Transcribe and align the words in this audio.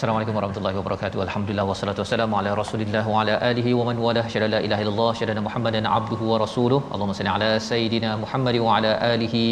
Assalamualaikum 0.00 0.36
warahmatullahi 0.36 0.76
wabarakatuh. 0.78 1.18
Alhamdulillah 1.24 1.64
wassalatu 1.70 2.00
wassalamu 2.02 2.36
ala 2.38 2.50
Rasulillah 2.60 3.02
wa 3.12 3.16
ala 3.22 3.32
alihi 3.48 3.74
wa 3.78 3.84
man 3.88 3.96
walah. 4.04 4.22
Syada 4.32 4.46
la 4.52 4.60
ilaha 4.66 4.82
illallah, 4.84 5.08
syada 5.18 5.42
Muhammadan 5.46 5.86
abduhu 5.96 6.30
wa 6.30 6.36
rasuluh. 6.42 6.78
Allahumma 6.92 7.16
salli 7.18 7.30
ala 7.32 7.50
sayidina 7.66 8.10
Muhammad 8.22 8.56
wa 8.66 8.70
ala 8.76 8.92
alihi 9.10 9.42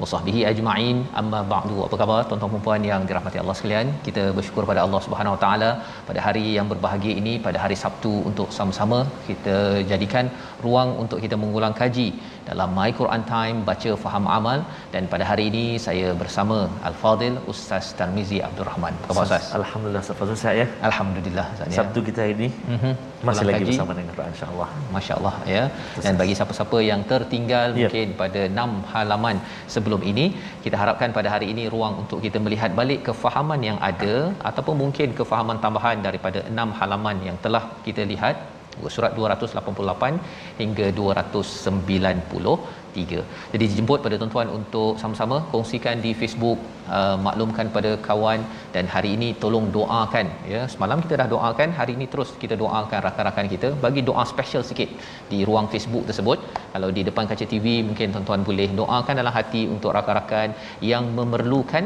wa 0.00 0.08
sahbihi 0.12 0.40
ajma'in. 0.50 0.96
Amma 1.20 1.40
ba'du. 1.52 1.76
Apa 1.86 1.98
khabar 2.00 2.18
tuan-tuan 2.30 2.52
dan 2.54 2.64
puan 2.66 2.88
yang 2.90 3.04
dirahmati 3.10 3.40
Allah 3.42 3.56
sekalian? 3.58 3.94
Kita 4.08 4.24
bersyukur 4.38 4.64
pada 4.70 4.82
Allah 4.86 5.02
Subhanahu 5.06 5.36
wa 5.36 5.40
taala 5.44 5.70
pada 6.08 6.20
hari 6.26 6.44
yang 6.56 6.66
berbahagia 6.72 7.14
ini 7.22 7.34
pada 7.46 7.60
hari 7.64 7.78
Sabtu 7.84 8.12
untuk 8.32 8.50
sama-sama 8.58 9.00
kita 9.30 9.56
jadikan 9.92 10.26
ruang 10.66 10.92
untuk 11.04 11.20
kita 11.26 11.38
mengulang 11.44 11.76
kaji 11.82 12.08
dalam 12.48 12.70
My 12.78 12.88
Quran 13.00 13.22
Time 13.32 13.56
baca 13.68 13.90
faham 14.04 14.24
amal 14.36 14.58
dan 14.94 15.02
pada 15.12 15.24
hari 15.30 15.44
ini 15.50 15.64
saya 15.86 16.08
bersama 16.22 16.56
Al-Fadil 16.88 17.36
Ustaz 17.52 17.86
Tarmizi 17.98 18.38
Abdul 18.48 18.66
Rahman. 18.70 18.94
Apa 19.02 19.08
khabar 19.10 19.24
Ustaz? 19.28 19.46
Alhamdulillah 19.60 20.02
Ustaz 20.04 20.18
Fazul 20.20 20.38
sihat 20.42 20.56
ya. 20.62 20.66
Alhamdulillah 20.88 21.46
Ustaz 21.54 21.68
ya. 21.72 21.76
Sabtu 21.78 22.00
kita 22.08 22.20
hari 22.24 22.34
ini 22.40 22.48
Mhm. 22.74 22.92
masih 23.28 23.44
lagi 23.48 23.58
kaji. 23.58 23.70
bersama 23.70 23.92
dengan 23.98 24.12
Quran 24.18 24.32
insya-Allah. 24.36 24.68
Masya-Allah 24.96 25.34
ya. 25.54 25.64
Dan 26.06 26.14
bagi 26.22 26.34
siapa-siapa 26.38 26.78
yang 26.90 27.02
tertinggal 27.12 27.68
Ya. 27.72 27.78
mungkin 27.82 28.08
pada 28.22 28.42
6 28.58 28.72
halaman 28.94 29.36
sebelum 29.74 30.00
ini, 30.12 30.26
kita 30.64 30.76
harapkan 30.82 31.10
pada 31.18 31.28
hari 31.34 31.48
ini 31.54 31.64
ruang 31.74 31.94
untuk 32.04 32.18
kita 32.26 32.40
melihat 32.46 32.70
balik 32.80 33.00
kefahaman 33.10 33.60
yang 33.68 33.78
ada 33.90 34.14
ataupun 34.50 34.76
mungkin 34.84 35.08
kefahaman 35.20 35.58
tambahan 35.66 35.98
daripada 36.08 36.40
6 36.50 36.70
halaman 36.80 37.16
yang 37.28 37.36
telah 37.46 37.64
kita 37.86 38.04
lihat 38.14 38.36
surat 38.94 39.12
288 39.18 40.60
hingga 40.60 40.86
293. 41.00 42.72
Jadi 43.52 43.64
dijemput 43.70 43.98
pada 44.04 44.16
tuan-tuan 44.20 44.48
untuk 44.58 44.92
sama-sama 45.02 45.36
kongsikan 45.52 45.96
di 46.04 46.10
Facebook, 46.20 46.58
uh, 46.96 47.16
maklumkan 47.26 47.66
pada 47.76 47.90
kawan 48.08 48.40
dan 48.74 48.84
hari 48.94 49.10
ini 49.16 49.28
tolong 49.42 49.66
doakan 49.76 50.26
ya. 50.52 50.62
Semalam 50.74 50.98
kita 51.04 51.14
dah 51.20 51.28
doakan, 51.34 51.68
hari 51.80 51.92
ini 51.96 52.06
terus 52.12 52.30
kita 52.42 52.54
doakan 52.62 53.00
rakan-rakan 53.08 53.46
kita 53.54 53.68
bagi 53.84 54.02
doa 54.08 54.24
special 54.32 54.62
sikit 54.70 54.90
di 55.32 55.40
ruang 55.48 55.66
Facebook 55.72 56.04
tersebut. 56.10 56.38
Kalau 56.74 56.88
di 56.96 57.02
depan 57.08 57.24
kaca 57.30 57.46
TV 57.52 57.66
mungkin 57.88 58.06
tuan-tuan 58.14 58.42
boleh 58.50 58.68
doakan 58.80 59.14
dalam 59.22 59.34
hati 59.38 59.62
untuk 59.74 59.90
rakan-rakan 59.98 60.48
yang 60.92 61.04
memerlukan 61.18 61.84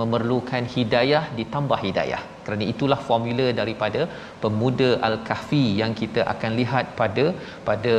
memerlukan 0.00 0.64
hidayah 0.74 1.22
ditambah 1.38 1.78
hidayah 1.86 2.20
kerana 2.48 2.64
itulah 2.72 2.98
formula 3.08 3.46
daripada 3.60 4.00
pemuda 4.42 4.88
al-kahfi 5.08 5.64
yang 5.80 5.92
kita 6.00 6.20
akan 6.32 6.50
lihat 6.60 6.84
pada 7.00 7.24
pada 7.68 7.94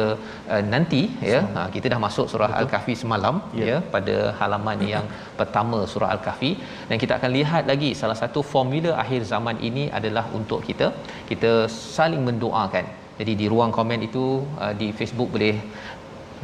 uh, 0.54 0.64
nanti 0.74 1.02
ya 1.32 1.42
ha, 1.56 1.66
kita 1.76 1.86
dah 1.94 2.00
masuk 2.06 2.26
surah 2.32 2.50
Betul. 2.52 2.62
al-kahfi 2.62 2.94
semalam 3.02 3.36
ya. 3.62 3.68
ya 3.70 3.78
pada 3.96 4.16
halaman 4.40 4.82
yang 4.94 5.06
pertama 5.40 5.80
surah 5.92 6.10
al-kahfi 6.16 6.52
dan 6.90 6.98
kita 7.04 7.16
akan 7.20 7.32
lihat 7.40 7.66
lagi 7.72 7.92
salah 8.02 8.18
satu 8.22 8.42
formula 8.54 8.94
akhir 9.04 9.22
zaman 9.34 9.60
ini 9.70 9.86
adalah 10.00 10.26
untuk 10.40 10.62
kita 10.70 10.90
kita 11.32 11.54
saling 11.96 12.24
mendoakan 12.30 12.88
jadi 13.22 13.34
di 13.42 13.46
ruang 13.54 13.72
komen 13.78 14.02
itu 14.10 14.26
uh, 14.64 14.74
di 14.82 14.90
Facebook 15.00 15.32
boleh 15.38 15.56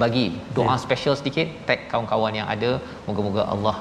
bagi 0.03 0.25
doa 0.55 0.73
ya. 0.75 0.81
special 0.85 1.15
sedikit 1.19 1.49
tag 1.67 1.81
kawan-kawan 1.91 2.33
yang 2.39 2.47
ada 2.55 2.71
moga-moga 3.07 3.43
Allah 3.53 3.75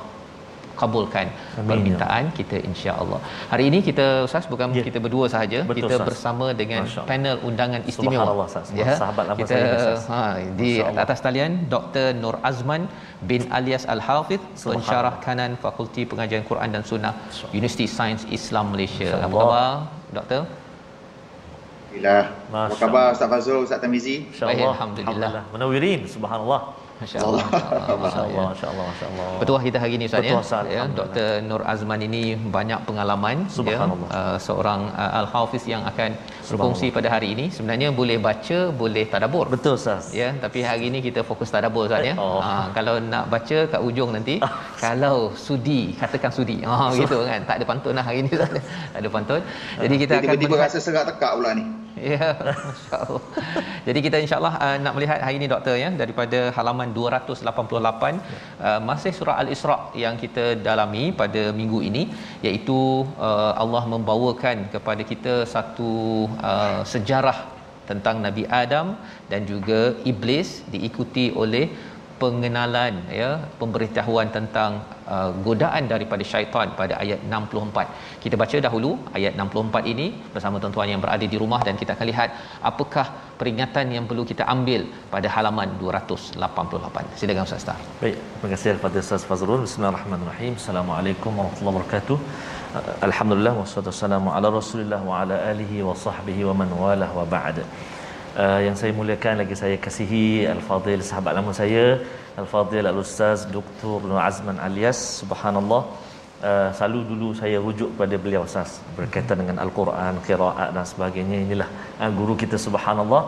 kabulkan 0.81 1.27
Amin, 1.31 1.67
permintaan 1.69 2.25
kita 2.39 2.57
insya-Allah. 2.69 3.21
Hari 3.53 3.65
ini 3.71 3.79
kita 3.89 4.07
Ustaz 4.27 4.45
bukan 4.53 4.69
Ya. 4.79 4.83
kita 4.89 4.99
berdua 5.05 5.27
sahaja, 5.35 5.61
Betul, 5.63 5.77
kita 5.79 5.95
Ustaz. 5.97 6.09
bersama 6.09 6.47
dengan 6.61 6.83
Masya 6.87 6.99
Allah. 7.01 7.11
panel 7.11 7.37
undangan 7.49 7.81
istimewa. 7.91 8.15
Subhanallah, 8.25 8.47
Ustaz. 8.53 8.67
Sahabat 9.03 9.25
lama 9.31 9.39
kita, 9.41 9.55
saya, 9.55 9.75
Ustaz. 9.79 10.03
Ha 10.13 10.25
di 10.61 10.71
Allah. 10.83 11.03
atas 11.05 11.19
talian 11.27 11.53
Dr. 11.75 12.07
Nur 12.23 12.37
Azman 12.51 12.83
bin 13.31 13.41
Alias 13.59 13.85
Subhanallah. 13.87 14.73
pensyarah 14.73 15.15
kanan 15.27 15.53
Fakulti 15.65 16.03
Pengajian 16.11 16.45
Quran 16.51 16.69
dan 16.75 16.83
Sunnah 16.91 17.15
Universiti 17.57 17.87
Sains 17.97 18.23
Islam 18.39 18.75
Malaysia. 18.75 19.11
Apa 19.15 19.25
Allah. 19.25 19.33
khabar 19.33 20.13
Doktor? 20.19 20.43
Alhamdulillah. 21.95 22.23
Apa 22.67 22.75
khabar 22.83 23.05
Ustaz 23.15 23.29
Fazul, 23.33 23.59
Ustaz 23.67 23.79
Tamizi? 23.83 24.17
Baik, 24.43 24.67
Alhamdulillah. 24.75 25.31
Menawirin 25.55 26.01
subhanallah. 26.15 26.61
Masya-Allah. 27.03 27.43
Masya-Allah, 27.51 28.45
masya-Allah, 28.55 28.85
masya-Allah. 28.91 29.29
Petuah 29.43 29.63
kita 29.67 29.79
hari 29.83 29.93
ini 29.99 30.05
Ustaz 30.07 30.23
ya. 30.23 30.39
Ya. 30.71 30.83
Dr. 30.87 31.29
Nur 31.49 31.63
Azman 31.67 32.01
ini 32.07 32.39
banyak 32.39 32.87
pengalaman 32.89 33.51
ya. 33.51 33.79
Uh, 33.83 34.39
seorang 34.39 34.95
uh, 34.95 35.21
al-hafiz 35.21 35.67
yang 35.67 35.83
akan 35.91 36.15
berkongsi 36.51 36.87
pada 36.97 37.09
hari 37.15 37.29
ini. 37.35 37.47
Sebenarnya 37.57 37.89
boleh 38.01 38.19
baca, 38.27 38.59
boleh 38.83 39.05
tadabbur. 39.13 39.47
Betul 39.55 39.75
Ustaz. 39.81 40.13
Ya, 40.21 40.29
tapi 40.45 40.61
hari 40.69 40.85
ini 40.91 40.99
kita 41.07 41.21
fokus 41.31 41.49
tadabbur 41.55 41.85
Ustaz 41.89 42.05
ya. 42.11 42.15
Oh. 42.25 42.41
Ha, 42.47 42.53
kalau 42.77 42.97
nak 43.13 43.25
baca 43.35 43.59
kat 43.73 43.81
ujung 43.89 44.11
nanti, 44.17 44.37
kalau 44.85 45.17
sudi, 45.47 45.81
katakan 46.01 46.33
sudi. 46.39 46.57
Ha 46.69 46.93
gitu 47.01 47.19
kan. 47.31 47.41
Tak 47.49 47.57
ada 47.61 47.65
pantun 47.71 47.95
lah 47.99 48.05
hari 48.09 48.19
ini 48.25 48.31
Ustaz. 48.37 48.53
Tak 48.93 48.99
ada 49.03 49.09
pantun. 49.17 49.41
Jadi 49.85 49.95
kita 50.03 50.13
akan 50.19 50.25
Tiba-tiba 50.27 50.55
melihat- 50.55 50.71
rasa 50.73 50.79
serak 50.87 51.05
tekak 51.11 51.33
pula 51.39 51.53
ni. 51.61 51.67
Ya, 51.95 52.27
masya-Allah. 52.69 53.23
Jadi 53.87 53.99
kita 54.07 54.17
insya-Allah 54.25 54.55
uh, 54.65 54.77
nak 54.85 54.93
melihat 54.97 55.19
hari 55.27 55.37
ini 55.41 55.47
doktor 55.53 55.75
ya 55.83 55.89
daripada 56.01 56.51
halaman 56.57 56.89
288 56.97 57.47
uh, 58.67 58.81
masih 58.89 59.13
surah 59.19 59.37
Al-Isra 59.43 59.77
yang 60.03 60.15
kita 60.23 60.45
dalami 60.67 61.05
pada 61.21 61.43
minggu 61.61 61.79
ini 61.89 62.03
iaitu 62.47 62.79
uh, 63.29 63.53
Allah 63.63 63.85
membawakan 63.95 64.67
kepada 64.75 65.03
kita 65.13 65.35
satu 65.55 65.93
uh, 66.51 66.81
sejarah 66.95 67.39
tentang 67.91 68.17
Nabi 68.27 68.45
Adam 68.63 68.97
dan 69.31 69.45
juga 69.51 69.81
iblis 70.11 70.65
diikuti 70.73 71.29
oleh 71.43 71.67
pengenalan 72.23 72.95
ya 73.21 73.31
pemberitahuan 73.61 74.29
tentang 74.37 74.71
uh, 75.15 75.31
godaan 75.47 75.85
daripada 75.93 76.25
syaitan 76.33 76.69
pada 76.81 76.95
ayat 77.03 77.21
64. 77.29 78.23
Kita 78.25 78.35
baca 78.43 78.57
dahulu 78.67 78.91
ayat 79.19 79.33
64 79.39 79.93
ini 79.93 80.07
bersama 80.35 80.63
tuan-tuan 80.63 80.91
yang 80.93 81.03
berada 81.05 81.27
di 81.33 81.39
rumah 81.43 81.61
dan 81.67 81.77
kita 81.81 81.93
akan 81.97 82.07
lihat 82.13 82.29
apakah 82.71 83.07
peringatan 83.41 83.87
yang 83.97 84.07
perlu 84.11 84.25
kita 84.33 84.47
ambil 84.55 84.83
pada 85.15 85.29
halaman 85.37 85.71
288. 85.83 87.19
Silakan 87.21 87.45
Ustaz 87.49 87.67
Star. 87.67 87.79
Baik, 88.03 88.17
terima 88.35 88.49
kasih 88.55 88.77
kepada 88.81 88.99
Ustaz 89.07 89.25
Fazrul. 89.31 89.63
Bismillahirrahmanirrahim. 89.67 90.55
Assalamualaikum 90.63 91.33
warahmatullahi 91.39 91.77
wabarakatuh. 91.77 92.19
Alhamdulillah 92.75 93.55
wassalatu 93.55 93.91
wassalamu 93.95 94.29
ala 94.37 94.51
Rasulillah 94.51 94.99
wa 95.09 95.23
ala 95.23 95.37
alihi 95.51 95.83
wa 95.89 95.95
sahbihi 96.05 96.43
wa 96.49 96.55
man 96.61 96.71
walah 96.75 97.07
wa 97.19 97.23
ba'd. 97.35 97.63
Uh, 98.35 98.59
yang 98.67 98.75
saya 98.81 98.91
muliakan 98.91 99.35
lagi 99.43 99.55
saya 99.55 99.77
kasihi 99.85 100.51
Al-Fadil 100.55 100.99
sahabat 101.09 101.39
lama 101.39 101.55
saya 101.55 102.03
Al-Fadil 102.35 102.83
Al-Ustaz 102.93 103.47
Dr. 103.57 104.03
Nur 104.11 104.19
Azman 104.19 104.59
Alias 104.59 104.99
Subhanallah 105.23 105.83
uh, 106.43 106.69
selalu 106.75 107.01
dulu 107.11 107.29
saya 107.41 107.63
rujuk 107.63 107.95
pada 107.95 108.19
beliau 108.19 108.43
Ustaz 108.43 108.83
berkaitan 108.99 109.39
dengan 109.39 109.63
Al-Quran, 109.63 110.19
qiraat 110.27 110.75
dan 110.75 110.83
sebagainya 110.83 111.47
inilah 111.47 111.69
uh, 112.03 112.11
guru 112.21 112.35
kita 112.45 112.59
Subhanallah 112.69 113.25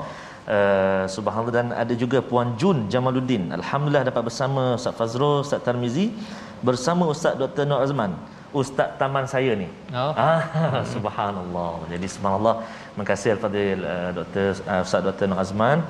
Uh, 0.46 1.10
subhanallah 1.10 1.54
dan 1.58 1.69
ada 1.82 1.90
juga 1.99 2.22
Puan 2.22 2.54
Jun 2.54 2.87
Jamaluddin. 2.87 3.50
Alhamdulillah 3.50 4.06
dapat 4.06 4.31
bersama 4.31 4.78
Ustaz 4.78 4.94
Fazrul, 4.94 5.42
Ustaz 5.42 5.58
Tarmizi 5.66 6.14
bersama 6.62 7.10
Ustaz 7.10 7.34
Dr. 7.34 7.66
Nur 7.66 7.82
Azman. 7.82 8.14
Ustaz 8.60 8.90
taman 9.00 9.24
saya 9.34 9.52
ni. 9.62 9.68
Oh. 10.00 10.12
Ah, 10.26 10.42
subhanallah. 10.94 11.72
Jadi 11.92 12.06
subhanallah. 12.14 12.54
Terima 12.90 13.04
kasih 13.10 13.28
al-fadil 13.36 13.80
uh, 13.94 14.10
Dr. 14.18 14.46
Uh, 14.72 14.80
Ustaz 14.86 15.00
Dr. 15.08 15.26
Nur 15.30 15.40
Azman 15.44 15.80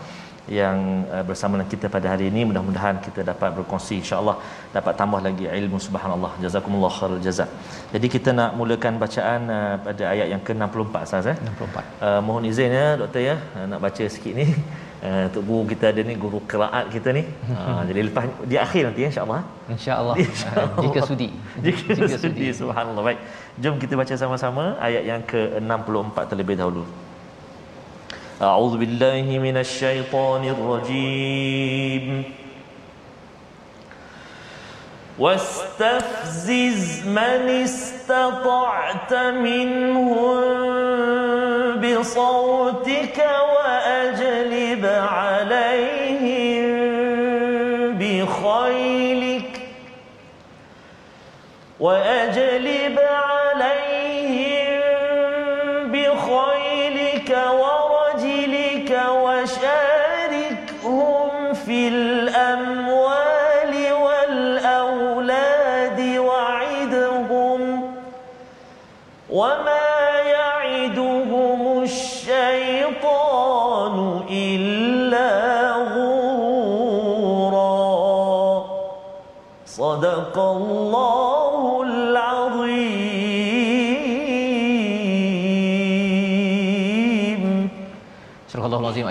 yang 0.60 0.78
uh, 1.14 1.24
bersama 1.28 1.58
dengan 1.58 1.70
kita 1.74 1.86
pada 1.94 2.06
hari 2.12 2.26
ini 2.30 2.40
mudah-mudahan 2.48 2.96
kita 3.06 3.20
dapat 3.30 3.50
berkongsi 3.58 3.94
insya-Allah 4.02 4.36
dapat 4.76 4.94
tambah 5.00 5.20
lagi 5.26 5.46
ilmu 5.60 5.78
subhanallah 5.86 6.32
jazakumullah 6.42 6.92
khairul 6.98 7.22
jazak 7.26 7.50
jadi 7.94 8.06
kita 8.14 8.30
nak 8.38 8.50
mulakan 8.58 8.94
bacaan 9.02 9.50
uh, 9.56 9.74
pada 9.86 10.04
ayat 10.14 10.28
yang 10.32 10.42
ke-64 10.46 10.94
Ustaz 11.08 11.26
eh 11.32 11.36
64 11.50 12.06
uh, 12.06 12.20
mohon 12.26 12.46
izin 12.50 12.70
ya 12.78 12.86
doktor 13.00 13.22
ya 13.30 13.36
uh, 13.58 13.66
nak 13.70 13.80
baca 13.86 14.04
sikit 14.16 14.34
ni 14.38 14.46
Uh, 15.05 15.25
untuk 15.33 15.43
guru 15.49 15.63
kita 15.73 15.89
ada 15.89 16.01
ni 16.05 16.13
guru 16.13 16.39
qiraat 16.45 16.85
kita 16.93 17.09
ni. 17.09 17.25
Uh, 17.49 17.81
jadi 17.89 17.99
lepas 18.05 18.23
di 18.45 18.55
akhir 18.65 18.81
nanti 18.93 19.01
insya-Allah. 19.09 19.41
Insya-Allah. 19.73 20.15
Insya 20.21 20.49
jika 20.77 20.99
sudi. 21.09 21.29
Jika, 21.65 21.81
jika 21.97 22.17
sudi. 22.21 22.21
sudi 22.21 22.47
subhanallah. 22.53 23.03
Baik. 23.09 23.19
Jom 23.57 23.81
kita 23.81 23.97
baca 23.97 24.13
sama-sama 24.13 24.77
ayat 24.77 25.03
yang 25.09 25.21
ke-64 25.25 26.17
terlebih 26.29 26.53
dahulu. 26.61 26.85
A'udzu 28.37 28.77
billahi 28.77 29.41
minasyaitonir 29.41 30.61
rajim. 30.69 32.05
واستفزز 35.21 37.07
من 37.07 37.41
استطعت 37.63 39.13
منهم 39.13 40.41
بصوتك 41.81 43.19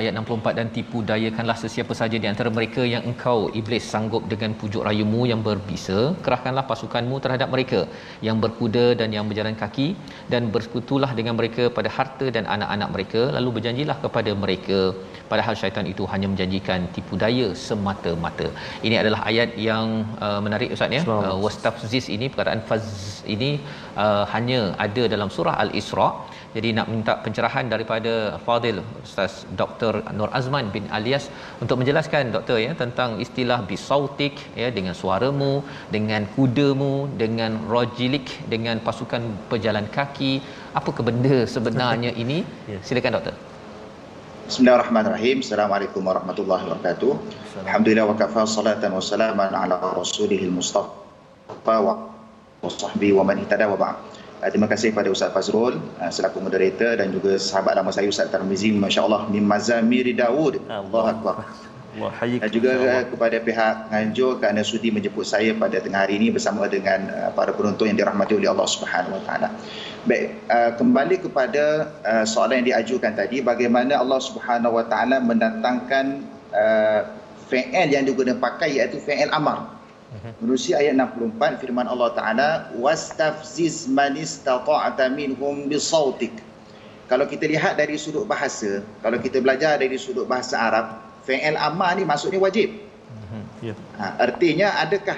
ayat 0.06 0.16
64 0.22 0.60
dan 0.60 0.68
tipu 0.78 0.98
dayakanlah 1.12 1.58
sesiapa 1.64 1.94
saja 2.02 2.18
di 2.24 2.28
antara 2.32 2.50
mereka 2.58 2.82
yang 2.94 3.04
engkau 3.12 3.38
iblis 3.60 3.86
sanggup 3.94 4.24
dengan 4.34 4.54
pujuk 4.62 4.84
rayumu 4.88 5.22
yang 5.32 5.42
berbisa 5.48 6.00
kerahkanlah 6.28 6.66
pasukanmu 6.72 7.18
terhadap 7.26 7.50
mereka 7.56 7.82
yang 8.28 8.40
berkuda 8.46 8.86
dan 9.02 9.10
yang 9.18 9.28
berjalan 9.32 9.58
kaki 9.64 9.88
dan 10.34 10.44
bersekutulah 10.56 11.12
dengan 11.20 11.36
mereka 11.40 11.66
pada 11.78 11.92
harta 11.98 12.28
dan 12.38 12.46
anak-anak 12.56 12.92
mereka 12.96 13.22
lalu 13.38 13.52
berjanjilah 13.58 13.98
kepada 14.06 14.34
mereka 14.46 14.80
padahal 15.32 15.56
syaitan 15.62 15.86
itu 15.94 16.04
hanya 16.14 16.28
menjanjikan 16.32 16.82
tipu 16.96 17.14
daya 17.24 17.48
semata-mata. 17.68 18.48
Ini 18.88 18.96
adalah 19.02 19.22
ayat 19.32 19.52
yang 19.70 19.88
uh, 20.28 20.40
menarik 20.46 20.70
ustaz 20.76 20.98
ya. 20.98 21.02
Uh, 21.16 21.38
wastafziz 21.46 22.08
ini 22.16 22.28
perkataan 22.32 22.62
faz 22.70 22.86
ini 23.36 23.52
uh, 24.04 24.24
hanya 24.34 24.60
ada 24.86 25.06
dalam 25.14 25.32
surah 25.38 25.56
Al-Isra. 25.66 26.10
Jadi 26.56 26.72
nak 26.72 26.88
minta 26.88 27.14
pencerahan 27.24 27.68
daripada 27.68 28.40
Fadil 28.46 28.80
Ustaz 29.04 29.44
Dr. 29.60 29.94
Nur 30.18 30.32
Azman 30.32 30.72
bin 30.76 30.88
Alias 30.98 31.28
untuk 31.60 31.84
menjelaskan 31.84 32.32
doktor 32.36 32.64
ya 32.64 32.72
tentang 32.72 33.20
istilah 33.20 33.60
bisautik 33.72 34.40
ya 34.56 34.72
dengan 34.78 34.96
suaramu, 34.96 35.68
dengan 35.92 36.24
kudamu, 36.36 37.12
dengan 37.24 37.60
rojilik, 37.68 38.48
dengan 38.48 38.80
pasukan 38.80 39.52
pejalan 39.52 39.92
kaki. 39.92 40.40
Apa 40.80 40.96
benda 41.04 41.44
sebenarnya 41.44 42.16
ini? 42.16 42.48
Silakan 42.88 43.20
doktor. 43.20 43.36
Bismillahirrahmanirrahim. 44.48 45.44
Assalamualaikum 45.44 46.08
warahmatullahi 46.08 46.64
wabarakatuh. 46.72 47.12
Alhamdulillah 47.68 48.06
wa 48.08 48.16
kafa 48.16 48.48
salatan 48.48 48.96
wa 48.96 49.04
salaman 49.04 49.52
ala 49.52 49.76
rasulihil 50.00 50.56
mustafa 50.56 51.76
wa 51.84 52.16
sahbihi 52.64 53.12
wa 53.12 53.28
man 53.28 53.44
ihtada 53.44 53.68
wa 53.68 53.76
ba'd. 53.76 54.24
Uh, 54.46 54.54
terima 54.54 54.70
kasih 54.70 54.94
kepada 54.94 55.10
Ustaz 55.10 55.34
Fazrul 55.34 55.82
uh, 55.98 56.12
selaku 56.14 56.38
moderator 56.38 57.02
dan 57.02 57.10
juga 57.10 57.34
sahabat 57.42 57.82
lama 57.82 57.90
saya 57.90 58.06
Ustaz 58.06 58.30
Tarmizi 58.30 58.70
masya-Allah 58.78 59.26
min 59.34 59.42
mazamir 59.42 60.06
Daud. 60.14 60.62
Allahu 60.70 61.08
akbar. 61.10 61.50
Dan 62.14 62.50
juga 62.54 62.78
uh, 62.78 63.04
kepada 63.10 63.42
pihak 63.42 63.90
Nganjur 63.90 64.38
kerana 64.38 64.62
sudi 64.62 64.94
menjemput 64.94 65.26
saya 65.26 65.50
pada 65.58 65.82
tengah 65.82 66.06
hari 66.06 66.22
ini 66.22 66.30
bersama 66.30 66.70
dengan 66.70 67.10
uh, 67.10 67.34
para 67.34 67.58
penonton 67.58 67.90
yang 67.90 67.98
dirahmati 67.98 68.38
oleh 68.38 68.46
Allah 68.46 68.70
Subhanahu 68.70 69.18
Wa 69.18 69.24
Taala. 69.26 69.50
Baik, 70.06 70.38
uh, 70.46 70.72
kembali 70.78 71.16
kepada 71.26 71.90
uh, 72.06 72.26
soalan 72.30 72.62
yang 72.62 72.78
diajukan 72.78 73.18
tadi 73.18 73.42
bagaimana 73.42 73.98
Allah 73.98 74.22
Subhanahu 74.22 74.78
Wa 74.78 74.86
Taala 74.86 75.26
mendatangkan 75.26 76.06
uh, 76.54 77.02
fi'il 77.50 77.98
yang 77.98 78.06
digunakan 78.06 78.38
pakai 78.38 78.78
iaitu 78.78 79.02
fi'il 79.02 79.34
amar. 79.34 79.75
Menerusi 80.40 80.72
ayat 80.72 80.96
64 80.96 81.60
firman 81.60 81.88
Allah 81.92 82.10
Taala 82.16 82.50
wastafziz 82.80 83.90
man 83.92 84.16
istata'ta 84.16 85.12
minhum 85.12 85.68
bisautik. 85.68 86.32
Kalau 87.06 87.30
kita 87.30 87.46
lihat 87.46 87.78
dari 87.78 88.00
sudut 88.02 88.26
bahasa, 88.26 88.82
kalau 89.06 89.22
kita 89.22 89.38
belajar 89.38 89.78
dari 89.78 89.94
sudut 90.00 90.26
bahasa 90.26 90.58
Arab, 90.58 91.06
fi'il 91.28 91.54
amar 91.54 91.94
ni 92.00 92.04
maksudnya 92.08 92.42
wajib. 92.42 92.86
Ya. 93.62 93.74
Ha, 93.98 94.30
artinya 94.30 94.78
adakah 94.82 95.18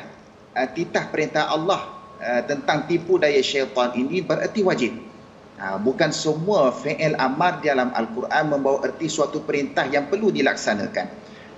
uh, 0.55 0.67
titah 0.71 1.11
perintah 1.11 1.51
Allah 1.51 1.91
uh, 2.19 2.41
tentang 2.47 2.87
tipu 2.87 3.19
daya 3.19 3.39
syaitan 3.43 3.91
ini 3.95 4.23
bererti 4.23 4.63
wajib? 4.63 4.93
Ha, 5.57 5.79
bukan 5.81 6.13
semua 6.13 6.69
fi'il 6.75 7.17
amar 7.17 7.59
dalam 7.65 7.89
Al-Quran 7.95 8.43
membawa 8.51 8.83
erti 8.85 9.09
suatu 9.09 9.41
perintah 9.43 9.87
yang 9.89 10.11
perlu 10.11 10.29
dilaksanakan. 10.29 11.07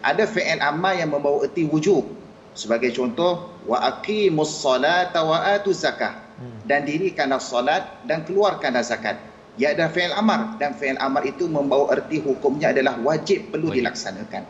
Ada 0.05 0.23
fi'il 0.29 0.61
amar 0.63 0.97
yang 0.97 1.11
membawa 1.11 1.45
erti 1.45 1.67
wujub. 1.67 2.05
Sebagai 2.53 2.91
contoh, 2.91 3.55
wa 3.69 3.77
aqimus 3.83 4.61
salata 4.61 5.23
wa 5.23 5.43
atu 5.45 5.71
zakah. 5.73 6.29
Dan 6.63 6.87
dirikanlah 6.87 7.43
solat 7.43 8.07
dan 8.07 8.23
keluarkanlah 8.23 8.79
zakat. 8.79 9.19
Ia 9.59 9.75
adalah 9.75 9.91
fi'il 9.91 10.15
amar 10.15 10.55
dan 10.55 10.71
fi'il 10.71 10.95
amar 10.95 11.27
itu 11.27 11.51
membawa 11.51 11.91
erti 11.91 12.23
hukumnya 12.23 12.71
adalah 12.71 12.95
wajib 13.03 13.51
perlu 13.51 13.75
wajib. 13.75 13.83
dilaksanakan. 13.83 14.43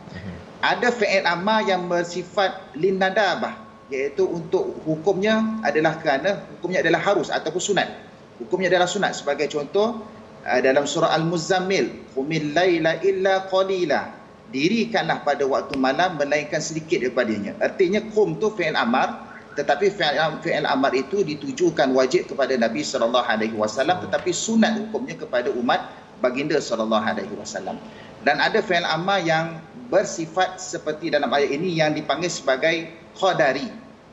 Ada 0.62 0.94
fi'il 0.94 1.26
amar 1.26 1.66
yang 1.66 1.90
bersifat 1.90 2.78
linnadabah 2.78 3.58
iaitu 3.90 4.22
untuk 4.22 4.78
hukumnya 4.86 5.58
adalah 5.66 5.98
kerana 5.98 6.46
hukumnya 6.54 6.78
adalah 6.78 7.02
harus 7.02 7.26
ataupun 7.26 7.58
sunat. 7.58 7.88
Hukumnya 8.38 8.70
adalah 8.70 8.86
sunat 8.86 9.18
sebagai 9.18 9.50
contoh 9.50 10.06
dalam 10.46 10.86
surah 10.86 11.10
Al-Muzammil, 11.10 12.14
"Qumil 12.14 12.54
laila 12.54 13.02
illa 13.02 13.50
qalila." 13.50 14.19
Dirikanlah 14.50 15.22
pada 15.22 15.46
waktu 15.46 15.78
malam 15.78 16.18
melainkan 16.18 16.58
sedikit 16.58 17.02
daripadanya. 17.02 17.54
Artinya 17.62 18.02
kum 18.10 18.38
tu 18.38 18.50
fi'il 18.54 18.74
amar 18.74 19.30
tetapi 19.54 19.90
fi'il 20.42 20.66
amar 20.66 20.92
itu 20.94 21.22
ditujukan 21.26 21.90
wajib 21.94 22.30
kepada 22.30 22.54
Nabi 22.54 22.86
sallallahu 22.86 23.26
alaihi 23.26 23.54
wasallam 23.54 23.98
tetapi 24.06 24.30
sunat 24.30 24.78
hukumnya 24.78 25.18
kepada 25.18 25.50
umat 25.54 25.90
baginda 26.18 26.58
sallallahu 26.58 27.02
alaihi 27.02 27.34
wasallam. 27.38 27.78
Dan 28.26 28.42
ada 28.42 28.60
fi'il 28.60 28.84
amar 28.84 29.22
yang 29.22 29.62
bersifat 29.88 30.58
seperti 30.58 31.10
dalam 31.10 31.30
ayat 31.30 31.50
ini 31.54 31.78
yang 31.78 31.94
dipanggil 31.94 32.30
sebagai 32.30 32.90
qadari. 33.16 33.66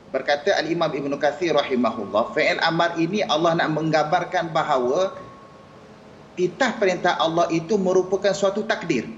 Berkata 0.08 0.56
Al-Imam 0.56 0.88
Ibn 0.88 1.12
Kathir 1.20 1.52
rahimahullah, 1.52 2.32
fi'il 2.32 2.56
amar 2.64 2.96
ini 2.96 3.20
Allah 3.26 3.60
nak 3.60 3.68
menggambarkan 3.76 4.56
bahawa 4.56 5.12
titah 6.38 6.72
perintah 6.80 7.18
Allah 7.20 7.50
itu 7.52 7.76
merupakan 7.76 8.32
suatu 8.32 8.64
takdir. 8.64 9.17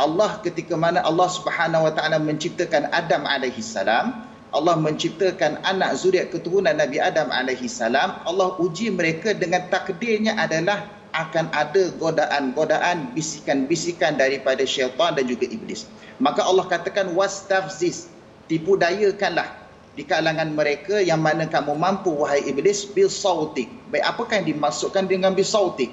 Allah 0.00 0.40
ketika 0.40 0.72
mana 0.72 1.04
Allah 1.04 1.28
Subhanahu 1.28 1.88
Wa 1.88 1.92
Taala 1.92 2.16
menciptakan 2.16 2.88
Adam 2.96 3.28
alaihi 3.28 3.60
salam, 3.60 4.24
Allah 4.52 4.76
menciptakan 4.76 5.60
anak 5.64 5.96
zuriat 5.96 6.28
keturunan 6.32 6.76
Nabi 6.76 7.00
Adam 7.00 7.28
alaihi 7.32 7.68
salam, 7.68 8.16
Allah 8.24 8.56
uji 8.60 8.92
mereka 8.92 9.36
dengan 9.36 9.68
takdirnya 9.68 10.36
adalah 10.36 10.88
akan 11.12 11.52
ada 11.52 11.92
godaan-godaan, 12.00 13.12
bisikan-bisikan 13.12 14.16
daripada 14.16 14.64
syaitan 14.64 15.12
dan 15.12 15.28
juga 15.28 15.44
iblis. 15.44 15.84
Maka 16.20 16.40
Allah 16.40 16.64
katakan 16.68 17.12
wastafziz, 17.12 18.08
tipu 18.48 18.80
dayakanlah 18.80 19.48
di 19.92 20.08
kalangan 20.08 20.56
mereka 20.56 21.04
yang 21.04 21.20
mana 21.20 21.44
kamu 21.44 21.76
mampu 21.76 22.16
wahai 22.16 22.40
iblis 22.48 22.88
bil 22.88 23.12
sautik. 23.12 23.68
Baik 23.92 24.08
apakah 24.08 24.40
yang 24.40 24.56
dimaksudkan 24.56 25.04
dengan 25.04 25.36
bil 25.36 25.44
sautik? 25.44 25.92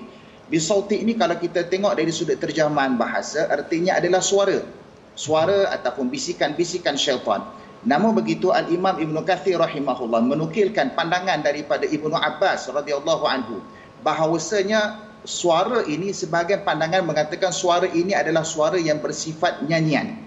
Bisauti 0.49 0.97
ini 1.05 1.13
kalau 1.13 1.37
kita 1.37 1.69
tengok 1.69 1.93
dari 1.93 2.09
sudut 2.09 2.41
terjemahan 2.41 2.97
bahasa 2.97 3.45
artinya 3.53 4.01
adalah 4.01 4.17
suara. 4.17 4.65
Suara 5.13 5.69
ataupun 5.77 6.09
bisikan-bisikan 6.09 6.97
syaitan. 6.97 7.45
Namun 7.85 8.17
begitu 8.17 8.51
Al-Imam 8.51 8.97
Ibn 8.97 9.15
Kathir 9.23 9.61
rahimahullah 9.61 10.25
menukilkan 10.25 10.97
pandangan 10.97 11.45
daripada 11.45 11.87
Ibnu 11.87 12.11
Abbas 12.11 12.67
radhiyallahu 12.67 13.23
anhu 13.23 13.63
bahawasanya 14.03 14.99
suara 15.23 15.85
ini 15.87 16.11
sebagai 16.11 16.59
pandangan 16.65 17.05
mengatakan 17.05 17.53
suara 17.53 17.87
ini 17.87 18.17
adalah 18.17 18.43
suara 18.43 18.75
yang 18.75 18.99
bersifat 18.99 19.63
nyanyian. 19.63 20.17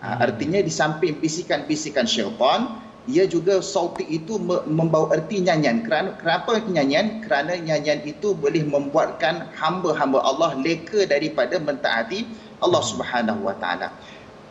Ha, 0.00 0.18
artinya 0.28 0.60
di 0.60 0.72
samping 0.72 1.20
bisikan-bisikan 1.20 2.08
syaitan, 2.08 2.80
ia 3.08 3.24
juga 3.24 3.64
sauti 3.64 4.04
itu 4.08 4.36
membawa 4.68 5.16
erti 5.16 5.40
nyanyian. 5.40 5.80
Kerana, 5.86 6.16
kenapa 6.20 6.60
nyanyian? 6.68 7.24
Kerana 7.24 7.56
nyanyian 7.56 8.04
itu 8.04 8.36
boleh 8.36 8.60
membuatkan 8.60 9.48
hamba-hamba 9.56 10.20
Allah 10.20 10.52
leka 10.60 11.08
daripada 11.08 11.56
mentaati 11.56 12.28
Allah 12.60 12.82
Subhanahu 12.84 13.48
Wa 13.48 13.56
Taala. 13.56 13.88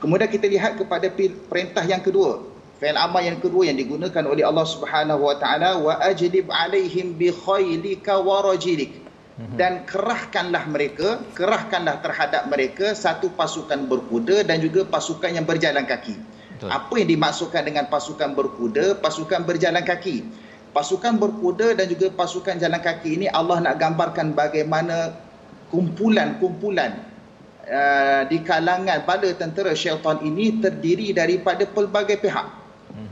Kemudian 0.01 0.31
kita 0.31 0.49
lihat 0.49 0.81
kepada 0.81 1.11
perintah 1.49 1.85
yang 1.85 2.01
kedua. 2.01 2.41
Fi'il 2.79 2.95
amal 2.95 3.19
yang 3.19 3.43
kedua 3.43 3.67
yang 3.67 3.75
digunakan 3.75 4.23
oleh 4.23 4.47
Allah 4.47 4.65
Subhanahu 4.65 5.29
Wa 5.29 5.35
Taala 5.37 5.77
wa 5.77 5.99
ajlib 5.99 6.47
alaihim 6.49 7.19
bi 7.19 7.29
khailika 7.29 8.17
wa 8.17 8.41
rajilik. 8.41 9.09
Mhm. 9.39 9.55
dan 9.55 9.87
kerahkanlah 9.87 10.67
mereka 10.67 11.23
kerahkanlah 11.31 12.03
terhadap 12.03 12.51
mereka 12.51 12.91
satu 12.91 13.31
pasukan 13.31 13.87
berkuda 13.87 14.43
dan 14.43 14.59
juga 14.59 14.83
pasukan 14.83 15.31
yang 15.31 15.47
berjalan 15.47 15.87
kaki 15.87 16.19
Betul. 16.59 16.75
apa 16.75 16.93
yang 16.99 17.09
dimaksudkan 17.15 17.63
dengan 17.63 17.87
pasukan 17.87 18.35
berkuda? 18.35 18.99
Pasukan 18.99 19.47
berjalan 19.47 19.79
kaki. 19.79 20.27
Pasukan 20.75 21.15
berkuda 21.15 21.71
dan 21.71 21.87
juga 21.87 22.11
pasukan 22.11 22.59
jalan 22.59 22.83
kaki 22.83 23.15
ini 23.15 23.31
Allah 23.31 23.63
nak 23.63 23.79
gambarkan 23.79 24.35
bagaimana 24.35 25.15
kumpulan-kumpulan 25.71 26.99
uh, 27.63 28.27
di 28.27 28.43
kalangan 28.43 29.07
bala 29.07 29.31
tentera 29.39 29.71
syaitan 29.71 30.19
ini 30.19 30.59
terdiri 30.59 31.15
daripada 31.15 31.63
pelbagai 31.63 32.19
pihak 32.19 32.58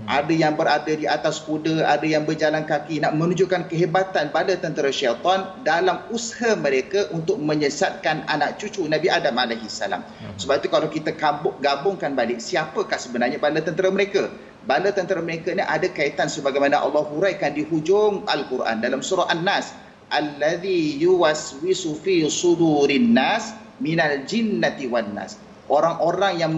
ada 0.08 0.32
yang 0.32 0.56
berada 0.56 0.88
di 0.88 1.04
atas 1.04 1.44
kuda, 1.44 1.84
ada 1.84 2.08
yang 2.08 2.24
berjalan 2.24 2.64
kaki 2.64 3.04
nak 3.04 3.20
menunjukkan 3.20 3.68
kehebatan 3.68 4.32
pada 4.32 4.56
tentera 4.56 4.88
syaitan 4.88 5.52
dalam 5.68 6.00
usaha 6.16 6.56
mereka 6.56 7.12
untuk 7.12 7.36
menyesatkan 7.44 8.24
anak 8.32 8.56
cucu 8.56 8.88
Nabi 8.88 9.12
Adam 9.12 9.36
AS. 9.36 9.84
Hmm. 9.84 10.32
Sebab 10.40 10.64
itu 10.64 10.68
kalau 10.72 10.88
kita 10.88 11.12
gabungkan 11.60 12.16
balik, 12.16 12.40
siapakah 12.40 12.96
sebenarnya 12.96 13.36
bala 13.36 13.60
tentera 13.60 13.92
mereka? 13.92 14.32
Bala 14.64 14.96
tentera 14.96 15.20
mereka 15.20 15.52
ni 15.52 15.64
ada 15.64 15.92
kaitan 15.92 16.32
sebagaimana 16.32 16.80
Allah 16.80 17.04
huraikan 17.04 17.52
di 17.52 17.68
hujung 17.68 18.24
Al-Quran 18.32 18.80
dalam 18.80 19.04
surah 19.04 19.28
An-Nas. 19.28 19.76
Alladhi 20.08 21.04
yuwaswisu 21.04 22.00
fi 22.00 22.24
sudurin 22.32 23.12
nas 23.12 23.52
minal 23.84 24.24
jinnati 24.24 24.88
wan 24.88 25.12
nas. 25.12 25.36
Orang-orang 25.68 26.40
yang 26.40 26.56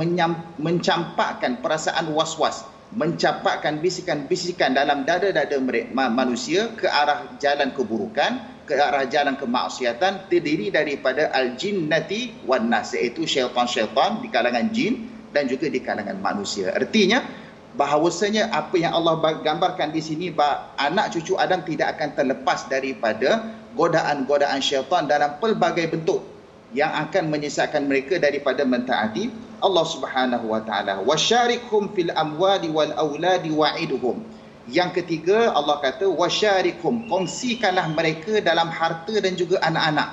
mencampakkan 0.62 1.66
perasaan 1.66 2.14
was-was 2.14 2.62
mencapakkan 2.90 3.78
bisikan-bisikan 3.86 4.74
dalam 4.74 5.06
dada-dada 5.06 5.62
manusia 5.94 6.74
ke 6.74 6.90
arah 6.90 7.38
jalan 7.38 7.70
keburukan 7.70 8.42
ke 8.66 8.78
arah 8.78 9.06
jalan 9.10 9.34
kemaksiatan 9.34 10.30
terdiri 10.30 10.70
daripada 10.70 11.34
al-jinnati 11.34 12.46
wan 12.46 12.70
nas 12.70 12.94
iaitu 12.94 13.26
syaitan-syaitan 13.26 14.22
di 14.22 14.30
kalangan 14.30 14.70
jin 14.70 15.10
dan 15.34 15.50
juga 15.50 15.70
di 15.70 15.82
kalangan 15.82 16.18
manusia. 16.22 16.74
Artinya 16.74 17.26
bahawasanya 17.74 18.54
apa 18.54 18.78
yang 18.78 18.94
Allah 18.94 19.42
gambarkan 19.42 19.90
di 19.94 20.02
sini 20.02 20.30
bahawa 20.34 20.74
anak 20.82 21.14
cucu 21.14 21.38
Adam 21.38 21.66
tidak 21.66 21.98
akan 21.98 22.10
terlepas 22.18 22.70
daripada 22.70 23.58
godaan-godaan 23.74 24.62
syaitan 24.62 25.06
dalam 25.06 25.38
pelbagai 25.42 25.90
bentuk 25.94 26.26
yang 26.74 26.94
akan 26.94 27.34
menyesatkan 27.34 27.90
mereka 27.90 28.22
daripada 28.22 28.62
mentaati 28.66 29.49
Allah 29.60 29.86
Subhanahu 29.86 30.46
wa 30.50 30.62
taala. 30.64 31.04
Wasyarikhum 31.04 31.92
fil 31.96 32.12
amwali 32.16 32.72
wal 32.72 32.92
auladi 32.96 33.52
wa'iduhum. 33.52 34.24
Yang 34.70 35.02
ketiga 35.02 35.56
Allah 35.56 35.82
kata 35.82 36.08
wasyarikhum 36.10 37.10
kongsikanlah 37.10 37.90
mereka 37.94 38.40
dalam 38.40 38.70
harta 38.70 39.16
dan 39.20 39.34
juga 39.36 39.58
anak-anak. 39.66 40.10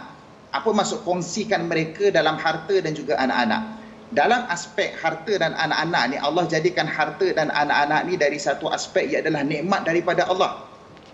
Apa 0.55 0.71
maksud 0.73 1.05
kongsikan 1.05 1.69
mereka 1.69 2.09
dalam 2.09 2.41
harta 2.41 2.81
dan 2.81 2.97
juga 2.97 3.21
anak-anak? 3.21 3.76
Dalam 4.15 4.47
aspek 4.47 4.95
harta 5.03 5.35
dan 5.35 5.53
anak-anak 5.59 6.03
ni 6.15 6.17
Allah 6.23 6.47
jadikan 6.47 6.87
harta 6.87 7.26
dan 7.35 7.50
anak-anak 7.50 8.07
ni 8.07 8.15
dari 8.15 8.38
satu 8.38 8.71
aspek 8.71 9.11
iaitu 9.11 9.35
nikmat 9.35 9.83
daripada 9.83 10.25
Allah 10.31 10.62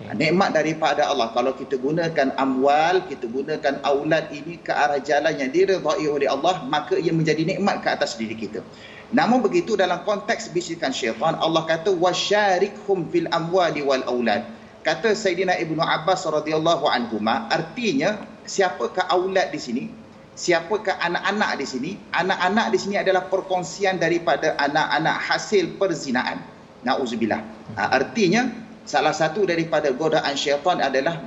Okay. 0.01 0.09
Nikmat 0.17 0.57
daripada 0.57 1.05
Allah. 1.05 1.29
Kalau 1.37 1.53
kita 1.53 1.77
gunakan 1.77 2.33
amwal, 2.41 3.05
kita 3.07 3.29
gunakan 3.29 3.85
aulad 3.85 4.33
ini 4.33 4.57
ke 4.57 4.73
arah 4.73 4.97
jalan 4.97 5.37
yang 5.37 5.53
diredai 5.53 6.09
oleh 6.09 6.29
Allah, 6.33 6.65
maka 6.65 6.97
ia 6.97 7.13
menjadi 7.13 7.45
nikmat 7.45 7.85
ke 7.85 7.89
atas 7.93 8.17
diri 8.17 8.33
kita. 8.33 8.65
Namun 9.13 9.45
begitu 9.45 9.77
dalam 9.77 10.01
konteks 10.09 10.49
bisikan 10.57 10.91
syaitan, 10.91 11.37
Allah 11.37 11.69
kata 11.69 11.93
wasyarikhum 11.93 13.13
fil 13.13 13.29
amwali 13.29 13.85
wal 13.85 14.01
aulad. 14.09 14.49
Kata 14.83 15.13
Sayyidina 15.13 15.61
Ibnu 15.61 15.79
Abbas 15.79 16.25
radhiyallahu 16.25 16.89
anhu, 16.89 17.21
artinya 17.53 18.25
siapakah 18.49 19.07
aulad 19.13 19.53
di 19.53 19.61
sini? 19.61 19.85
Siapakah 20.33 20.97
anak-anak 21.05 21.61
di 21.61 21.67
sini? 21.69 21.91
Anak-anak 22.11 22.73
di 22.73 22.79
sini 22.81 22.97
adalah 22.97 23.29
perkongsian 23.29 24.01
daripada 24.01 24.57
anak-anak 24.57 25.17
hasil 25.29 25.77
perzinaan. 25.77 26.41
Nauzubillah. 26.83 27.41
Ha, 27.79 27.95
artinya 27.95 28.49
salah 28.85 29.15
satu 29.15 29.47
daripada 29.47 29.91
godaan 29.95 30.35
syaitan 30.35 30.83
adalah 30.83 31.23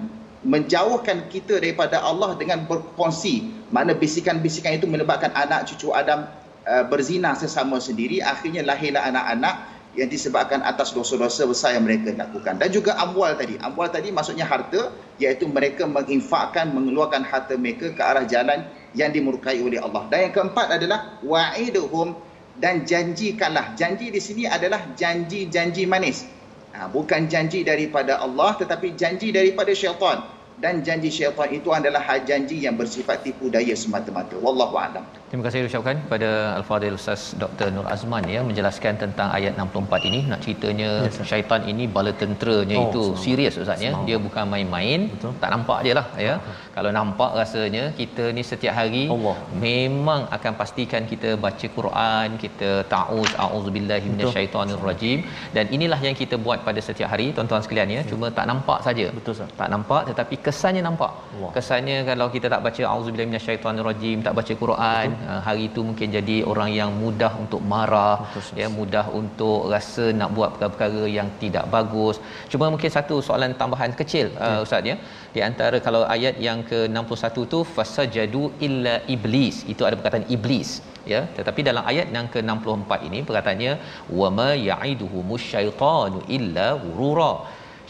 menjauhkan 0.46 1.26
kita 1.32 1.58
daripada 1.58 2.06
Allah 2.06 2.38
dengan 2.38 2.70
berkongsi 2.70 3.50
mana 3.74 3.98
bisikan-bisikan 3.98 4.78
itu 4.78 4.86
menyebabkan 4.86 5.34
anak 5.34 5.66
cucu 5.66 5.90
Adam 5.90 6.30
uh, 6.70 6.86
berzina 6.86 7.34
sesama 7.34 7.82
sendiri. 7.82 8.22
Akhirnya 8.22 8.62
lahirlah 8.62 9.10
anak-anak 9.10 9.56
yang 9.96 10.12
disebabkan 10.12 10.60
atas 10.62 10.92
dosa-dosa 10.92 11.48
besar 11.48 11.74
yang 11.74 11.88
mereka 11.88 12.12
lakukan. 12.14 12.60
Dan 12.60 12.70
juga 12.70 13.00
amwal 13.00 13.34
tadi. 13.40 13.58
Amwal 13.58 13.90
tadi 13.90 14.12
maksudnya 14.12 14.46
harta 14.46 14.92
iaitu 15.18 15.48
mereka 15.48 15.88
menginfakkan 15.88 16.76
mengeluarkan 16.76 17.24
harta 17.24 17.56
mereka 17.56 17.96
ke 17.96 18.02
arah 18.04 18.28
jalan 18.28 18.68
yang 18.94 19.10
dimurkai 19.16 19.64
oleh 19.64 19.80
Allah. 19.82 20.06
Dan 20.12 20.30
yang 20.30 20.34
keempat 20.36 20.68
adalah 20.78 21.18
wa'iduhum 21.24 22.14
dan 22.60 22.84
janjikanlah. 22.84 23.74
Janji 23.80 24.12
di 24.12 24.20
sini 24.20 24.44
adalah 24.46 24.94
janji-janji 24.94 25.88
manis 25.88 26.35
Ha, 26.76 26.92
bukan 26.92 27.32
janji 27.32 27.64
daripada 27.64 28.20
Allah 28.20 28.52
tetapi 28.60 29.00
janji 29.00 29.32
daripada 29.32 29.72
syaitan 29.72 30.35
dan 30.64 30.80
janji 30.88 31.10
syaitan 31.12 31.50
itu 31.58 31.70
adalah 31.78 32.02
janji 32.30 32.58
yang 32.66 32.76
bersifat 32.82 33.18
tipu 33.26 33.52
daya 33.56 33.76
semata-mata. 33.84 34.36
Wallahu 34.46 34.76
alam. 34.80 35.04
Terima 35.30 35.44
kasih 35.48 35.68
ucapkan 35.68 35.96
kepada 36.04 36.30
al-fadil 36.58 36.96
ustaz 37.00 37.22
Dr 37.42 37.68
Nur 37.76 37.88
Azman 37.96 38.24
ya 38.36 38.42
menjelaskan 38.50 38.96
tentang 39.04 39.30
ayat 39.38 39.54
64 39.60 40.08
ini. 40.10 40.20
Nak 40.32 40.40
ceritanya 40.46 40.90
yes, 41.06 41.20
syaitan 41.32 41.62
ini 41.72 41.86
bala 41.96 42.12
tenteranya 42.22 42.78
oh, 42.80 42.86
itu 42.88 43.04
serius 43.24 43.60
ustaz 43.64 43.84
ya. 43.88 43.92
Dia 44.08 44.18
bukan 44.28 44.48
main-main. 44.54 45.12
Betul. 45.14 45.34
tak 45.44 45.52
nampak 45.56 45.80
dia 45.88 45.96
lah 46.00 46.08
ya. 46.28 46.36
Uh 46.40 46.66
kalau 46.76 46.92
nampak 46.98 47.32
rasanya 47.40 47.84
kita 48.00 48.24
ni 48.38 48.44
setiap 48.50 48.74
hari 48.80 49.04
Allah. 49.16 49.36
memang 49.66 50.22
akan 50.38 50.54
pastikan 50.62 51.04
kita 51.12 51.30
baca 51.46 51.68
Quran 51.78 52.28
kita 52.44 52.70
ta'uz 52.94 53.32
a'udzubillahi 53.44 54.08
minasyaitonirrajim 54.14 55.20
dan 55.56 55.66
inilah 55.76 56.00
yang 56.08 56.16
kita 56.22 56.36
buat 56.46 56.60
pada 56.68 56.84
setiap 56.88 57.08
hari 57.14 57.28
tuan-tuan 57.38 57.64
sekalian 57.66 57.92
ya. 57.98 58.02
Cuma 58.12 58.28
tak 58.40 58.48
nampak 58.52 58.80
saja. 58.88 59.08
Betul 59.20 59.36
sah. 59.40 59.48
tak 59.62 59.70
nampak 59.76 60.02
tetapi 60.12 60.36
kesannya 60.46 60.82
nampak 60.88 61.12
Allah. 61.18 61.50
kesannya 61.56 61.98
kalau 62.10 62.28
kita 62.36 62.48
tak 62.54 62.62
baca 62.68 62.82
auzubillahi 62.94 63.30
minasyaitonirrajim 63.32 64.18
tak 64.28 64.34
baca 64.40 64.54
Quran 64.64 65.08
Betul. 65.14 65.30
Ah, 65.34 65.42
hari 65.48 65.64
itu 65.70 65.80
mungkin 65.90 66.08
jadi 66.18 66.38
orang 66.52 66.70
yang 66.80 66.92
mudah 67.04 67.32
untuk 67.44 67.62
marah 67.74 68.18
Betul, 68.24 68.60
ya 68.62 68.68
mudah 68.80 69.06
untuk 69.20 69.60
rasa 69.74 70.06
nak 70.20 70.32
buat 70.38 70.50
perkara-perkara 70.56 71.04
yang 71.18 71.30
tidak 71.44 71.66
bagus 71.76 72.18
cuma 72.54 72.66
mungkin 72.76 72.92
satu 72.98 73.18
soalan 73.28 73.54
tambahan 73.62 73.94
kecil 74.02 74.28
ya. 74.36 74.44
uh, 74.48 74.66
ustaz 74.66 74.92
ya 74.92 74.98
di 75.36 75.42
antara 75.50 75.80
kalau 75.88 76.02
ayat 76.16 76.36
yang 76.48 76.60
ke-61 76.72 77.38
tu 77.54 77.62
fasajadu 77.76 78.44
illa 78.68 78.96
iblis 79.16 79.58
itu 79.74 79.82
ada 79.88 79.96
perkataan 80.00 80.28
iblis 80.38 80.70
ya 81.14 81.22
tetapi 81.38 81.62
dalam 81.70 81.84
ayat 81.92 82.08
yang 82.18 82.28
ke-64 82.34 82.92
ini 83.08 83.20
perkataannya 83.28 83.74
wama 84.20 84.50
ya'iduhu 84.70 85.20
musyaitanu 85.34 86.22
illa 86.38 86.68
wurura 86.86 87.34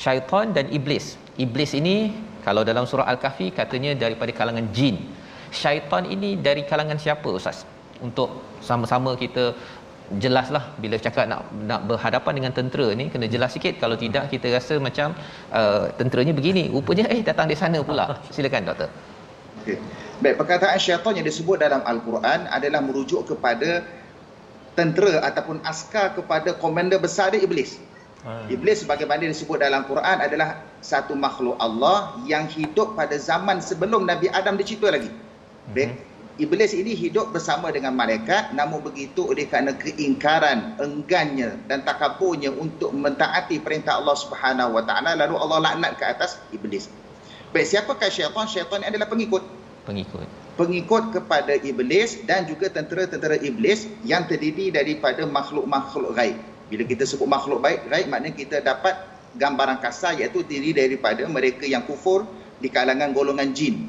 syaitan 0.06 0.48
dan 0.58 0.68
iblis 0.80 1.06
iblis 1.38 1.72
ini 1.76 2.14
kalau 2.46 2.62
dalam 2.62 2.86
surah 2.86 3.08
Al-Kahfi 3.10 3.50
katanya 3.52 3.98
daripada 3.98 4.30
kalangan 4.30 4.70
jin. 4.70 5.02
Syaitan 5.50 6.04
ini 6.06 6.36
dari 6.38 6.62
kalangan 6.68 7.00
siapa 7.00 7.26
Ustaz? 7.32 7.64
Untuk 8.04 8.44
sama-sama 8.60 9.16
kita 9.16 9.56
jelaslah 10.22 10.78
bila 10.78 11.02
cakap 11.02 11.26
nak 11.26 11.50
nak 11.66 11.90
berhadapan 11.90 12.34
dengan 12.38 12.52
tentera 12.54 12.94
ni 12.94 13.10
kena 13.10 13.26
jelas 13.26 13.56
sikit. 13.56 13.82
Kalau 13.82 13.98
tidak 13.98 14.30
kita 14.30 14.52
rasa 14.54 14.78
macam 14.78 15.18
uh, 15.50 15.90
tenteranya 15.98 16.36
begini. 16.36 16.70
Rupanya 16.70 17.10
eh 17.10 17.26
datang 17.26 17.50
di 17.50 17.58
sana 17.58 17.82
pula. 17.82 18.20
Silakan 18.30 18.70
doktor. 18.70 18.90
Okey. 19.64 19.80
Baik 20.22 20.36
perkataan 20.40 20.78
syaitan 20.78 21.14
yang 21.18 21.26
disebut 21.26 21.58
dalam 21.60 21.82
al-Quran 21.84 22.46
adalah 22.48 22.80
merujuk 22.86 23.26
kepada 23.26 23.84
tentera 24.76 25.24
ataupun 25.24 25.64
askar 25.64 26.14
kepada 26.14 26.54
komander 26.60 27.00
besar 27.00 27.32
dia 27.32 27.42
iblis 27.42 27.80
Hmm. 28.26 28.50
Iblis 28.50 28.82
sebagaimana 28.82 29.30
disebut 29.30 29.62
dalam 29.62 29.86
Quran 29.86 30.18
adalah 30.18 30.58
satu 30.82 31.14
makhluk 31.14 31.62
Allah 31.62 32.18
yang 32.26 32.50
hidup 32.50 32.98
pada 32.98 33.14
zaman 33.22 33.62
sebelum 33.62 34.10
Nabi 34.10 34.34
Adam 34.34 34.58
dicipta 34.58 34.90
lagi. 34.90 35.14
Hmm. 35.70 35.94
Iblis 36.36 36.76
ini 36.76 36.98
hidup 36.98 37.32
bersama 37.32 37.72
dengan 37.72 37.96
malaikat 37.96 38.52
namun 38.52 38.84
begitu 38.84 39.30
oleh 39.30 39.48
kerana 39.48 39.78
keingkaran, 39.78 40.76
enggannya 40.82 41.56
dan 41.70 41.86
takaburnya 41.86 42.52
untuk 42.52 42.92
mentaati 42.92 43.62
perintah 43.62 44.02
Allah 44.02 44.18
Subhanahu 44.20 44.76
Wa 44.76 44.84
Taala 44.84 45.16
lalu 45.16 45.38
Allah 45.40 45.72
laknat 45.72 45.96
ke 45.96 46.04
atas 46.04 46.42
iblis. 46.52 46.92
Baik 47.56 47.72
siapakah 47.72 48.12
syaitan? 48.12 48.50
Syaitan 48.50 48.84
ini 48.84 48.90
adalah 48.98 49.08
pengikut. 49.08 49.44
pengikut 49.86 50.26
pengikut 50.56 51.12
kepada 51.12 51.60
iblis 51.62 52.24
dan 52.24 52.48
juga 52.48 52.72
tentera-tentera 52.72 53.36
iblis 53.44 53.92
yang 54.08 54.24
terdiri 54.24 54.72
daripada 54.72 55.28
makhluk-makhluk 55.28 56.16
gaib. 56.16 56.40
Bila 56.66 56.84
kita 56.86 57.06
sebut 57.06 57.30
makhluk 57.30 57.62
baik, 57.62 57.86
gaib 57.90 58.08
maknanya 58.10 58.34
kita 58.34 58.58
dapat 58.62 58.98
gambaran 59.38 59.78
kasar 59.84 60.18
iaitu 60.18 60.42
terdiri 60.42 60.74
daripada 60.74 61.22
mereka 61.28 61.68
yang 61.68 61.84
kufur 61.84 62.26
di 62.58 62.72
kalangan 62.72 63.12
golongan 63.12 63.52
jin. 63.52 63.86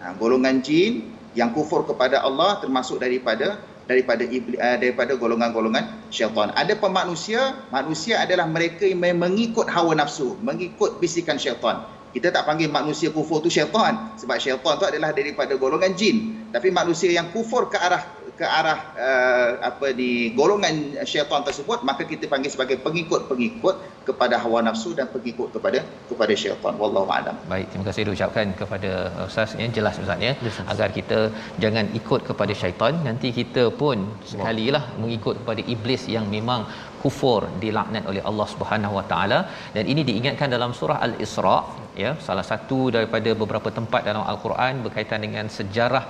Ha, 0.00 0.14
golongan 0.16 0.62
jin 0.62 1.12
yang 1.36 1.52
kufur 1.52 1.84
kepada 1.84 2.24
Allah 2.24 2.62
termasuk 2.62 3.02
daripada 3.02 3.60
daripada 3.86 4.26
uh, 4.26 4.76
daripada 4.82 5.14
golongan-golongan 5.14 6.10
syaitan. 6.10 6.50
Ada 6.54 6.74
pun 6.74 6.90
manusia, 6.90 7.54
manusia 7.70 8.18
adalah 8.18 8.44
mereka 8.50 8.82
yang 8.82 8.98
mengikut 8.98 9.70
hawa 9.70 9.94
nafsu, 9.94 10.34
mengikut 10.42 10.98
bisikan 10.98 11.38
syaitan. 11.38 11.86
Kita 12.10 12.32
tak 12.32 12.48
panggil 12.48 12.72
manusia 12.72 13.12
kufur 13.12 13.44
tu 13.44 13.52
syaitan 13.52 14.16
sebab 14.16 14.40
syaitan 14.40 14.74
tu 14.80 14.84
adalah 14.88 15.12
daripada 15.14 15.54
golongan 15.54 15.92
jin. 15.94 16.48
Tapi 16.50 16.72
manusia 16.72 17.12
yang 17.12 17.30
kufur 17.30 17.68
ke 17.70 17.78
arah 17.78 18.02
ke 18.40 18.46
arah 18.58 18.78
uh, 19.08 19.50
apa 19.68 19.86
di 20.00 20.10
golongan 20.38 20.76
syaitan 21.10 21.42
tersebut 21.48 21.78
maka 21.88 22.02
kita 22.10 22.24
panggil 22.32 22.50
sebagai 22.54 22.76
pengikut-pengikut 22.86 23.76
kepada 24.08 24.34
hawa 24.42 24.60
nafsu 24.66 24.90
dan 24.98 25.06
pengikut 25.14 25.48
kepada 25.54 25.78
kepada 26.10 26.32
syaitan. 26.42 26.74
Wallahu 26.82 27.08
a'lam. 27.16 27.36
Baik, 27.52 27.66
terima 27.70 27.86
kasih 27.88 28.02
diucapkan 28.08 28.52
kepada 28.60 28.90
ustaz. 29.28 29.56
Yang 29.62 29.72
jelas 29.78 29.96
ustaz 30.04 30.26
ya 30.26 30.32
agar 30.72 30.88
kita 30.98 31.18
jangan 31.64 31.88
ikut 32.00 32.20
kepada 32.28 32.52
syaitan 32.60 32.94
nanti 33.08 33.30
kita 33.40 33.64
pun 33.80 34.04
sekalilah 34.32 34.84
mengikut 35.02 35.34
kepada 35.40 35.64
iblis 35.74 36.04
yang 36.16 36.28
memang 36.36 36.62
kufur 37.02 37.40
dilaknat 37.64 38.04
oleh 38.10 38.22
Allah 38.28 38.46
Subhanahu 38.52 38.94
Wa 39.00 39.04
Taala. 39.10 39.40
Dan 39.76 39.84
ini 39.92 40.04
diingatkan 40.10 40.50
dalam 40.56 40.70
surah 40.78 41.00
Al-Isra 41.08 41.58
ya 42.04 42.10
salah 42.28 42.46
satu 42.52 42.78
daripada 42.96 43.30
beberapa 43.42 43.68
tempat 43.78 44.02
dalam 44.08 44.24
Al-Quran 44.30 44.84
berkaitan 44.86 45.20
dengan 45.26 45.46
sejarah 45.58 46.04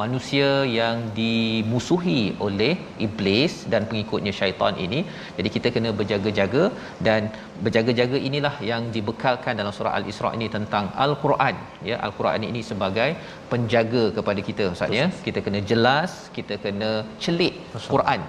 manusia 0.00 0.48
yang 0.78 0.96
dimusuhi 1.18 2.20
oleh 2.46 2.72
iblis 3.06 3.54
dan 3.72 3.82
pengikutnya 3.90 4.32
syaitan 4.38 4.74
ini. 4.84 5.00
Jadi 5.38 5.48
kita 5.56 5.68
kena 5.74 5.90
berjaga-jaga 6.00 6.64
dan 7.08 7.30
berjaga-jaga 7.64 8.18
inilah 8.28 8.54
yang 8.70 8.82
dibekalkan 8.96 9.60
dalam 9.60 9.74
surah 9.76 9.94
al-Isra 9.98 10.30
ini 10.38 10.48
tentang 10.56 10.86
al-Quran. 11.04 11.56
Ya 11.90 11.98
al-Quran 12.06 12.48
ini 12.50 12.62
sebagai 12.70 13.10
penjaga 13.52 14.04
kepada 14.16 14.40
kita 14.48 14.64
ustaz 14.74 14.98
ya. 15.00 15.06
Kita 15.28 15.40
kena 15.46 15.62
jelas 15.72 16.10
kita 16.38 16.56
kena 16.64 16.90
celik 17.24 17.54
Quran. 17.92 18.20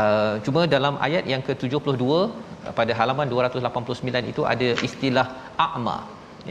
Uh, 0.00 0.34
cuma 0.46 0.62
dalam 0.76 0.96
ayat 1.08 1.26
yang 1.34 1.44
ke-72 1.48 2.06
pada 2.78 2.92
halaman 2.98 3.28
289 3.36 4.32
itu 4.32 4.42
ada 4.54 4.68
istilah 4.88 5.26
a'ma 5.66 5.98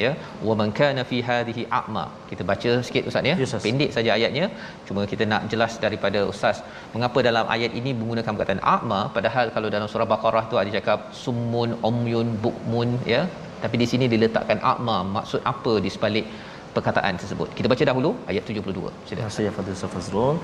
ya. 0.03 0.11
Wa 0.47 0.53
man 0.59 0.69
kana 0.79 1.01
fi 1.09 1.17
hadhihi 1.29 1.63
a'ma. 1.79 2.03
Kita 2.29 2.43
baca 2.51 2.71
sikit 2.87 3.09
ustaz 3.09 3.29
ya. 3.31 3.35
Yes, 3.41 3.55
pendek 3.65 3.91
saja 3.97 4.11
ayatnya. 4.17 4.45
Cuma 4.87 5.03
kita 5.11 5.25
nak 5.33 5.43
jelas 5.53 5.75
daripada 5.85 6.21
ustaz 6.33 6.59
mengapa 6.95 7.21
dalam 7.29 7.47
ayat 7.55 7.73
ini 7.81 7.93
menggunakan 7.99 8.31
perkataan 8.35 8.63
a'ma. 8.75 9.01
Padahal 9.17 9.47
kalau 9.55 9.69
dalam 9.75 9.89
surah 9.93 10.09
baqarah 10.13 10.45
tu 10.51 10.57
ada 10.61 10.71
cakap 10.77 10.99
summun 11.23 11.71
umyun 11.91 12.29
bukmun 12.45 12.91
ya. 13.13 13.23
Tapi 13.63 13.75
di 13.83 13.87
sini 13.93 14.07
diletakkan 14.13 14.61
a'ma. 14.73 14.97
Maksud 15.17 15.41
apa 15.53 15.73
di 15.85 15.91
sebalik 15.95 16.27
perkataan 16.75 17.15
tersebut? 17.21 17.49
Kita 17.57 17.67
baca 17.73 17.83
dahulu 17.91 18.11
ayat 18.31 18.43
72 18.47 18.61
silakan. 18.61 18.93
Terima 19.09 19.29
kasih 19.29 19.55
Fadil 19.57 19.79
Safazrul 19.83 20.37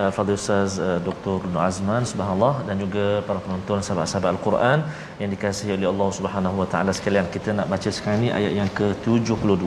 uh, 0.00 0.10
Fadil 0.16 0.38
Ustaz 0.40 0.78
uh, 0.86 0.98
Dr. 1.08 1.36
Nur 1.52 1.62
Azman 1.68 2.02
subhanallah 2.12 2.54
dan 2.68 2.76
juga 2.84 3.06
para 3.28 3.38
penonton 3.44 3.78
sahabat-sahabat 3.86 4.30
Al-Quran 4.34 4.78
yang 5.20 5.30
dikasihi 5.34 5.72
oleh 5.78 5.88
Allah 5.92 6.08
Subhanahu 6.18 6.56
wa 6.62 6.68
taala 6.72 6.92
sekalian 6.98 7.28
kita 7.36 7.50
nak 7.58 7.68
baca 7.74 7.88
sekarang 7.96 8.20
ni 8.24 8.30
ayat 8.38 8.52
yang 8.60 8.70
ke-72 8.78 9.64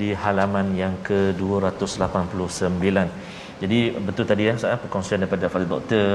di 0.00 0.08
halaman 0.22 0.66
yang 0.82 0.94
ke-289 1.08 2.98
jadi 3.62 3.80
betul 4.06 4.24
tadi 4.30 4.42
ya 4.48 4.54
saya 4.62 4.76
perkongsian 4.84 5.22
daripada 5.22 5.46
Fadil 5.52 5.70
Doktor 5.74 6.06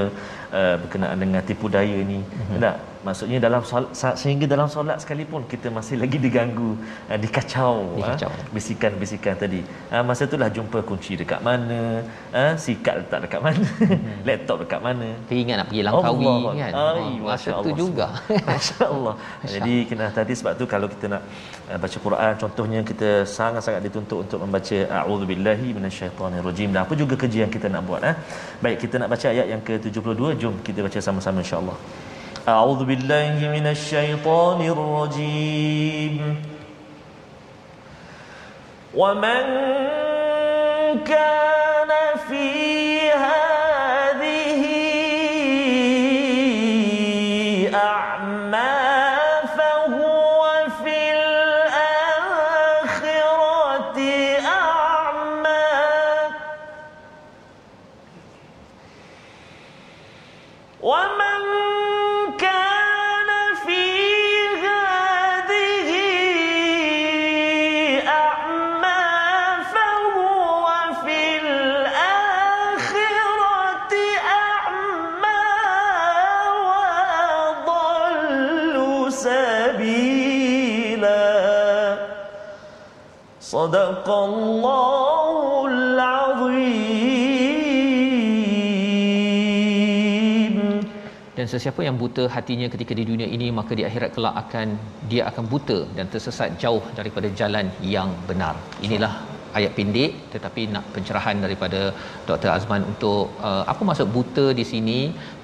uh, 0.52 0.74
berkenaan 0.82 1.16
dengan 1.18 1.40
tipu 1.44 1.66
daya 1.68 1.96
ini. 2.04 2.20
Mm-hmm. 2.20 2.60
Tak, 2.62 2.76
maksudnya 3.06 3.38
dalam 3.40 3.62
solat, 3.64 3.90
sehingga 3.94 4.46
dalam 4.48 4.68
solat 4.68 4.98
sekalipun 5.02 5.44
kita 5.48 5.68
masih 5.72 5.96
lagi 6.02 6.18
diganggu, 6.20 6.76
uh, 7.08 7.18
dikacau, 7.18 7.96
dikacau. 7.98 8.30
Uh, 8.32 8.48
bisikan-bisikan 8.54 9.34
tadi. 9.36 9.60
Uh, 9.92 10.02
masa 10.04 10.28
itulah 10.28 10.48
jumpa 10.52 10.82
kunci 10.84 11.16
dekat 11.20 11.40
mana, 11.40 12.04
uh, 12.32 12.52
sikat 12.56 13.04
letak 13.04 13.20
dekat 13.28 13.40
mana, 13.40 13.64
mm-hmm. 13.64 14.18
laptop 14.28 14.56
dekat 14.64 14.80
mana. 14.80 15.08
Teringat 15.28 15.56
nak 15.60 15.66
pergi 15.70 15.82
Langkawi 15.84 16.24
Allah. 16.26 16.52
kan. 16.52 16.72
Ay, 16.72 17.08
oh, 17.20 17.26
masa 17.28 17.50
tu 17.64 17.70
juga. 17.76 18.06
Masya-Allah. 18.48 19.14
Jadi 19.44 19.74
kena 19.88 20.06
tadi 20.12 20.32
sebab 20.38 20.52
tu 20.60 20.64
kalau 20.68 20.88
kita 20.92 21.06
nak 21.12 21.22
uh, 21.70 21.78
baca 21.82 21.98
Quran 22.06 22.32
contohnya 22.42 22.80
kita 22.90 23.08
sangat-sangat 23.24 23.80
dituntut 23.86 24.18
untuk 24.24 24.38
membaca 24.44 24.78
a'udzubillahi 24.98 25.68
minasyaitonirrajim. 25.76 26.68
Dan 26.74 26.80
apa 26.84 26.94
juga 27.02 27.14
kerja 27.22 27.38
yang 27.44 27.52
kita 27.52 27.66
nak 27.72 27.82
buat 27.88 28.00
eh. 28.10 28.14
Baik 28.64 28.76
kita 28.86 28.94
nak 29.00 29.08
baca 29.12 29.26
ayat 29.34 29.46
yang 29.52 29.62
ke-72 29.62 30.37
jom 30.38 30.54
kita 30.62 30.80
baca 30.86 31.02
sama-sama 31.02 31.42
insya-Allah. 31.42 31.74
A'udzu 32.46 32.86
billahi 32.86 33.44
minasyaitonir 33.50 34.78
rajim. 34.78 36.38
Wa 38.94 39.12
man 39.12 39.44
kana 41.04 42.02
fi 42.24 42.57
صدق 84.07 84.07
الله 84.29 85.35
العظيم 85.71 87.03
dan 91.37 91.45
sesiapa 91.53 91.81
yang 91.87 91.95
buta 92.01 92.23
hatinya 92.35 92.67
ketika 92.73 92.93
di 92.99 93.03
dunia 93.09 93.27
ini 93.35 93.47
maka 93.59 93.71
di 93.79 93.83
akhirat 93.87 94.09
kelak 94.15 94.35
akan 94.43 94.67
dia 95.11 95.21
akan 95.29 95.45
buta 95.53 95.79
dan 95.97 96.05
tersesat 96.13 96.49
jauh 96.63 96.83
daripada 96.99 97.27
jalan 97.39 97.65
yang 97.95 98.09
benar 98.29 98.55
inilah 98.87 99.13
ayat 99.57 99.71
pendek 99.77 100.11
tetapi 100.33 100.61
nak 100.75 100.85
pencerahan 100.95 101.37
daripada 101.45 101.81
Dr 102.29 102.49
Azman 102.55 102.83
untuk 102.91 103.23
uh, 103.49 103.63
apa 103.71 103.81
maksud 103.89 104.07
buta 104.17 104.45
di 104.59 104.65
sini 104.71 104.99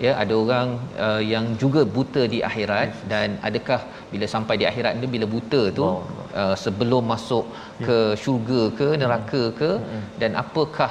ya 0.06 0.14
ada 0.24 0.34
orang 0.44 0.70
uh, 1.08 1.22
yang 1.34 1.46
juga 1.64 1.84
buta 1.98 2.24
di 2.34 2.40
akhirat 2.50 2.90
dan 3.14 3.38
adakah 3.50 3.82
bila 4.14 4.28
sampai 4.36 4.58
di 4.62 4.68
akhirat 4.72 4.94
ni 5.02 5.10
bila 5.16 5.28
buta 5.36 5.62
tu 5.80 5.84
oh. 5.90 6.00
uh, 6.35 6.57
sebelum 6.59 7.07
masuk 7.07 7.47
ya. 7.79 7.87
ke 7.87 7.99
syurga 8.19 8.63
ke 8.79 8.89
neraka 8.99 9.43
ke 9.61 9.71
hmm. 9.79 10.03
dan 10.21 10.35
apakah 10.35 10.91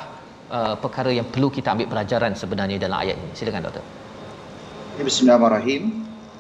uh, 0.50 0.76
perkara 0.80 1.12
yang 1.12 1.28
perlu 1.28 1.52
kita 1.52 1.76
ambil 1.76 1.92
pelajaran 1.92 2.34
sebenarnya 2.34 2.80
dalam 2.80 2.98
ayat 3.04 3.20
ini 3.20 3.30
silakan 3.36 3.68
doktor 3.68 3.84
ya, 4.98 5.04
Bismillahirrahmanirrahim 5.04 5.84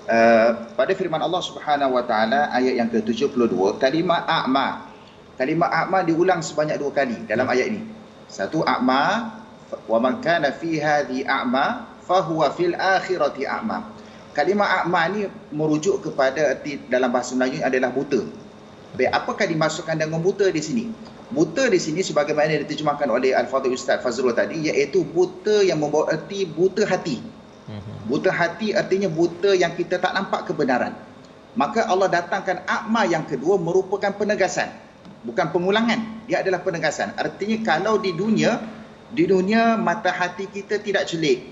uh, 0.08 0.50
pada 0.80 0.92
firman 0.96 1.22
Allah 1.22 1.42
Subhanahu 1.44 2.00
wa 2.00 2.04
taala 2.08 2.50
ayat 2.56 2.74
yang 2.80 2.90
ke-72 2.90 3.54
kalimah 3.84 4.24
a'ma 4.24 4.90
kalimah 5.36 5.70
a'ma 5.70 6.00
diulang 6.08 6.40
sebanyak 6.40 6.80
dua 6.80 6.92
kali 6.96 7.28
dalam 7.28 7.46
ayat 7.46 7.68
ini 7.70 7.82
satu 8.32 8.64
a'ma 8.64 9.04
wa 9.90 9.98
man 10.00 10.24
kana 10.24 10.56
fi 10.56 10.80
hadhi 10.80 11.28
a'ma 11.28 11.92
fa 12.04 12.24
huwa 12.24 12.50
fil 12.56 12.76
akhirati 12.76 13.44
a'ma 13.44 13.94
kalimah 14.34 14.84
a'ma 14.84 15.02
ni 15.14 15.30
merujuk 15.54 16.02
kepada 16.10 16.58
arti 16.58 16.82
dalam 16.90 17.14
bahasa 17.14 17.38
Melayu 17.38 17.62
adalah 17.62 17.94
buta. 17.94 18.43
Baik, 18.94 19.10
apakah 19.10 19.46
dimasukkan 19.50 19.98
dengan 19.98 20.22
buta 20.22 20.54
di 20.54 20.62
sini? 20.62 20.86
Buta 21.34 21.66
di 21.66 21.82
sini 21.82 22.06
sebagaimana 22.06 22.62
diterjemahkan 22.62 23.10
oleh 23.10 23.34
Al-Fadhil 23.34 23.74
Ustaz 23.74 24.06
Fazrul 24.06 24.38
tadi 24.38 24.70
iaitu 24.70 25.02
buta 25.02 25.66
yang 25.66 25.82
membawa 25.82 26.14
erti 26.14 26.46
buta 26.46 26.86
hati. 26.86 27.18
Mhm. 27.66 28.06
Buta 28.06 28.30
hati 28.30 28.78
artinya 28.78 29.10
buta 29.10 29.58
yang 29.58 29.74
kita 29.74 29.98
tak 29.98 30.14
nampak 30.14 30.46
kebenaran. 30.46 30.94
Maka 31.58 31.90
Allah 31.90 32.10
datangkan 32.10 32.62
akma 32.70 33.10
yang 33.10 33.26
kedua 33.26 33.58
merupakan 33.58 34.14
penegasan. 34.14 34.70
Bukan 35.26 35.50
pengulangan. 35.50 36.26
Dia 36.30 36.46
adalah 36.46 36.62
penegasan. 36.62 37.18
Artinya 37.18 37.58
kalau 37.66 37.98
di 37.98 38.14
dunia, 38.14 38.62
di 39.10 39.26
dunia 39.26 39.74
mata 39.74 40.14
hati 40.14 40.46
kita 40.46 40.78
tidak 40.82 41.10
celik. 41.10 41.50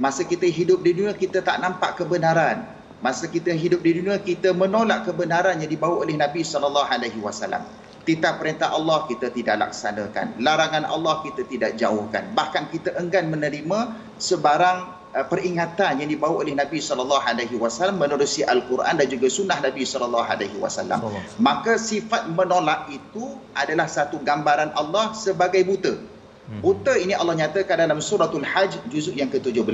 Masa 0.00 0.24
kita 0.24 0.46
hidup 0.48 0.80
di 0.80 0.96
dunia 0.96 1.12
kita 1.12 1.44
tak 1.44 1.60
nampak 1.60 2.00
kebenaran. 2.00 2.77
Masa 2.98 3.30
kita 3.30 3.54
hidup 3.54 3.78
di 3.86 4.02
dunia 4.02 4.18
kita 4.18 4.50
menolak 4.50 5.06
kebenaran 5.06 5.62
yang 5.62 5.70
dibawa 5.70 6.02
oleh 6.02 6.18
Nabi 6.18 6.42
sallallahu 6.42 6.88
alaihi 6.90 7.22
wasallam. 7.22 7.62
titah 8.08 8.40
perintah 8.40 8.72
Allah 8.72 9.04
kita 9.04 9.28
tidak 9.28 9.68
laksanakan. 9.68 10.40
Larangan 10.40 10.88
Allah 10.88 11.20
kita 11.20 11.44
tidak 11.44 11.76
jauhkan. 11.76 12.32
Bahkan 12.32 12.72
kita 12.72 12.96
enggan 12.96 13.28
menerima 13.28 13.92
sebarang 14.16 14.78
uh, 15.12 15.26
peringatan 15.28 16.00
yang 16.00 16.08
dibawa 16.08 16.40
oleh 16.40 16.56
Nabi 16.56 16.80
sallallahu 16.80 17.20
alaihi 17.20 17.60
wasallam 17.60 18.00
menerusi 18.00 18.48
al-Quran 18.48 18.96
dan 18.96 19.06
juga 19.12 19.28
sunnah 19.28 19.60
Nabi 19.60 19.84
sallallahu 19.84 20.24
alaihi 20.24 20.56
wasallam. 20.56 21.04
Maka 21.36 21.76
sifat 21.76 22.32
menolak 22.32 22.88
itu 22.88 23.36
adalah 23.52 23.84
satu 23.84 24.16
gambaran 24.24 24.72
Allah 24.72 25.12
sebagai 25.12 25.60
buta. 25.68 26.00
Hmm. 26.48 26.64
buta 26.64 26.96
ini 26.96 27.12
Allah 27.12 27.44
nyatakan 27.44 27.76
dalam 27.76 28.00
suratul 28.00 28.40
hajj 28.40 28.80
juzuk 28.88 29.12
yang 29.12 29.28
ke-17 29.28 29.68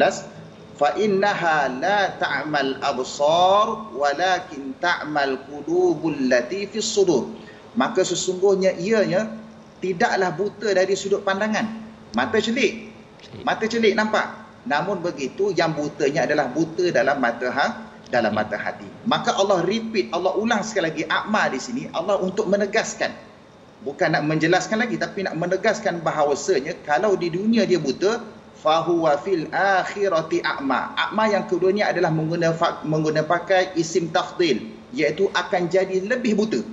fa 0.85 0.93
innaha 1.01 1.73
la 1.81 2.13
ta'mal 2.21 2.77
absar 2.85 3.97
walakin 3.97 4.77
ta'mal 4.85 5.41
qulubul 5.49 6.29
lati 6.29 6.69
fis 6.69 6.85
sudur. 6.85 7.33
Maka 7.73 8.05
sesungguhnya 8.05 8.77
ianya 8.77 9.33
tidaklah 9.81 10.37
buta 10.37 10.77
dari 10.77 10.93
sudut 10.93 11.25
pandangan. 11.25 11.65
Mata 12.13 12.37
celik. 12.37 12.93
Mata 13.49 13.65
celik 13.65 13.97
nampak. 13.97 14.29
Namun 14.69 15.01
begitu 15.01 15.57
yang 15.57 15.73
butanya 15.73 16.29
adalah 16.29 16.53
buta 16.53 16.93
dalam 16.93 17.17
mata 17.17 17.49
ha 17.49 17.67
dalam 18.13 18.37
mata 18.37 18.61
hati. 18.61 18.85
Maka 19.09 19.33
Allah 19.41 19.65
repeat 19.65 20.13
Allah 20.13 20.37
ulang 20.37 20.61
sekali 20.61 20.93
lagi 20.93 21.05
akma 21.09 21.49
di 21.49 21.59
sini. 21.65 21.83
Allah 21.97 22.21
untuk 22.21 22.45
menegaskan. 22.45 23.09
Bukan 23.89 24.13
nak 24.13 24.29
menjelaskan 24.29 24.85
lagi 24.85 25.01
tapi 25.01 25.25
nak 25.25 25.37
menegaskan 25.41 26.05
bahawasanya 26.05 26.77
kalau 26.85 27.17
di 27.17 27.33
dunia 27.33 27.65
dia 27.65 27.81
buta 27.81 28.21
fahuwa 28.65 29.21
fil 29.21 29.45
akhirati 29.53 30.41
a'ma. 30.41 30.97
A'ma 30.97 31.29
yang 31.29 31.45
keduanya 31.45 31.93
adalah 31.93 32.09
menggunakan 32.09 32.81
menggunakan 32.89 33.29
pakai 33.29 33.77
isim 33.77 34.09
tafdil 34.09 34.73
iaitu 34.97 35.29
akan 35.37 35.69
jadi 35.69 36.01
lebih 36.01 36.41
buta. 36.41 36.65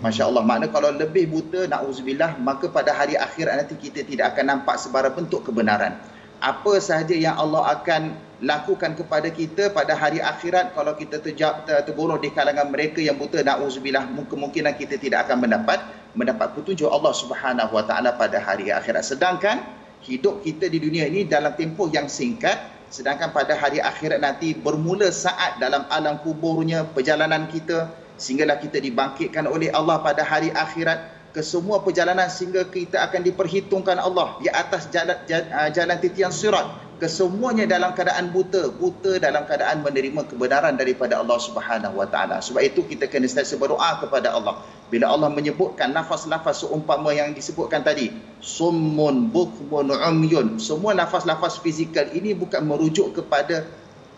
Masya 0.00 0.32
Allah 0.32 0.40
makna 0.46 0.70
kalau 0.72 0.88
lebih 0.94 1.28
buta 1.28 1.68
na'udzubillah 1.68 2.40
maka 2.40 2.72
pada 2.72 2.96
hari 2.96 3.20
akhirat 3.20 3.60
nanti 3.60 3.76
kita 3.76 4.06
tidak 4.06 4.32
akan 4.32 4.56
nampak 4.56 4.80
sebarang 4.80 5.12
bentuk 5.12 5.44
kebenaran. 5.44 6.00
Apa 6.40 6.80
sahaja 6.80 7.12
yang 7.12 7.36
Allah 7.36 7.76
akan 7.76 8.16
lakukan 8.40 8.96
kepada 8.96 9.28
kita 9.28 9.68
pada 9.76 9.92
hari 9.92 10.24
akhirat 10.24 10.72
kalau 10.72 10.96
kita 10.96 11.20
terjab, 11.20 11.68
ter, 11.68 11.84
tergolong 11.84 12.16
di 12.16 12.32
kalangan 12.32 12.72
mereka 12.72 13.04
yang 13.04 13.20
buta 13.20 13.44
na'udzubillah 13.44 14.08
kemungkinan 14.24 14.72
kita 14.80 14.96
tidak 14.96 15.28
akan 15.28 15.44
mendapat 15.44 15.84
mendapat 16.16 16.56
petunjuk 16.56 16.88
Allah 16.88 17.12
Subhanahu 17.12 17.76
Wa 17.76 17.84
Taala 17.84 18.16
pada 18.16 18.40
hari 18.40 18.72
akhirat. 18.72 19.04
Sedangkan 19.04 19.60
hidup 20.04 20.40
kita 20.40 20.68
di 20.72 20.80
dunia 20.80 21.04
ini 21.08 21.28
dalam 21.28 21.52
tempoh 21.56 21.92
yang 21.92 22.08
singkat 22.08 22.56
sedangkan 22.90 23.30
pada 23.30 23.54
hari 23.54 23.78
akhirat 23.78 24.18
nanti 24.18 24.56
bermula 24.56 25.12
saat 25.14 25.60
dalam 25.62 25.86
alam 25.92 26.18
kuburnya 26.24 26.82
perjalanan 26.90 27.46
kita 27.46 27.86
sehinggalah 28.18 28.58
kita 28.58 28.82
dibangkitkan 28.82 29.46
oleh 29.46 29.70
Allah 29.70 30.02
pada 30.02 30.26
hari 30.26 30.50
akhirat 30.50 31.19
ke 31.30 31.42
semua 31.46 31.78
perjalanan 31.82 32.26
sehingga 32.26 32.66
kita 32.66 33.06
akan 33.06 33.22
diperhitungkan 33.22 34.02
Allah 34.02 34.34
di 34.42 34.50
atas 34.50 34.90
jalan 34.90 35.14
jalan, 35.30 35.46
jalan 35.70 35.96
titian 36.02 36.34
sirat. 36.34 36.90
Kesemuanya 37.00 37.64
dalam 37.64 37.96
keadaan 37.96 38.28
buta 38.28 38.68
buta 38.76 39.16
dalam 39.16 39.48
keadaan 39.48 39.80
menerima 39.80 40.20
kebenaran 40.28 40.76
daripada 40.76 41.16
Allah 41.16 41.40
Subhanahu 41.40 41.96
Wa 41.96 42.04
Taala. 42.12 42.44
Sebab 42.44 42.60
itu 42.60 42.84
kita 42.84 43.08
kena 43.08 43.24
sentiasa 43.24 43.56
berdoa 43.56 44.04
kepada 44.04 44.36
Allah. 44.36 44.60
Bila 44.92 45.08
Allah 45.08 45.32
menyebutkan 45.32 45.96
lafaz-lafaz 45.96 46.60
seumpama 46.60 47.16
yang 47.16 47.32
disebutkan 47.32 47.80
tadi 47.80 48.12
summun 48.44 49.32
bukmun 49.32 49.96
umyun. 49.96 50.60
Semua 50.60 50.92
lafaz-lafaz 50.92 51.56
fizikal 51.64 52.04
ini 52.12 52.36
bukan 52.36 52.68
merujuk 52.68 53.16
kepada 53.16 53.64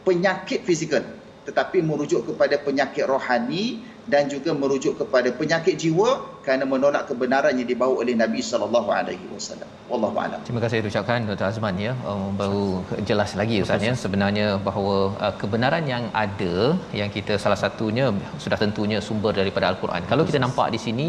penyakit 0.02 0.66
fizikal 0.66 1.06
tetapi 1.42 1.82
merujuk 1.82 2.22
kepada 2.22 2.54
penyakit 2.62 3.02
rohani 3.02 3.82
dan 4.06 4.30
juga 4.30 4.54
merujuk 4.54 4.98
kepada 4.98 5.34
penyakit 5.34 5.74
jiwa 5.74 6.31
kerana 6.44 6.64
menolak 6.72 7.04
kebenaran 7.10 7.54
yang 7.60 7.68
dibawa 7.72 7.94
oleh 8.02 8.14
Nabi 8.22 8.40
sallallahu 8.50 8.88
alaihi 8.98 9.26
wasallam. 9.34 9.68
Wallahu 9.90 10.16
a'lam. 10.22 10.40
Terima 10.46 10.60
kasih 10.64 10.78
ucapkan 10.90 11.26
Dr. 11.28 11.46
Azman 11.50 11.76
ya. 11.86 11.92
Um, 12.10 12.24
baru 12.40 12.64
jelas 13.08 13.30
lagi 13.40 13.56
Ustaz 13.64 13.84
ya 13.88 13.94
sebenarnya 14.04 14.46
bahawa 14.68 14.96
uh, 15.24 15.34
kebenaran 15.40 15.84
yang 15.92 16.04
ada 16.24 16.56
yang 17.00 17.10
kita 17.16 17.36
salah 17.44 17.58
satunya 17.64 18.06
sudah 18.44 18.58
tentunya 18.64 18.98
sumber 19.08 19.32
daripada 19.40 19.68
al-Quran. 19.72 20.02
Kalau 20.12 20.24
kita 20.30 20.40
nampak 20.46 20.68
di 20.76 20.80
sini 20.86 21.06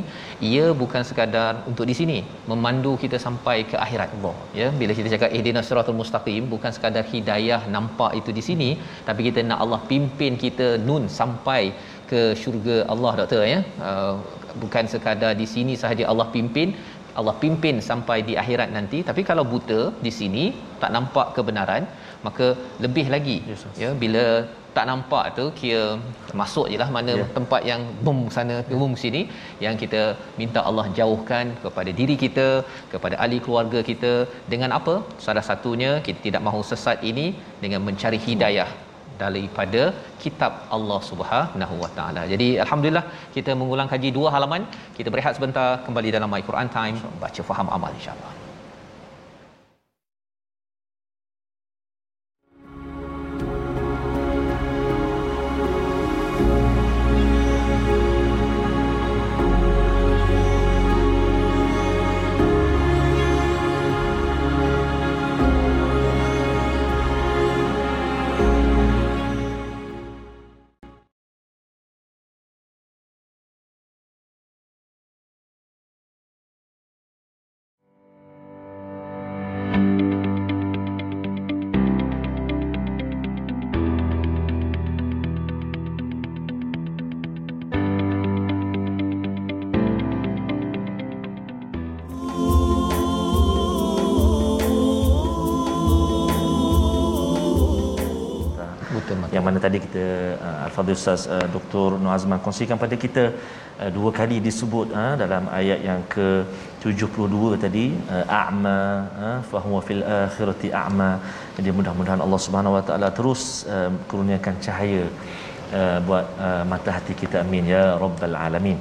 ia 0.51 0.65
bukan 0.83 1.03
sekadar 1.09 1.51
untuk 1.71 1.87
di 1.91 1.95
sini 2.01 2.17
memandu 2.51 2.93
kita 3.05 3.19
sampai 3.25 3.57
ke 3.71 3.77
akhirat 3.85 4.11
Allah 4.17 4.35
ya. 4.61 4.67
Bila 4.81 4.93
kita 4.99 5.09
cakap 5.15 5.31
ihdinas 5.39 5.67
siratal 5.69 5.97
mustaqim 6.01 6.43
bukan 6.53 6.71
sekadar 6.77 7.05
hidayah 7.13 7.61
nampak 7.77 8.13
itu 8.21 8.31
di 8.39 8.45
sini 8.49 8.69
tapi 9.09 9.21
kita 9.29 9.41
nak 9.49 9.59
Allah 9.65 9.81
pimpin 9.91 10.33
kita 10.45 10.69
nun 10.87 11.05
sampai 11.19 11.63
ke 12.11 12.21
syurga 12.41 12.77
Allah 12.93 13.11
doktor 13.19 13.43
ya 13.53 13.59
uh, 13.89 14.15
bukan 14.61 14.85
sekadar 14.93 15.33
di 15.41 15.47
sini 15.53 15.73
sahaja 15.83 16.03
Allah 16.11 16.27
pimpin 16.35 16.69
Allah 17.19 17.35
pimpin 17.41 17.75
sampai 17.89 18.17
di 18.29 18.33
akhirat 18.41 18.69
nanti. 18.77 18.99
Tapi 19.09 19.21
kalau 19.29 19.43
buta 19.53 19.79
di 20.05 20.11
sini 20.19 20.43
tak 20.81 20.91
nampak 20.95 21.27
kebenaran 21.37 21.85
maka 22.27 22.47
lebih 22.83 23.05
lagi 23.13 23.37
yes, 23.51 23.63
ya 23.83 23.89
bila 24.03 24.25
tak 24.75 24.85
nampak 24.89 25.25
tu 25.37 25.45
kira 25.57 25.83
masuk 26.41 26.65
jelah 26.73 26.87
mana 26.95 27.13
yeah. 27.19 27.27
tempat 27.37 27.61
yang 27.69 27.81
bum 28.05 28.19
sana 28.35 28.55
bum 28.81 28.93
sini 29.01 29.21
yang 29.65 29.75
kita 29.81 30.01
minta 30.39 30.59
Allah 30.69 30.85
jauhkan 30.99 31.45
kepada 31.63 31.91
diri 31.99 32.15
kita 32.23 32.47
kepada 32.93 33.17
ahli 33.23 33.37
keluarga 33.45 33.81
kita. 33.91 34.13
Dengan 34.53 34.71
apa? 34.79 34.95
Salah 35.25 35.45
satunya 35.49 35.91
kita 36.07 36.19
tidak 36.27 36.41
mahu 36.47 36.63
sesat 36.71 36.97
ini 37.11 37.27
dengan 37.65 37.83
mencari 37.89 38.21
hidayah 38.27 38.69
daripada 39.23 39.81
kitab 40.23 40.53
Allah 40.77 40.99
Subhanahu 41.09 41.75
Wa 41.83 41.91
Taala. 41.97 42.23
Jadi 42.33 42.47
alhamdulillah 42.65 43.05
kita 43.35 43.53
mengulang 43.61 43.89
kaji 43.95 44.11
dua 44.19 44.29
halaman. 44.35 44.63
Kita 44.99 45.09
berehat 45.15 45.35
sebentar 45.39 45.67
kembali 45.87 46.11
dalam 46.17 46.31
My 46.35 46.43
Quran 46.49 46.69
Time 46.77 46.97
baca 47.25 47.43
faham 47.51 47.69
amal 47.77 47.93
insya-Allah. 47.99 48.42
Tadi 99.63 99.77
kita 99.85 100.05
uh, 100.47 100.65
Al-Fadhil 100.67 100.97
Ustaz 100.99 101.21
uh, 101.35 101.45
Dr. 101.55 101.87
Nuazman 102.03 102.39
kongsikan 102.45 102.77
pada 102.83 102.95
kita 103.03 103.23
uh, 103.81 103.89
dua 103.97 104.09
kali 104.19 104.37
disebut 104.47 104.87
uh, 105.01 105.13
dalam 105.21 105.45
ayat 105.59 105.79
yang 105.89 106.01
ke 106.13 106.27
72 106.83 107.61
tadi 107.65 107.85
uh, 108.15 108.25
a'ma 108.41 108.77
uh, 109.27 109.39
fa 109.51 109.59
huwa 109.65 109.79
fil 109.87 110.03
akhirati 110.19 110.71
a'ma 110.83 111.11
jadi 111.57 111.69
mudah-mudahan 111.77 112.23
Allah 112.25 112.41
Subhanahu 112.45 112.77
Wa 112.77 112.83
Taala 112.89 113.09
terus 113.19 113.43
uh, 113.75 113.89
kurniakan 114.11 114.57
cahaya 114.67 115.03
uh, 115.79 115.97
buat 116.07 116.25
uh, 116.47 116.63
mata 116.73 116.91
hati 116.97 117.15
kita 117.23 117.37
amin 117.45 117.73
ya 117.75 117.85
rabbal 118.05 118.37
alamin 118.47 118.79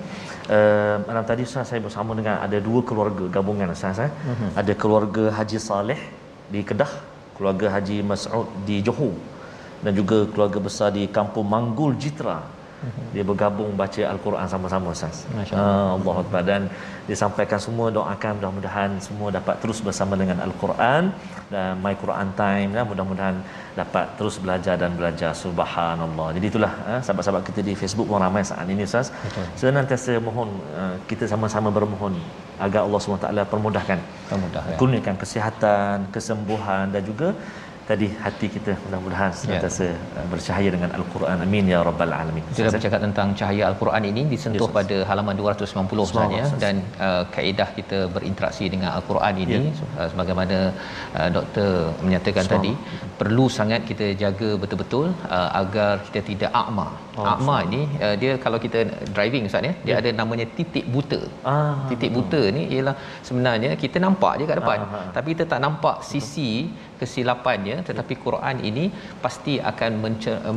Uh, 0.55 0.99
malam 1.07 1.25
tadi 1.29 1.43
Ustaz 1.47 1.71
saya 1.71 1.81
bersama 1.85 2.13
dengan 2.19 2.37
ada 2.45 2.59
dua 2.67 2.81
keluarga 2.89 3.25
gabungan 3.35 3.71
Ustaz 3.75 3.99
eh? 4.05 4.11
uh-huh. 4.11 4.49
ada 4.61 4.73
keluarga 4.83 5.25
Haji 5.37 5.59
Saleh 5.67 6.01
di 6.53 6.61
Kedah 6.69 6.91
keluarga 7.37 7.67
Haji 7.75 7.97
Mas'ud 8.11 8.49
di 8.69 8.77
Johor 8.87 9.15
dan 9.85 9.93
juga 10.01 10.25
keluarga 10.33 10.59
besar 10.63 10.89
di 10.95 11.05
kampung 11.11 11.47
Manggul 11.47 11.93
Jitra 12.03 12.63
dia 13.15 13.23
bergabung 13.31 13.71
baca 13.81 14.03
al-Quran 14.13 14.47
sama-sama 14.53 14.87
Ustaz. 14.95 15.17
Masya-Allah. 15.31 15.95
Allah 15.97 16.15
Akbar 16.23 16.43
dan 16.51 16.63
disampaikan 17.11 17.61
semua 17.67 17.87
doakan 17.97 18.33
mudah-mudahan 18.39 18.91
semua 19.07 19.29
dapat 19.39 19.55
terus 19.63 19.79
bersama 19.87 20.19
dengan 20.23 20.43
al-Quran 20.47 21.15
dan 21.53 21.79
my 21.85 21.95
Quran 22.03 22.29
time 22.41 22.71
dan 22.75 22.85
mudah-mudahan 22.91 23.37
dapat 23.81 24.07
terus 24.19 24.37
belajar 24.45 24.75
dan 24.83 24.99
belajar 24.99 25.31
subhanallah. 25.43 26.29
Jadi 26.37 26.47
itulah 26.53 26.73
eh, 26.91 27.01
sahabat-sahabat 27.07 27.43
kita 27.51 27.61
di 27.69 27.75
Facebook 27.79 28.11
pun 28.11 28.19
ramai 28.27 28.43
saat 28.43 28.67
ini 28.75 28.83
Ustaz. 28.91 29.15
Senantiasa 29.63 30.19
mohon 30.29 30.51
eh, 30.83 30.95
kita 31.11 31.31
sama-sama 31.31 31.71
bermohon 31.79 32.19
agar 32.59 32.83
Allah 32.87 32.99
SWT 32.99 33.31
permudahkan. 33.53 33.99
Permudah 34.31 34.63
ya. 34.71 34.77
Kurniakan 34.81 35.17
kesihatan, 35.23 35.97
kesembuhan 36.15 36.91
dan 36.95 37.03
juga 37.07 37.31
tadi 37.91 38.07
hati 38.25 38.47
kita 38.57 38.73
mudah-mudahan 38.85 39.31
senantiasa 39.39 39.87
yeah. 39.91 40.27
bercahaya 40.33 40.69
dengan 40.75 40.91
al-Quran. 40.99 41.37
Amin 41.47 41.65
ya 41.73 41.79
rabbal 41.89 42.15
alamin. 42.21 42.45
Kita 42.59 42.71
bercakap 42.77 43.01
tentang 43.07 43.29
cahaya 43.41 43.63
al-Quran 43.71 44.03
ini 44.11 44.23
disentuh 44.33 44.69
yes, 44.69 44.77
pada 44.79 44.97
halaman 45.11 45.35
290 45.43 46.09
sebenarnya 46.11 46.45
dan 46.65 46.75
uh, 47.07 47.23
kaedah 47.35 47.69
kita 47.79 47.99
berinteraksi 48.17 48.67
dengan 48.75 48.91
al-Quran 48.97 49.35
ini 49.45 49.61
yeah. 49.69 49.99
uh, 49.99 50.09
sebagaimana 50.13 50.59
uh, 51.19 51.29
doktor 51.37 51.71
menyatakan 52.07 52.47
tadi 52.55 52.73
perlu 53.21 53.47
sangat 53.59 53.83
kita 53.91 54.09
jaga 54.25 54.51
betul-betul 54.63 55.07
uh, 55.37 55.51
agar 55.63 55.93
kita 56.07 56.23
tidak 56.31 56.53
akma. 56.63 56.89
Oh, 57.19 57.27
akma 57.35 57.57
ini 57.69 57.83
uh, 58.05 58.15
dia 58.23 58.33
kalau 58.45 58.59
kita 58.67 58.79
driving 59.17 59.45
ustaz 59.49 59.69
ya 59.69 59.75
dia 59.87 59.91
yeah. 59.91 60.01
ada 60.01 60.11
namanya 60.21 60.47
titik 60.59 60.87
buta. 60.95 61.21
Ah, 61.51 61.75
titik 61.91 62.11
buta 62.17 62.43
ni 62.57 62.63
ialah 62.75 62.95
sebenarnya 63.27 63.73
kita 63.83 63.99
nampak 64.07 64.33
je 64.41 64.45
kat 64.51 64.59
depan. 64.63 64.79
Ah, 64.87 64.97
ah. 65.01 65.07
tapi 65.17 65.29
kita 65.35 65.45
tak 65.53 65.61
nampak 65.67 65.97
sisi 66.11 66.51
kesilapannya 67.03 67.77
tetapi 67.89 68.15
Quran 68.27 68.57
ini 68.71 68.85
pasti 69.25 69.55
akan 69.71 69.93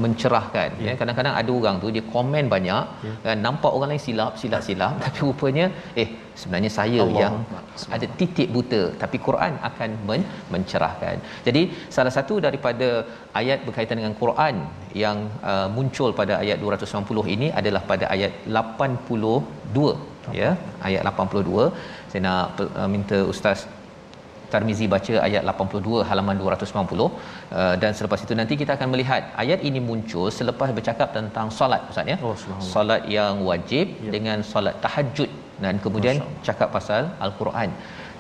mencerahkan 0.04 0.70
ya. 0.86 0.88
ya 0.88 0.94
kadang-kadang 1.00 1.36
ada 1.42 1.52
orang 1.60 1.76
tu 1.84 1.90
dia 1.96 2.04
komen 2.16 2.46
banyak 2.56 2.84
ya. 3.08 3.14
kan 3.26 3.40
nampak 3.48 3.72
orang 3.78 3.92
lain 3.94 4.04
silap 4.08 4.34
silap 4.42 4.64
silap 4.68 4.94
tapi 5.06 5.20
rupanya 5.28 5.68
eh 6.04 6.10
sebenarnya 6.40 6.72
saya 6.78 7.02
Allah. 7.04 7.20
yang 7.22 7.36
ada 7.96 8.08
titik 8.20 8.50
buta 8.56 8.82
tapi 9.04 9.18
Quran 9.28 9.54
akan 9.70 9.90
men- 10.10 10.28
mencerahkan 10.56 11.16
jadi 11.48 11.62
salah 11.98 12.14
satu 12.18 12.36
daripada 12.48 12.90
ayat 13.42 13.62
berkaitan 13.68 14.00
dengan 14.02 14.16
Quran 14.24 14.56
yang 15.04 15.18
uh, 15.52 15.68
muncul 15.78 16.12
pada 16.20 16.34
ayat 16.44 16.60
290 16.66 17.36
ini 17.36 17.48
adalah 17.62 17.82
pada 17.92 18.08
ayat 18.16 18.34
82 18.58 20.36
ya 20.42 20.52
ayat 20.88 21.02
82 21.14 21.66
saya 22.12 22.22
nak 22.28 22.62
uh, 22.66 22.90
minta 22.94 23.20
ustaz 23.34 23.60
Tarmizi 24.54 24.86
baca 24.94 25.14
ayat 25.28 25.44
82 25.52 26.08
halaman 26.10 26.36
290 26.42 27.06
uh, 27.06 27.10
dan 27.82 27.92
selepas 27.98 28.20
itu 28.26 28.34
nanti 28.40 28.54
kita 28.62 28.72
akan 28.78 28.90
melihat 28.94 29.22
ayat 29.44 29.62
ini 29.70 29.82
muncul 29.90 30.28
selepas 30.40 30.70
bercakap 30.78 31.10
tentang 31.18 31.50
solat 31.58 31.82
ustaz 31.92 32.12
ya. 32.14 32.18
Oh, 32.28 32.36
solat 32.74 33.04
yang 33.18 33.44
wajib 33.50 33.86
ya. 34.06 34.12
dengan 34.16 34.40
solat 34.52 34.78
tahajud 34.86 35.30
dan 35.64 35.76
kemudian 35.86 36.18
cakap 36.48 36.70
pasal 36.78 37.04
al-Quran. 37.26 37.72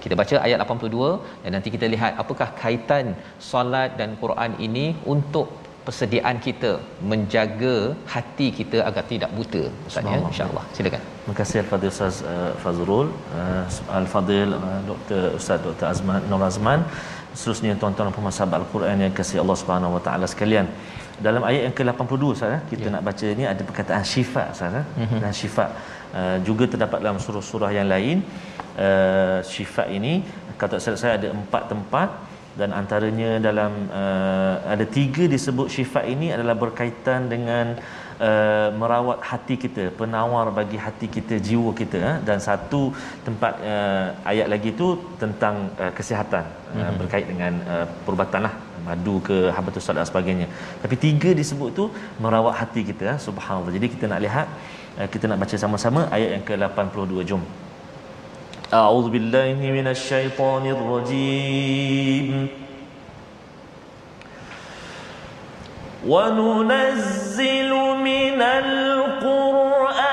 Kita 0.04 0.14
baca 0.22 0.36
ayat 0.46 0.58
82 0.64 1.44
dan 1.44 1.52
nanti 1.58 1.70
kita 1.76 1.86
lihat 1.94 2.12
apakah 2.24 2.50
kaitan 2.62 3.06
solat 3.52 3.98
dan 4.00 4.10
Quran 4.24 4.52
ini 4.68 4.86
untuk 5.14 5.65
persediaan 5.88 6.38
kita 6.46 6.72
menjaga 7.12 7.76
hati 8.14 8.48
kita 8.60 8.78
agar 8.90 9.04
tidak 9.12 9.32
buta 9.38 9.64
ustaz 9.90 10.12
ya? 10.14 10.20
Insyaallah. 10.32 10.64
Silakan. 10.78 11.02
Terima 11.22 11.36
kasih 11.40 11.58
al-fadil 11.64 11.92
ustaz 11.96 12.18
uh, 12.34 12.52
Fazrul. 12.64 13.08
Uh, 13.40 13.64
al-fadil 14.00 14.52
uh, 14.58 14.80
Dr 14.90 15.22
Ustaz 15.40 15.60
Dr 15.68 15.88
Azman 15.94 16.22
Nur 16.32 16.44
Azman. 16.50 16.82
Seterusnya 17.38 17.74
tuan-tuan 17.82 18.08
dan 18.10 18.16
pemirsa 18.18 18.44
al-Quran 18.60 18.98
yang 19.06 19.14
kasih 19.20 19.38
Allah 19.44 19.58
Subhanahu 19.62 19.96
wa 19.98 20.02
taala 20.08 20.28
sekalian. 20.34 20.68
Dalam 21.26 21.44
ayat 21.50 21.62
yang 21.68 21.76
ke-82 21.78 22.24
Ustaz 22.36 22.64
kita 22.72 22.88
ya. 22.88 22.94
nak 22.96 23.04
baca 23.08 23.28
ni 23.40 23.44
ada 23.54 23.62
perkataan 23.70 24.04
syifa 24.12 24.44
Ustaz 24.56 24.74
mm-hmm. 24.76 25.20
dan 25.24 25.32
syifa 25.40 25.66
uh, 26.20 26.38
juga 26.48 26.66
terdapat 26.74 27.00
dalam 27.06 27.20
surah-surah 27.26 27.72
yang 27.78 27.88
lain. 27.94 28.18
Uh, 28.86 29.40
syifa 29.52 29.84
ini 29.98 30.14
kata 30.62 30.76
saya 30.80 31.14
ada 31.20 31.28
empat 31.40 31.64
tempat 31.72 32.10
dan 32.60 32.70
antaranya 32.80 33.32
dalam 33.48 33.72
uh, 34.02 34.56
ada 34.74 34.86
tiga 34.98 35.24
disebut 35.34 35.68
syifa 35.76 36.02
ini 36.14 36.28
adalah 36.36 36.56
berkaitan 36.64 37.28
dengan 37.34 37.76
uh, 38.28 38.70
merawat 38.80 39.20
hati 39.30 39.56
kita 39.64 39.84
penawar 40.00 40.46
bagi 40.60 40.78
hati 40.86 41.08
kita 41.16 41.38
jiwa 41.48 41.72
kita 41.82 42.00
uh, 42.12 42.18
dan 42.28 42.40
satu 42.48 42.82
tempat 43.28 43.54
uh, 43.74 44.06
ayat 44.32 44.48
lagi 44.54 44.72
itu 44.76 44.88
tentang 45.24 45.56
uh, 45.82 45.92
kesihatan 45.98 46.46
uh, 46.48 46.78
mm-hmm. 46.78 46.98
berkait 47.02 47.26
dengan 47.32 47.54
uh, 47.74 47.86
perubatan 48.08 48.44
lah 48.48 48.56
madu 48.88 49.18
ke 49.28 49.38
habatus 49.58 49.84
salat 49.86 50.00
dan 50.02 50.10
sebagainya. 50.14 50.48
Tapi 50.82 50.96
tiga 51.06 51.30
disebut 51.42 51.70
tu 51.80 51.86
merawat 52.24 52.56
hati 52.62 52.82
kita 52.90 53.06
uh, 53.14 53.20
subhanallah. 53.28 53.74
Jadi 53.78 53.88
kita 53.94 54.06
nak 54.12 54.22
lihat 54.26 54.48
uh, 55.00 55.08
kita 55.14 55.26
nak 55.30 55.40
baca 55.44 55.56
sama-sama 55.64 56.04
ayat 56.18 56.30
yang 56.38 56.44
ke-82 56.50 57.26
jom 57.32 57.44
أعوذ 58.76 59.10
بالله 59.10 59.56
من 59.72 59.88
الشيطان 59.88 60.66
الرجيم. 60.66 62.48
وننزل 66.08 67.72
من 68.10 68.42
القرآن 68.42 70.05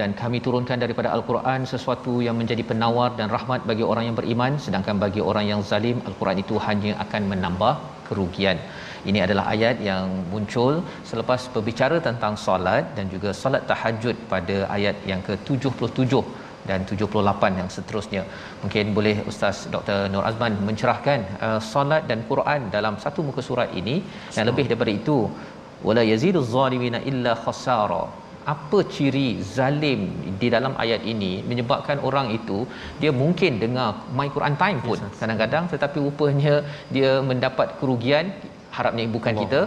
dan 0.00 0.10
kami 0.20 0.38
turunkan 0.46 0.78
daripada 0.84 1.08
al-Quran 1.16 1.60
sesuatu 1.72 2.14
yang 2.26 2.36
menjadi 2.40 2.62
penawar 2.70 3.10
dan 3.18 3.28
rahmat 3.36 3.62
bagi 3.70 3.84
orang 3.92 4.04
yang 4.08 4.16
beriman 4.20 4.52
sedangkan 4.64 4.96
bagi 5.04 5.22
orang 5.30 5.46
yang 5.52 5.60
zalim 5.70 5.98
al-Quran 6.10 6.38
itu 6.44 6.56
hanya 6.66 6.92
akan 7.04 7.22
menambah 7.32 7.72
kerugian. 8.08 8.58
Ini 9.10 9.18
adalah 9.26 9.44
ayat 9.54 9.76
yang 9.88 10.06
muncul 10.32 10.72
selepas 11.10 11.40
berbicara 11.54 11.96
tentang 12.08 12.34
solat 12.44 12.84
dan 12.96 13.06
juga 13.14 13.30
solat 13.42 13.62
tahajud 13.70 14.16
pada 14.32 14.56
ayat 14.76 14.96
yang 15.10 15.20
ke-77 15.28 16.12
dan 16.68 16.80
78 16.90 17.60
yang 17.60 17.68
seterusnya. 17.76 18.22
Mungkin 18.62 18.86
boleh 18.96 19.16
Ustaz 19.30 19.58
Dr. 19.74 19.98
Nur 20.12 20.24
Azman 20.30 20.54
mencerahkan 20.68 21.20
uh, 21.46 21.60
solat 21.72 22.04
dan 22.10 22.20
Quran 22.30 22.62
dalam 22.76 22.96
satu 23.04 23.22
muka 23.28 23.44
surat 23.50 23.70
ini 23.80 23.96
dan 24.36 24.44
lebih 24.50 24.66
daripada 24.70 24.92
itu 25.00 25.18
wala 25.86 26.02
yazidu 26.12 26.40
zalimina 26.54 26.98
illa 27.10 27.32
khasara 27.44 28.02
apa 28.48 28.78
ciri 28.94 29.28
zalim 29.56 30.00
di 30.40 30.48
dalam 30.54 30.72
ayat 30.82 31.04
ini 31.12 31.44
menyebabkan 31.50 32.00
orang 32.08 32.32
itu 32.38 32.58
dia 33.00 33.12
mungkin 33.22 33.60
dengar 33.62 33.88
my 34.18 34.28
Quran 34.36 34.56
time 34.62 34.78
pun 34.86 34.96
yes, 34.96 35.20
kadang-kadang 35.20 35.64
tetapi 35.72 35.96
rupanya 36.06 36.54
dia 36.94 37.20
mendapat 37.30 37.76
kerugian 37.80 38.32
harapnya 38.76 39.04
bukan 39.16 39.34
Allah. 39.36 39.42
kita 39.44 39.60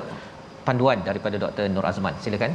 panduan 0.65 0.97
daripada 1.05 1.35
Dr 1.43 1.65
Nur 1.73 1.85
Azman. 1.85 2.13
Silakan. 2.23 2.53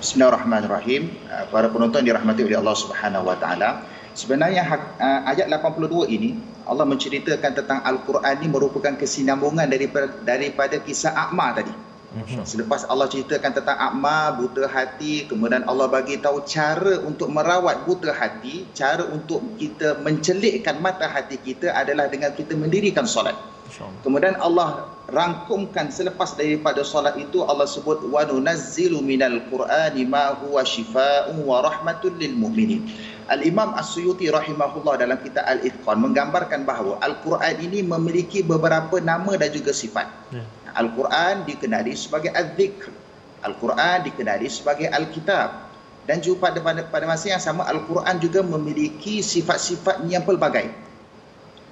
Bismillahirrahmanirrahim. 0.00 1.02
Uh, 1.26 1.44
para 1.52 1.68
penonton 1.74 2.06
dirahmati 2.08 2.46
oleh 2.46 2.58
Allah 2.62 2.76
Subhanahu 2.78 3.28
wa 3.28 3.36
taala. 3.42 3.82
Sebenarnya 4.14 4.62
uh, 4.64 5.20
ayat 5.30 5.46
82 5.50 6.08
ini 6.16 6.30
Allah 6.68 6.86
menceritakan 6.92 7.52
tentang 7.58 7.80
al-Quran 7.82 8.34
ini 8.40 8.48
merupakan 8.48 8.94
kesinambungan 8.96 9.66
daripada 9.66 10.08
daripada 10.22 10.76
kisah 10.80 11.12
Aqma 11.16 11.56
tadi 11.58 11.87
Selepas 12.48 12.88
Allah 12.88 13.04
ceritakan 13.04 13.52
tentang 13.52 13.76
akma, 13.76 14.32
buta 14.32 14.64
hati, 14.64 15.28
kemudian 15.28 15.68
Allah 15.68 15.92
bagi 15.92 16.16
tahu 16.16 16.40
cara 16.48 17.04
untuk 17.04 17.28
merawat 17.28 17.84
buta 17.84 18.16
hati, 18.16 18.64
cara 18.72 19.04
untuk 19.12 19.44
kita 19.60 20.00
mencelikkan 20.00 20.80
mata 20.80 21.04
hati 21.04 21.36
kita 21.36 21.68
adalah 21.76 22.08
dengan 22.08 22.32
kita 22.32 22.56
mendirikan 22.56 23.04
solat. 23.04 23.36
Kemudian 24.00 24.40
Allah 24.40 24.88
rangkumkan 25.12 25.92
selepas 25.92 26.32
daripada 26.32 26.80
solat 26.80 27.20
itu 27.20 27.44
Allah 27.44 27.68
sebut 27.68 28.00
wa 28.08 28.24
nunazzilu 28.24 29.04
minal 29.04 29.44
qur'ani 29.52 30.08
ma 30.08 30.32
huwa 30.40 30.64
shifaa'un 30.64 31.36
wa 31.44 31.60
rahmatul 31.60 32.16
lil 32.16 32.32
mu'minin. 32.32 32.88
Al-Imam 33.28 33.76
As-Suyuti 33.76 34.32
rahimahullah 34.32 35.04
dalam 35.04 35.20
kitab 35.20 35.44
Al-Itqan 35.44 36.00
menggambarkan 36.00 36.64
bahawa 36.64 36.96
Al-Quran 37.04 37.60
ini 37.60 37.84
memiliki 37.84 38.40
beberapa 38.40 38.96
nama 39.04 39.36
dan 39.36 39.52
juga 39.52 39.76
sifat. 39.76 40.08
Ya. 40.32 40.40
Al-Quran 40.74 41.48
dikenali 41.48 41.92
sebagai 41.94 42.32
Al-Dhikr. 42.34 42.90
Al-Quran 43.44 43.96
dikenali 44.04 44.46
sebagai 44.50 44.90
Al-Kitab. 44.90 45.70
Dan 46.08 46.24
juga 46.24 46.48
pada, 46.48 46.58
pada, 46.64 46.80
pada 46.88 47.04
masa 47.04 47.36
yang 47.36 47.42
sama 47.42 47.68
Al-Quran 47.68 48.16
juga 48.16 48.40
memiliki 48.40 49.20
sifat-sifat 49.20 50.08
yang 50.08 50.24
pelbagai. 50.24 50.72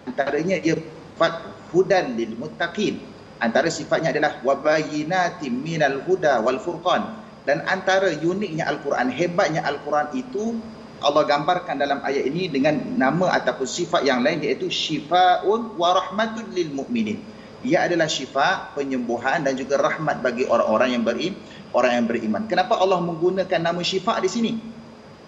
Antaranya 0.04 0.60
dia 0.60 0.76
sifat 0.76 1.32
hudan 1.72 2.14
lil 2.14 2.36
muttaqin. 2.36 3.00
Antara 3.40 3.68
sifatnya 3.68 4.12
adalah 4.12 4.40
wabayinatim 4.44 5.52
minal 5.52 6.04
huda 6.04 6.44
wal 6.44 6.60
furqan. 6.60 7.24
Dan 7.48 7.64
antara 7.64 8.12
uniknya 8.12 8.68
Al-Quran, 8.68 9.08
hebatnya 9.08 9.64
Al-Quran 9.64 10.12
itu 10.12 10.58
Allah 11.00 11.28
gambarkan 11.28 11.76
dalam 11.76 12.00
ayat 12.00 12.24
ini 12.24 12.48
dengan 12.48 12.80
nama 12.96 13.36
ataupun 13.36 13.68
sifat 13.68 14.02
yang 14.08 14.24
lain 14.24 14.40
iaitu 14.40 14.72
syifaun 14.72 15.76
wa 15.76 15.88
rahmatul 15.92 16.48
lil 16.56 16.72
mu'minin. 16.72 17.20
Ia 17.66 17.90
adalah 17.90 18.06
syifa, 18.06 18.70
penyembuhan 18.78 19.42
dan 19.42 19.58
juga 19.58 19.82
rahmat 19.82 20.22
bagi 20.22 20.46
orang-orang 20.46 20.94
yang 20.94 21.02
beriman, 21.02 21.34
orang 21.74 21.92
yang 21.98 22.06
beriman. 22.06 22.42
Kenapa 22.46 22.78
Allah 22.78 23.02
menggunakan 23.02 23.58
nama 23.58 23.82
syifa 23.82 24.22
di 24.22 24.30
sini? 24.30 24.52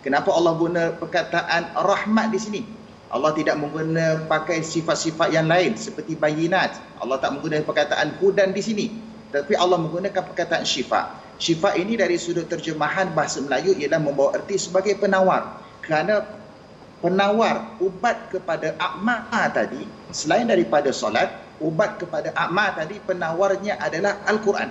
Kenapa 0.06 0.30
Allah 0.30 0.54
guna 0.54 0.94
perkataan 0.94 1.74
rahmat 1.74 2.30
di 2.30 2.38
sini? 2.38 2.60
Allah 3.10 3.34
tidak 3.34 3.58
menggunakan 3.58 4.30
pakai 4.30 4.62
sifat-sifat 4.62 5.34
yang 5.34 5.50
lain 5.50 5.74
seperti 5.74 6.14
bayinat. 6.14 6.78
Allah 7.02 7.18
tak 7.18 7.34
menggunakan 7.34 7.66
perkataan 7.66 8.14
hudan 8.22 8.54
di 8.54 8.62
sini. 8.62 8.86
Tapi 9.34 9.58
Allah 9.58 9.80
menggunakan 9.82 10.22
perkataan 10.22 10.62
syifa. 10.62 11.18
Syifa 11.42 11.74
ini 11.74 11.98
dari 11.98 12.14
sudut 12.20 12.46
terjemahan 12.46 13.10
bahasa 13.18 13.42
Melayu 13.42 13.74
ialah 13.74 13.98
membawa 13.98 14.38
erti 14.38 14.62
sebagai 14.62 14.94
penawar. 14.94 15.58
Kerana 15.82 16.22
penawar 17.02 17.78
ubat 17.82 18.30
kepada 18.30 18.78
akma 18.78 19.26
tadi, 19.50 19.82
selain 20.14 20.46
daripada 20.46 20.94
solat, 20.94 21.47
ubat 21.58 21.98
kepada 22.02 22.30
akma 22.34 22.74
tadi 22.74 22.98
penawarnya 23.02 23.78
adalah 23.82 24.22
Al-Quran. 24.26 24.70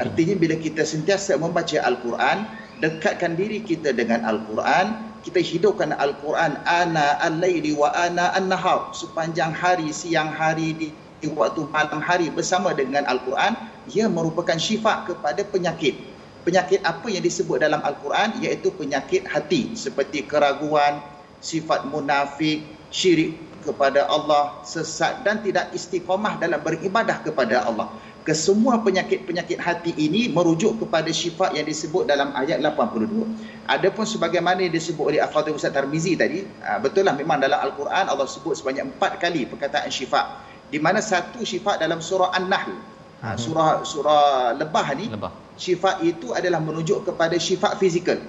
Artinya 0.00 0.34
bila 0.40 0.56
kita 0.56 0.80
sentiasa 0.80 1.36
membaca 1.36 1.76
Al-Quran, 1.84 2.48
dekatkan 2.80 3.36
diri 3.36 3.60
kita 3.60 3.92
dengan 3.92 4.24
Al-Quran, 4.24 5.14
kita 5.24 5.40
hidupkan 5.40 5.92
Al-Quran 5.96 6.60
ana 6.64 7.20
al-laili 7.20 7.76
wa 7.76 7.92
ana 7.92 8.32
an-nahar 8.36 8.92
sepanjang 8.96 9.52
hari, 9.52 9.92
siang 9.92 10.32
hari 10.32 10.76
di 10.76 10.88
waktu 11.32 11.64
malam 11.72 12.04
hari 12.04 12.28
bersama 12.28 12.76
dengan 12.76 13.08
Al-Quran 13.08 13.56
ia 13.92 14.08
merupakan 14.08 14.56
syifa 14.56 15.04
kepada 15.08 15.44
penyakit. 15.44 15.96
Penyakit 16.44 16.84
apa 16.84 17.08
yang 17.08 17.24
disebut 17.24 17.56
dalam 17.60 17.80
Al-Quran? 17.80 18.44
Iaitu 18.44 18.68
penyakit 18.76 19.24
hati 19.24 19.72
seperti 19.72 20.28
keraguan 20.28 21.00
sifat 21.40 21.88
munafik 21.88 22.64
syirik 22.92 23.36
kepada 23.64 24.06
Allah 24.06 24.60
sesat 24.62 25.24
dan 25.24 25.40
tidak 25.40 25.72
istiqamah 25.72 26.36
dalam 26.38 26.60
beribadah 26.60 27.24
kepada 27.24 27.64
Allah 27.64 27.88
kesemua 28.24 28.80
penyakit-penyakit 28.80 29.60
hati 29.60 29.92
ini 30.00 30.32
merujuk 30.32 30.80
kepada 30.80 31.12
syifa 31.12 31.52
yang 31.52 31.68
disebut 31.68 32.08
dalam 32.08 32.32
ayat 32.32 32.56
82. 32.56 33.68
Adapun 33.68 34.04
sebagaimana 34.08 34.64
yang 34.64 34.72
disebut 34.72 35.12
oleh 35.12 35.20
Al-Fatihah 35.20 35.52
Ustaz 35.52 35.76
Tarmizi 35.76 36.16
tadi, 36.16 36.40
ah, 36.64 36.80
betul 36.80 37.04
lah 37.04 37.12
memang 37.12 37.44
dalam 37.44 37.60
Al-Quran 37.60 38.08
Allah 38.08 38.24
sebut 38.24 38.56
sebanyak 38.56 38.96
empat 38.96 39.20
kali 39.20 39.44
perkataan 39.44 39.92
syifa 39.92 40.40
di 40.72 40.80
mana 40.80 41.04
satu 41.04 41.44
syifa 41.44 41.76
dalam 41.76 42.00
surah 42.00 42.32
An-Nahl. 42.32 42.72
Ha, 43.24 43.40
surah 43.40 43.84
surah 43.88 44.52
lebah 44.56 44.88
ni 44.96 45.08
lebah. 45.08 45.32
syifa 45.56 45.96
itu 46.04 46.36
adalah 46.36 46.60
menunjuk 46.60 47.08
kepada 47.08 47.36
syifa 47.36 47.76
fizikal. 47.76 48.20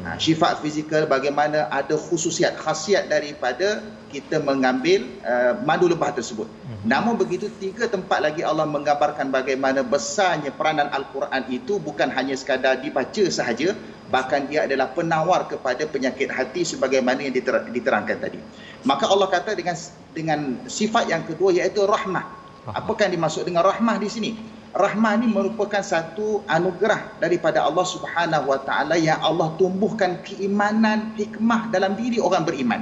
Hmm. 0.00 0.08
Ha, 0.08 0.16
syifa 0.16 0.56
fizikal 0.64 1.04
bagaimana 1.04 1.68
ada 1.68 1.92
khususiat 1.92 2.56
khasiat 2.56 3.12
daripada 3.12 3.84
kita 4.08 4.40
mengambil 4.40 5.04
uh, 5.22 5.60
madu 5.68 5.86
lebah 5.86 6.16
tersebut. 6.16 6.48
Hmm. 6.48 6.88
Namun 6.88 7.20
begitu 7.20 7.52
tiga 7.60 7.84
tempat 7.84 8.24
lagi 8.24 8.40
Allah 8.40 8.64
menggambarkan 8.64 9.28
bagaimana 9.28 9.84
besarnya 9.84 10.50
peranan 10.56 10.88
Al-Quran 10.88 11.52
itu 11.52 11.76
bukan 11.76 12.08
hanya 12.08 12.32
sekadar 12.32 12.80
dibaca 12.80 13.24
sahaja 13.28 13.76
bahkan 14.10 14.48
dia 14.50 14.66
adalah 14.66 14.90
penawar 14.90 15.46
kepada 15.46 15.86
penyakit 15.86 16.32
hati 16.32 16.66
sebagaimana 16.66 17.22
yang 17.22 17.34
diterangkan 17.70 18.18
tadi. 18.18 18.40
Maka 18.82 19.06
Allah 19.06 19.28
kata 19.30 19.54
dengan 19.54 19.76
dengan 20.10 20.40
sifat 20.66 21.06
yang 21.12 21.22
kedua 21.28 21.54
iaitu 21.54 21.86
rahmah. 21.86 22.40
Apakah 22.70 23.08
yang 23.08 23.20
dimaksud 23.20 23.46
dengan 23.46 23.64
rahmah 23.64 23.96
di 24.00 24.08
sini? 24.10 24.30
Rahmah 24.70 25.18
ini 25.18 25.34
merupakan 25.34 25.82
satu 25.82 26.46
anugerah 26.46 27.18
daripada 27.18 27.66
Allah 27.66 27.82
Subhanahu 27.82 28.54
Wa 28.54 28.60
Taala 28.62 28.94
yang 28.94 29.18
Allah 29.18 29.50
tumbuhkan 29.58 30.22
keimanan, 30.22 31.10
hikmah 31.18 31.74
dalam 31.74 31.98
diri 31.98 32.22
orang 32.22 32.46
beriman. 32.46 32.80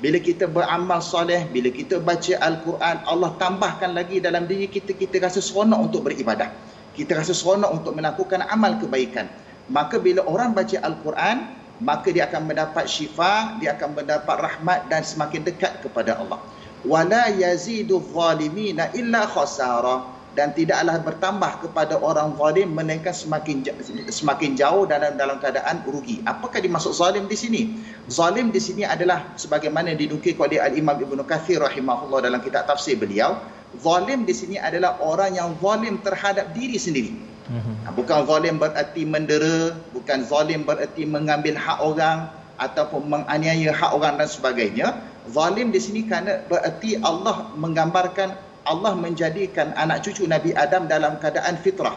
Bila 0.00 0.16
kita 0.22 0.48
beramal 0.48 1.04
soleh, 1.04 1.44
bila 1.52 1.68
kita 1.68 2.00
baca 2.00 2.32
Al-Quran, 2.40 2.96
Allah 3.04 3.30
tambahkan 3.36 3.92
lagi 3.92 4.24
dalam 4.24 4.48
diri 4.48 4.70
kita, 4.72 4.96
kita 4.96 5.20
rasa 5.20 5.44
seronok 5.44 5.90
untuk 5.92 6.08
beribadah. 6.08 6.48
Kita 6.96 7.18
rasa 7.18 7.36
seronok 7.36 7.76
untuk 7.76 7.92
melakukan 7.98 8.46
amal 8.48 8.80
kebaikan 8.80 9.28
maka 9.68 10.00
bila 10.00 10.24
orang 10.24 10.56
baca 10.56 10.80
al-Quran 10.80 11.44
maka 11.78 12.10
dia 12.10 12.26
akan 12.26 12.50
mendapat 12.50 12.88
syifa 12.90 13.60
dia 13.62 13.76
akan 13.76 14.02
mendapat 14.02 14.36
rahmat 14.40 14.88
dan 14.90 15.04
semakin 15.04 15.44
dekat 15.44 15.84
kepada 15.84 16.18
Allah 16.18 16.40
wala 16.82 17.30
yazidu 17.30 18.00
zalimina 18.10 18.90
illa 18.96 19.28
khasara 19.28 20.17
dan 20.38 20.54
tidaklah 20.54 21.02
bertambah 21.02 21.66
kepada 21.66 21.98
orang 21.98 22.38
zalim 22.38 22.70
melainkan 22.70 23.10
semakin 23.10 23.66
semakin 24.06 24.54
jauh 24.54 24.86
dalam 24.86 25.18
dalam 25.18 25.42
keadaan 25.42 25.82
rugi. 25.82 26.22
Apakah 26.22 26.62
dimaksud 26.62 26.94
zalim 26.94 27.26
di 27.26 27.34
sini? 27.34 27.74
Zalim 28.06 28.54
di 28.54 28.62
sini 28.62 28.86
adalah 28.86 29.34
sebagaimana 29.34 29.98
dinukil 29.98 30.38
oleh 30.38 30.62
Al-Imam 30.62 30.94
Ibn 30.94 31.26
Kathir 31.26 31.58
rahimahullah 31.58 32.30
dalam 32.30 32.38
kitab 32.38 32.70
tafsir 32.70 32.94
beliau, 32.94 33.34
zalim 33.82 34.22
di 34.22 34.30
sini 34.30 34.62
adalah 34.62 35.02
orang 35.02 35.34
yang 35.34 35.58
zalim 35.58 35.98
terhadap 36.06 36.54
diri 36.54 36.78
sendiri. 36.78 37.18
Mm-hmm. 37.50 37.98
Bukan 37.98 38.18
zalim 38.30 38.62
bererti 38.62 39.02
mendera, 39.02 39.74
bukan 39.90 40.22
zalim 40.22 40.62
bererti 40.62 41.02
mengambil 41.02 41.58
hak 41.58 41.82
orang 41.82 42.30
ataupun 42.62 43.10
menganiaya 43.10 43.74
hak 43.74 43.90
orang 43.90 44.14
dan 44.22 44.30
sebagainya. 44.30 44.88
Zalim 45.34 45.74
di 45.74 45.82
sini 45.82 46.06
kerana 46.06 46.46
bererti 46.46 46.94
Allah 47.02 47.50
menggambarkan 47.58 48.47
Allah 48.68 48.92
menjadikan 48.92 49.72
anak 49.72 50.04
cucu 50.04 50.28
Nabi 50.28 50.52
Adam 50.52 50.84
dalam 50.84 51.16
keadaan 51.16 51.56
fitrah. 51.56 51.96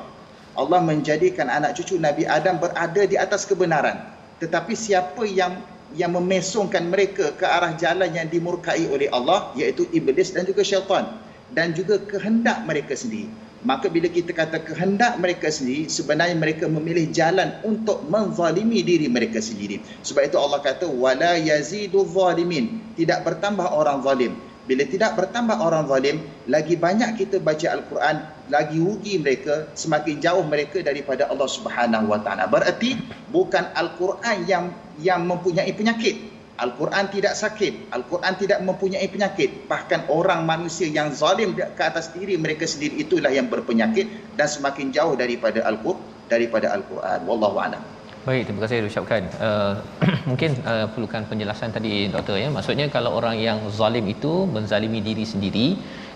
Allah 0.56 0.80
menjadikan 0.80 1.52
anak 1.52 1.76
cucu 1.76 2.00
Nabi 2.00 2.24
Adam 2.24 2.64
berada 2.64 3.04
di 3.04 3.20
atas 3.20 3.44
kebenaran. 3.44 4.00
Tetapi 4.40 4.72
siapa 4.72 5.28
yang 5.28 5.60
yang 5.92 6.16
memesongkan 6.16 6.88
mereka 6.88 7.36
ke 7.36 7.44
arah 7.44 7.76
jalan 7.76 8.08
yang 8.16 8.32
dimurkai 8.32 8.88
oleh 8.88 9.12
Allah 9.12 9.52
iaitu 9.60 9.84
iblis 9.92 10.32
dan 10.32 10.48
juga 10.48 10.64
syaitan 10.64 11.20
dan 11.52 11.76
juga 11.76 12.00
kehendak 12.00 12.64
mereka 12.64 12.96
sendiri 12.96 13.28
maka 13.62 13.92
bila 13.94 14.10
kita 14.10 14.34
kata 14.34 14.64
kehendak 14.66 15.22
mereka 15.22 15.52
sendiri 15.52 15.86
sebenarnya 15.86 16.34
mereka 16.34 16.66
memilih 16.66 17.12
jalan 17.14 17.62
untuk 17.62 18.02
menzalimi 18.10 18.82
diri 18.82 19.06
mereka 19.12 19.38
sendiri 19.38 19.84
sebab 20.02 20.32
itu 20.32 20.38
Allah 20.40 20.64
kata 20.64 20.90
wala 20.90 21.38
yazidu 21.38 22.02
zalimin 22.08 22.82
tidak 22.98 23.22
bertambah 23.28 23.68
orang 23.70 24.02
zalim 24.02 24.34
bila 24.72 24.88
tidak 24.88 25.20
bertambah 25.20 25.60
orang 25.60 25.84
zalim 25.84 26.24
lagi 26.48 26.80
banyak 26.80 27.20
kita 27.20 27.44
baca 27.44 27.76
al-Quran 27.76 28.24
lagi 28.48 28.80
rugi 28.80 29.20
mereka 29.20 29.68
semakin 29.76 30.24
jauh 30.24 30.48
mereka 30.48 30.80
daripada 30.80 31.28
Allah 31.28 31.52
Subhanahu 31.52 32.08
wa 32.08 32.24
taala 32.24 32.48
berarti 32.48 32.96
bukan 33.36 33.68
al-Quran 33.76 34.48
yang 34.48 34.72
yang 35.04 35.28
mempunyai 35.28 35.76
penyakit 35.76 36.32
Al-Quran 36.62 37.10
tidak 37.10 37.34
sakit. 37.34 37.90
Al-Quran 37.90 38.38
tidak 38.38 38.62
mempunyai 38.62 39.10
penyakit. 39.10 39.66
Bahkan 39.66 40.14
orang 40.14 40.46
manusia 40.46 40.86
yang 40.86 41.10
zalim 41.10 41.58
ke 41.58 41.82
atas 41.82 42.14
diri 42.14 42.38
mereka 42.38 42.70
sendiri 42.70 43.02
itulah 43.02 43.34
yang 43.34 43.50
berpenyakit 43.50 44.38
dan 44.38 44.46
semakin 44.46 44.94
jauh 44.94 45.18
daripada 45.18 45.66
Al-Quran. 45.66 46.30
Daripada 46.30 46.70
Al-Quran. 46.78 47.26
Wallahu 47.26 47.58
a'lam. 47.58 47.82
Baik, 48.22 48.44
terima 48.46 48.62
kasih 48.62 48.86
ucapkan. 48.86 49.22
Uh, 49.42 49.74
mungkin 50.30 50.54
uh, 50.62 50.86
perlukan 50.94 51.26
penjelasan 51.26 51.74
tadi 51.74 52.06
doktor 52.06 52.38
ya. 52.38 52.54
Maksudnya 52.54 52.86
kalau 52.94 53.18
orang 53.18 53.42
yang 53.42 53.58
zalim 53.74 54.06
itu 54.06 54.46
menzalimi 54.46 55.02
diri 55.02 55.26
sendiri, 55.26 55.68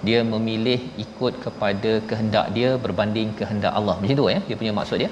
dia 0.06 0.22
memilih 0.22 0.78
ikut 1.02 1.42
kepada 1.42 2.06
kehendak 2.06 2.54
dia 2.54 2.78
berbanding 2.78 3.34
kehendak 3.34 3.74
Allah. 3.74 3.98
Macam 3.98 4.14
tu 4.22 4.30
ya, 4.30 4.38
dia 4.46 4.54
punya 4.54 4.70
maksud 4.70 5.02
dia? 5.02 5.10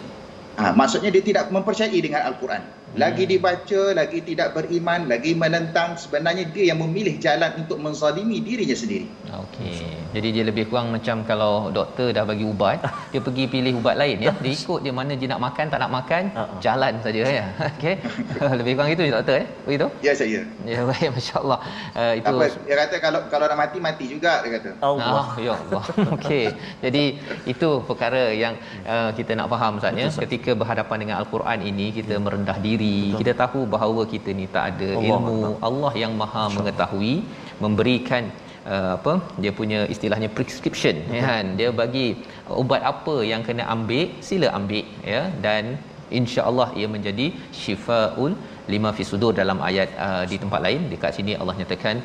Ha, 0.61 0.69
maksudnya 0.77 1.09
dia 1.09 1.23
tidak 1.25 1.49
mempercayai 1.49 1.97
dengan 1.97 2.29
Al-Quran 2.29 2.61
lagi 2.93 3.25
dibaca 3.25 3.81
lagi 3.97 4.21
tidak 4.21 4.53
beriman 4.53 5.09
lagi 5.09 5.33
menentang 5.33 5.97
sebenarnya 5.97 6.45
dia 6.53 6.69
yang 6.73 6.77
memilih 6.77 7.17
jalan 7.17 7.49
untuk 7.57 7.81
menzalimi 7.81 8.37
dirinya 8.37 8.77
sendiri. 8.77 9.09
Okey. 9.33 9.81
Jadi 10.13 10.27
dia 10.29 10.43
lebih 10.45 10.69
kurang 10.69 10.93
macam 10.93 11.25
kalau 11.25 11.73
doktor 11.73 12.13
dah 12.13 12.21
bagi 12.21 12.45
ubat 12.45 12.85
dia 13.13 13.17
pergi 13.17 13.49
pilih 13.49 13.81
ubat 13.81 13.97
lain 13.97 14.21
ya. 14.21 14.33
Dia 14.37 14.53
ikut 14.61 14.85
dia 14.85 14.93
mana 14.93 15.17
dia 15.17 15.25
nak 15.25 15.41
makan 15.41 15.65
tak 15.73 15.79
nak 15.81 15.89
makan 15.89 16.23
uh-huh. 16.37 16.57
jalan 16.61 16.93
saja 17.01 17.21
ya. 17.25 17.45
Okey. 17.73 17.95
Lebih 18.61 18.71
kurang 18.77 18.89
itu 18.93 19.01
doktor 19.09 19.35
eh 19.41 19.47
begitu? 19.65 19.87
Ya 20.05 20.13
saya 20.13 20.45
ya. 20.45 20.79
Baik 20.85 21.09
masyaallah. 21.17 21.59
Uh, 21.97 22.13
itu 22.21 22.29
apa 22.29 22.45
dia 22.61 22.75
kata 22.77 22.95
kalau 23.01 23.19
kalau 23.33 23.45
nak 23.49 23.57
mati 23.57 23.77
mati 23.81 24.05
juga 24.05 24.45
dia 24.45 24.61
kata. 24.61 24.69
Allah. 24.85 25.33
Oh, 25.33 25.41
ya 25.41 25.51
Allah. 25.57 25.83
Okey. 26.13 26.45
Jadi 26.85 27.03
itu 27.49 27.69
perkara 27.89 28.29
yang 28.29 28.53
uh, 28.85 29.09
kita 29.17 29.33
nak 29.33 29.49
faham 29.49 29.81
Ustaz 29.81 29.97
ya. 29.97 30.13
Ketika 30.13 30.53
berhadapan 30.53 30.97
dengan 31.01 31.17
al-Quran 31.25 31.65
ini 31.65 31.89
kita 31.89 32.21
merendah 32.21 32.61
diri 32.61 32.82
diri 32.83 33.01
Betul. 33.07 33.19
kita 33.21 33.33
tahu 33.43 33.59
bahawa 33.73 34.01
kita 34.13 34.29
ni 34.39 34.45
tak 34.55 34.63
ada 34.71 34.89
Allah 34.99 35.09
ilmu. 35.09 35.35
Allah, 35.35 35.53
Allah 35.69 35.93
yang 36.03 36.13
maha 36.21 36.45
mengetahui 36.57 37.15
memberikan 37.63 38.23
uh, 38.73 38.91
apa 38.97 39.13
dia 39.43 39.51
punya 39.59 39.79
istilahnya 39.93 40.29
prescription 40.37 40.95
ya 41.15 41.21
kan? 41.29 41.45
Dia 41.59 41.69
bagi 41.81 42.07
ubat 42.63 42.83
apa 42.93 43.15
yang 43.31 43.43
kena 43.49 43.65
ambil 43.75 44.05
sila 44.29 44.49
ambil 44.59 44.85
ya. 45.13 45.21
Dan 45.45 45.63
insya-Allah 46.19 46.67
ia 46.79 46.87
menjadi 46.95 47.27
syifaul 47.59 48.33
lima 48.73 48.89
fi 48.97 49.03
sudur 49.11 49.31
dalam 49.41 49.59
ayat 49.69 49.89
uh, 50.07 50.23
di 50.31 50.37
tempat 50.43 50.61
lain. 50.65 50.81
Dekat 50.93 51.13
sini 51.19 51.35
Allah 51.41 51.55
nyatakan 51.61 51.95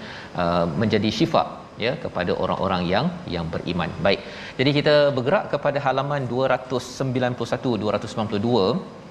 uh, 0.43 0.67
menjadi 0.83 1.11
syifa 1.19 1.45
ya 1.85 1.93
kepada 2.05 2.33
orang-orang 2.43 2.83
yang 2.93 3.07
yang 3.35 3.47
beriman. 3.55 3.91
Baik. 4.07 4.21
Jadi 4.59 4.71
kita 4.79 4.95
bergerak 5.17 5.45
kepada 5.55 5.79
halaman 5.87 6.23
291 6.33 7.75
292 7.87 9.08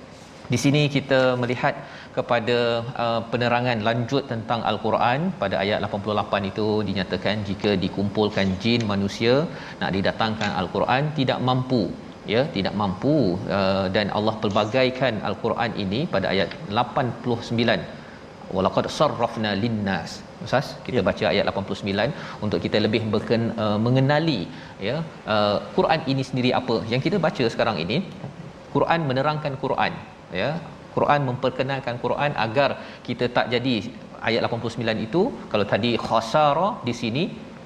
di 0.52 0.58
sini 0.64 0.82
kita 0.96 1.20
melihat 1.42 1.76
kepada 2.18 2.58
uh, 3.04 3.22
penerangan 3.32 3.80
lanjut 3.88 4.24
tentang 4.32 4.62
al-Quran. 4.70 5.20
Pada 5.42 5.56
ayat 5.64 5.80
88 5.88 6.52
itu 6.52 6.68
dinyatakan 6.90 7.44
jika 7.50 7.72
dikumpulkan 7.84 8.56
jin 8.64 8.84
manusia 8.94 9.34
nak 9.82 9.92
didatangkan 9.96 10.52
al-Quran 10.62 11.04
tidak 11.20 11.42
mampu 11.50 11.84
ya 12.34 12.42
tidak 12.56 12.74
mampu 12.82 13.16
uh, 13.58 13.86
dan 13.96 14.08
Allah 14.18 14.36
pelbagaikan 14.44 15.14
al-Quran 15.30 15.72
ini 15.84 16.00
pada 16.14 16.28
ayat 16.34 16.50
89 16.80 18.56
walaqad 18.56 18.86
sarrafna 18.98 19.52
linnas. 19.64 20.12
Ustaz 20.46 20.68
kita 20.88 21.00
ya. 21.00 21.06
baca 21.10 21.26
ayat 21.34 21.46
89 21.52 22.44
untuk 22.46 22.60
kita 22.66 22.78
lebih 22.86 23.02
berken, 23.14 23.42
uh, 23.64 23.78
mengenali 23.86 24.42
ya 24.90 24.98
uh, 25.34 25.58
Quran 25.78 26.02
ini 26.12 26.24
sendiri 26.30 26.52
apa. 26.60 26.78
Yang 26.92 27.02
kita 27.08 27.18
baca 27.28 27.46
sekarang 27.56 27.80
ini 27.86 27.98
Quran 28.76 29.02
menerangkan 29.10 29.56
Quran 29.64 29.94
ya 30.42 30.50
Quran 30.96 31.22
memperkenalkan 31.30 31.96
Quran 32.04 32.32
agar 32.46 32.70
kita 33.08 33.26
tak 33.38 33.48
jadi 33.54 33.76
ayat 34.28 34.42
89 34.50 35.08
itu 35.08 35.22
kalau 35.52 35.66
tadi 35.74 35.92
khasara 36.08 36.68
di 36.88 36.94
sini 37.02 37.24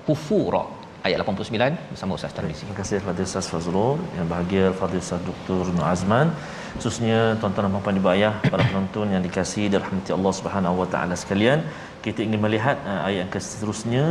kufura 0.08 0.64
ayat 1.08 1.18
89 1.24 1.92
bersama 1.92 2.12
Ustaz 2.18 2.34
Tarmizi. 2.38 2.64
Terima 2.64 2.78
kasih 2.80 2.98
kepada 3.04 3.22
Ustaz 3.30 3.46
Fazrul 3.52 3.98
yang 4.18 4.28
bahagia 4.34 4.66
Fadil 4.80 5.02
Ustaz 5.06 5.22
Dr. 5.30 5.62
Nur 5.76 5.86
Azman 5.94 6.28
khususnya 6.76 7.20
tuan-tuan 7.40 7.66
dan 7.66 7.72
puan-puan 7.74 8.00
ibu 8.00 8.10
ayah 8.16 8.34
para 8.52 8.64
penonton 8.68 9.08
yang 9.14 9.24
dikasihi 9.28 9.68
dirahmati 9.74 10.12
Allah 10.18 10.34
Subhanahu 10.40 10.76
wa 10.82 10.88
taala 10.94 11.16
sekalian 11.24 11.60
kita 12.06 12.20
ingin 12.28 12.40
melihat 12.46 12.78
uh, 12.92 13.02
ayat 13.08 13.20
yang 13.22 13.32
seterusnya 13.48 14.06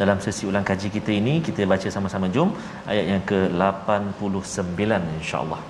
dalam 0.00 0.18
sesi 0.24 0.44
ulang 0.50 0.66
kaji 0.70 0.88
kita 0.96 1.10
ini 1.20 1.34
kita 1.48 1.68
baca 1.72 1.88
sama-sama 1.96 2.28
jom 2.36 2.50
ayat 2.92 3.04
yang 3.12 3.22
ke-89 3.30 4.80
insya-Allah. 5.20 5.60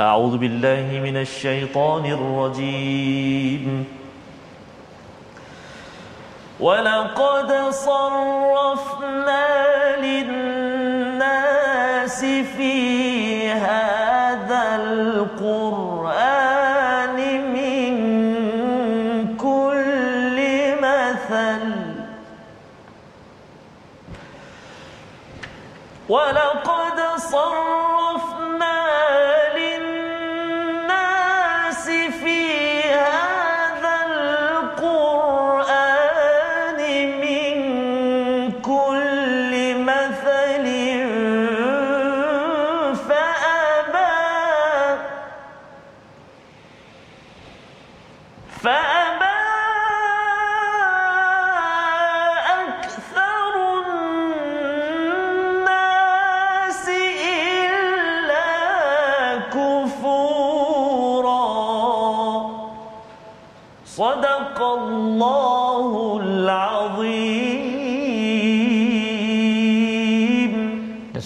أعوذ 0.00 0.38
بالله 0.38 1.00
من 1.04 1.16
الشيطان 1.16 2.06
الرجيم. 2.06 3.84
ولقد 6.60 7.52
صرفنا 7.70 9.46
للناس 9.96 11.40
في 12.24 13.50
هذا 13.50 14.76
القرآن 14.84 15.98
من 17.52 17.92
كل 19.36 20.36
مثل. 20.80 21.64
ولقد 26.08 26.98
صرفنا 27.16 27.69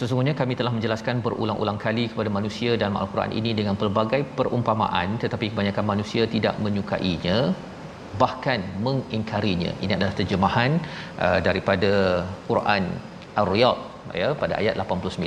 sesungguhnya 0.05 0.35
kami 0.41 0.55
telah 0.61 0.73
menjelaskan 0.77 1.17
berulang-ulang 1.25 1.79
kali 1.85 2.05
kepada 2.13 2.31
manusia 2.39 2.71
dalam 2.81 2.97
Al-Quran 3.03 3.33
ini 3.41 3.51
dengan 3.61 3.75
pelbagai 3.83 4.21
perumpamaan 4.39 5.17
tetapi 5.23 5.47
kebanyakan 5.53 5.87
manusia 5.93 6.23
tidak 6.35 6.55
menyukainya 6.65 7.39
bahkan 8.23 8.61
mengingkarinya. 8.87 9.73
Ini 9.85 9.93
adalah 9.99 10.15
terjemahan 10.21 10.71
uh, 11.27 11.39
daripada 11.49 11.93
Quran 12.51 12.85
Ar-Riyad 13.43 13.79
ya 14.21 14.29
pada 14.43 14.55
ayat 14.61 14.75
89 14.83 15.25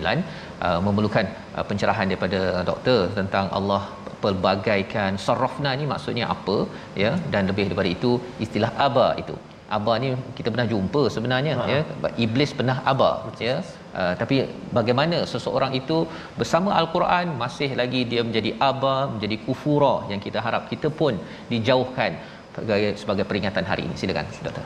uh, 0.67 0.79
memerlukan 0.85 1.25
uh, 1.57 1.65
pencerahan 1.69 2.07
daripada 2.11 2.41
doktor 2.69 2.99
tentang 3.19 3.45
Allah 3.57 3.81
pelbagaikan 4.23 5.11
sarrafna 5.25 5.71
ni 5.79 5.85
maksudnya 5.93 6.25
apa 6.35 6.57
ya 7.03 7.11
dan 7.33 7.49
lebih 7.49 7.65
daripada 7.69 7.89
itu 7.97 8.11
istilah 8.45 8.71
aba 8.87 9.07
itu 9.23 9.35
aba 9.77 9.93
ni 10.03 10.09
kita 10.37 10.47
pernah 10.53 10.67
jumpa 10.73 11.01
sebenarnya 11.15 11.53
ha. 11.59 11.65
ya 11.73 11.79
iblis 12.25 12.51
pernah 12.59 12.77
aba 12.91 13.11
ya 13.47 13.55
uh, 13.99 14.13
tapi 14.21 14.35
bagaimana 14.77 15.17
seseorang 15.33 15.75
itu 15.81 15.97
bersama 16.39 16.71
al-Quran 16.79 17.35
masih 17.43 17.69
lagi 17.81 18.01
dia 18.11 18.23
menjadi 18.27 18.51
aba 18.69 18.95
menjadi 19.13 19.37
kufura 19.45 19.95
yang 20.11 20.23
kita 20.27 20.39
harap 20.47 20.65
kita 20.71 20.89
pun 21.01 21.19
dijauhkan 21.51 22.15
sebagai 22.55 22.91
sebagai 23.01 23.25
peringatan 23.29 23.65
hari 23.71 23.83
ini 23.87 23.95
silakan 23.99 24.27
doktor 24.47 24.65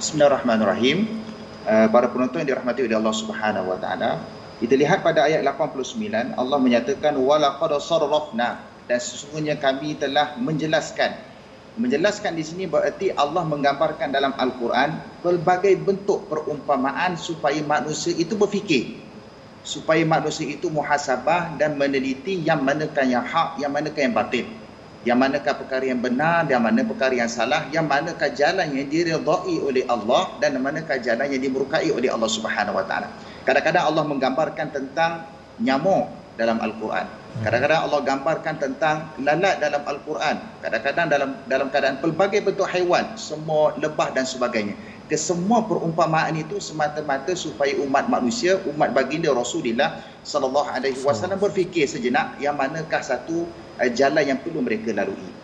Bismillahirrahmanirrahim. 0.00 1.20
Uh, 1.68 1.84
para 1.92 2.08
penonton 2.08 2.40
yang 2.40 2.56
dirahmati 2.56 2.88
oleh 2.88 2.96
Allah 2.96 3.12
Subhanahu 3.12 3.68
wa 3.68 3.76
taala, 3.76 4.16
kita 4.56 4.72
lihat 4.80 5.04
pada 5.04 5.28
ayat 5.28 5.44
89 5.44 6.40
Allah 6.40 6.56
menyatakan 6.56 7.20
walaqad 7.20 7.76
sarrafna 7.84 8.64
dan 8.88 8.96
sesungguhnya 8.96 9.60
kami 9.60 10.00
telah 10.00 10.40
menjelaskan. 10.40 11.20
Menjelaskan 11.78 12.34
di 12.34 12.42
sini 12.42 12.64
berarti 12.66 13.14
Allah 13.14 13.46
menggambarkan 13.46 14.10
dalam 14.10 14.34
al-Quran 14.34 15.22
pelbagai 15.22 15.78
bentuk 15.78 16.26
perumpamaan 16.26 17.14
supaya 17.14 17.62
manusia 17.62 18.10
itu 18.18 18.34
berfikir. 18.34 18.98
Supaya 19.62 20.02
manusia 20.02 20.50
itu 20.50 20.66
muhasabah 20.66 21.54
dan 21.60 21.78
meneliti 21.78 22.42
yang 22.42 22.64
manakah 22.66 23.06
yang 23.06 23.22
hak, 23.22 23.62
yang 23.62 23.70
manakah 23.70 24.02
yang 24.02 24.16
batil. 24.16 24.46
Yang 25.06 25.18
manakah 25.20 25.54
perkara 25.56 25.84
yang 25.86 26.02
benar 26.02 26.44
dan 26.44 26.60
mana 26.60 26.84
perkara 26.84 27.16
yang 27.16 27.30
salah 27.30 27.64
yang 27.72 27.88
manakah 27.88 28.28
jalan 28.36 28.68
yang 28.68 28.84
diridai 28.84 29.56
oleh 29.64 29.88
Allah 29.88 30.36
dan 30.42 30.60
manakah 30.60 31.00
jalan 31.00 31.24
yang 31.24 31.40
dimurkai 31.40 31.88
oleh 31.88 32.12
Allah 32.12 32.28
Subhanahu 32.28 32.76
wa 32.76 32.84
taala. 32.84 33.08
Kadang-kadang 33.48 33.88
Allah 33.88 34.04
menggambarkan 34.04 34.68
tentang 34.68 35.24
nyamuk 35.56 36.12
dalam 36.36 36.60
al-Quran 36.60 37.19
kadang-kadang 37.40 37.80
Allah 37.88 38.00
gambarkan 38.04 38.54
tentang 38.60 38.96
lalat 39.22 39.62
dalam 39.62 39.82
al-Quran. 39.86 40.36
Kadang-kadang 40.60 41.06
dalam 41.08 41.30
dalam 41.46 41.66
keadaan 41.72 41.96
pelbagai 42.02 42.44
bentuk 42.44 42.68
haiwan 42.68 43.16
semua 43.16 43.72
lebah 43.78 44.12
dan 44.12 44.26
sebagainya. 44.26 44.74
Kesemua 45.10 45.66
perumpamaan 45.66 46.38
itu 46.38 46.62
semata-mata 46.62 47.34
supaya 47.34 47.74
umat 47.82 48.06
manusia 48.06 48.62
umat 48.70 48.94
baginda 48.94 49.34
Rasulullah 49.34 50.06
sallallahu 50.22 50.70
alaihi 50.70 50.94
wasallam 51.02 51.42
berfikir 51.42 51.90
sejenak 51.90 52.38
yang 52.38 52.54
manakah 52.54 53.02
satu 53.02 53.42
uh, 53.82 53.90
jalan 53.90 54.22
yang 54.22 54.38
perlu 54.38 54.62
mereka 54.62 54.94
lalui. 54.94 55.34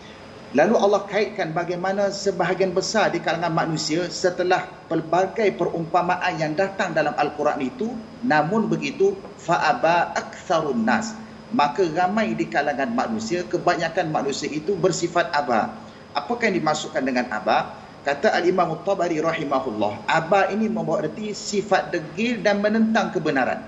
Lalu 0.55 0.75
Allah 0.79 1.03
kaitkan 1.11 1.51
bagaimana 1.51 2.15
sebahagian 2.15 2.71
besar 2.71 3.11
di 3.11 3.19
kalangan 3.19 3.51
manusia 3.51 4.07
setelah 4.07 4.63
pelbagai 4.87 5.51
perumpamaan 5.59 6.39
yang 6.39 6.55
datang 6.55 6.95
dalam 6.95 7.13
al-Quran 7.19 7.67
itu. 7.67 7.91
Namun 8.23 8.71
begitu 8.71 9.19
fa'aba 9.43 10.15
aktsarun 10.15 10.87
nas 10.87 11.26
maka 11.55 11.87
ramai 11.95 12.35
di 12.35 12.47
kalangan 12.51 12.91
manusia 12.91 13.47
kebanyakan 13.47 14.11
manusia 14.11 14.51
itu 14.51 14.75
bersifat 14.75 15.31
aba 15.31 15.75
apakah 16.17 16.51
yang 16.51 16.59
dimasukkan 16.63 17.03
dengan 17.03 17.31
aba 17.31 17.87
Kata 18.07 18.31
Al-Imam 18.39 18.71
Tabari 18.87 19.19
rahimahullah, 19.19 20.07
aba 20.07 20.47
ini 20.55 20.71
membawa 20.71 21.03
erti 21.03 21.35
sifat 21.35 21.91
degil 21.91 22.39
dan 22.39 22.63
menentang 22.63 23.11
kebenaran. 23.11 23.67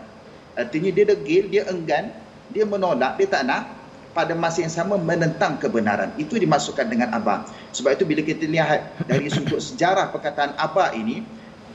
Artinya 0.54 0.94
dia 0.94 1.10
degil, 1.10 1.50
dia 1.50 1.66
enggan, 1.66 2.14
dia 2.54 2.62
menolak, 2.62 3.18
dia 3.18 3.26
tak 3.26 3.42
nak 3.42 3.66
pada 4.14 4.38
masa 4.38 4.62
yang 4.62 4.70
sama 4.70 4.94
menentang 4.94 5.58
kebenaran. 5.58 6.14
Itu 6.14 6.38
dimasukkan 6.38 6.86
dengan 6.86 7.18
aba. 7.18 7.50
Sebab 7.74 7.98
itu 7.98 8.06
bila 8.06 8.22
kita 8.22 8.46
lihat 8.46 9.10
dari 9.10 9.26
sudut 9.26 9.58
sejarah 9.58 10.14
perkataan 10.14 10.54
aba 10.54 10.94
ini 10.94 11.26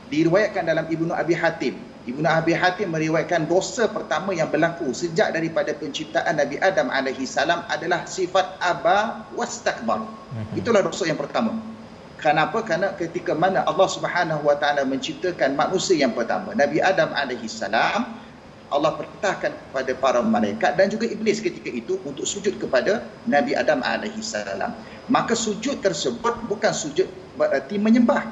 diriwayatkan 0.08 0.64
dalam 0.64 0.88
Ibnu 0.88 1.12
Abi 1.12 1.36
Hatim 1.36 1.76
Ibnu 2.04 2.28
Abi 2.28 2.52
Hatim 2.52 2.92
meriwayatkan 2.92 3.48
dosa 3.48 3.88
pertama 3.88 4.36
yang 4.36 4.52
berlaku 4.52 4.92
sejak 4.92 5.32
daripada 5.32 5.72
penciptaan 5.72 6.36
Nabi 6.36 6.60
Adam 6.60 6.92
alaihi 6.92 7.24
salam 7.24 7.64
adalah 7.64 8.04
sifat 8.04 8.60
aba 8.60 9.24
wastakbar. 9.32 10.04
Mhm. 10.04 10.60
Itulah 10.60 10.84
dosa 10.84 11.08
yang 11.08 11.16
pertama. 11.16 11.56
Kenapa? 12.20 12.60
Kerana 12.60 12.92
ketika 12.92 13.32
mana 13.32 13.64
Allah 13.64 13.88
Subhanahu 13.88 14.44
wa 14.44 14.56
taala 14.56 14.84
menciptakan 14.84 15.56
manusia 15.56 15.96
yang 15.96 16.12
pertama, 16.12 16.52
Nabi 16.52 16.80
Adam 16.84 17.08
alaihi 17.16 17.48
salam, 17.48 18.20
Allah 18.68 18.92
perintahkan 19.00 19.52
kepada 19.52 19.92
para 19.96 20.20
malaikat 20.20 20.76
dan 20.76 20.92
juga 20.92 21.08
iblis 21.08 21.40
ketika 21.40 21.72
itu 21.72 21.96
untuk 22.04 22.28
sujud 22.28 22.60
kepada 22.60 23.04
Nabi 23.24 23.56
Adam 23.56 23.80
alaihi 23.80 24.20
salam. 24.20 24.76
Maka 25.08 25.32
sujud 25.32 25.80
tersebut 25.80 26.48
bukan 26.48 26.72
sujud 26.72 27.08
berarti 27.36 27.76
menyembah, 27.80 28.24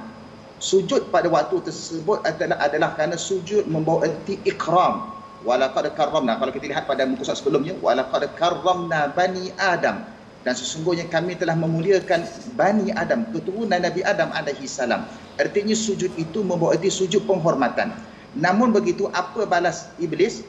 sujud 0.62 1.10
pada 1.10 1.26
waktu 1.26 1.58
tersebut 1.66 2.22
adalah 2.22 2.62
adalah 2.62 2.94
kerana 2.94 3.18
sujud 3.18 3.66
membawa 3.66 4.06
erti 4.06 4.38
ikram. 4.46 5.10
Walaqad 5.42 5.90
karramna. 5.98 6.38
Kalau 6.38 6.54
kita 6.54 6.70
lihat 6.70 6.86
pada 6.86 7.02
muka 7.02 7.26
surat 7.26 7.42
sebelumnya 7.42 7.74
walaqad 7.82 8.30
karramna 8.38 9.10
bani 9.10 9.50
adam. 9.58 10.06
Dan 10.46 10.54
sesungguhnya 10.54 11.10
kami 11.10 11.34
telah 11.34 11.58
memuliakan 11.58 12.22
bani 12.54 12.94
adam 12.94 13.26
keturunan 13.34 13.82
nabi 13.82 14.06
adam 14.06 14.30
alaihi 14.30 14.70
salam. 14.70 15.02
Artinya 15.42 15.74
sujud 15.74 16.14
itu 16.14 16.46
membawa 16.46 16.78
erti 16.78 16.94
sujud 16.94 17.26
penghormatan. 17.26 17.90
Namun 18.38 18.70
begitu 18.70 19.10
apa 19.10 19.42
balas 19.50 19.90
iblis? 19.98 20.46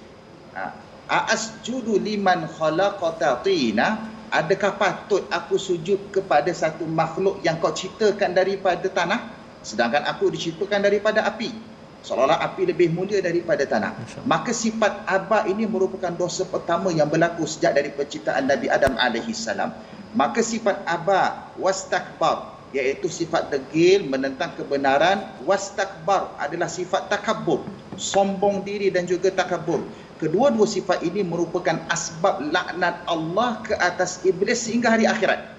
Ha, 0.54 0.70
asjudu 1.10 1.98
liman 1.98 2.46
khalaqata 2.54 3.42
tina 3.42 4.14
adakah 4.30 4.78
patut 4.78 5.26
aku 5.34 5.58
sujud 5.58 5.98
kepada 6.14 6.50
satu 6.54 6.86
makhluk 6.86 7.42
yang 7.42 7.58
kau 7.58 7.74
ciptakan 7.74 8.34
daripada 8.38 8.86
tanah 8.90 9.43
sedangkan 9.64 10.04
aku 10.06 10.30
diciptakan 10.30 10.84
daripada 10.84 11.24
api. 11.24 11.74
Seolah-olah 12.04 12.44
api 12.44 12.68
lebih 12.68 12.92
mulia 12.92 13.24
daripada 13.24 13.64
tanah. 13.64 13.96
Maka 14.28 14.52
sifat 14.52 15.08
aba 15.08 15.48
ini 15.48 15.64
merupakan 15.64 16.12
dosa 16.12 16.44
pertama 16.44 16.92
yang 16.92 17.08
berlaku 17.08 17.48
sejak 17.48 17.80
dari 17.80 17.96
penciptaan 17.96 18.44
Nabi 18.52 18.68
Adam 18.68 19.00
alaihi 19.00 19.32
salam. 19.32 19.72
Maka 20.12 20.44
sifat 20.44 20.84
aba 20.84 21.48
wastakbar 21.56 22.54
iaitu 22.76 23.08
sifat 23.08 23.54
degil 23.56 24.04
menentang 24.04 24.52
kebenaran 24.60 25.32
wastakbar 25.48 26.36
adalah 26.42 26.68
sifat 26.68 27.08
takabur 27.08 27.62
sombong 27.96 28.66
diri 28.66 28.90
dan 28.90 29.06
juga 29.06 29.30
takabur 29.30 29.86
kedua-dua 30.18 30.66
sifat 30.66 31.06
ini 31.06 31.22
merupakan 31.22 31.78
asbab 31.88 32.42
laknat 32.50 33.00
Allah 33.06 33.62
ke 33.62 33.78
atas 33.78 34.26
iblis 34.26 34.66
sehingga 34.66 34.90
hari 34.90 35.06
akhirat. 35.06 35.54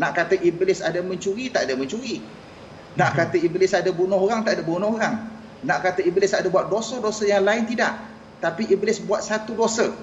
Nak 0.00 0.10
kata 0.16 0.40
iblis 0.40 0.80
ada 0.80 1.04
mencuri 1.04 1.52
tak 1.52 1.68
ada 1.68 1.76
mencuri 1.76 2.24
nak 2.92 3.10
kata 3.16 3.40
iblis 3.40 3.72
ada 3.72 3.88
bunuh 3.88 4.20
orang, 4.20 4.44
tak 4.44 4.60
ada 4.60 4.64
bunuh 4.64 4.92
orang. 4.92 5.28
Nak 5.64 5.78
kata 5.80 6.04
iblis 6.04 6.36
ada 6.36 6.48
buat 6.52 6.68
dosa-dosa 6.68 7.24
yang 7.24 7.46
lain, 7.46 7.64
tidak. 7.64 7.96
Tapi 8.42 8.68
iblis 8.68 9.00
buat 9.00 9.22
satu 9.22 9.54
dosa. 9.54 9.94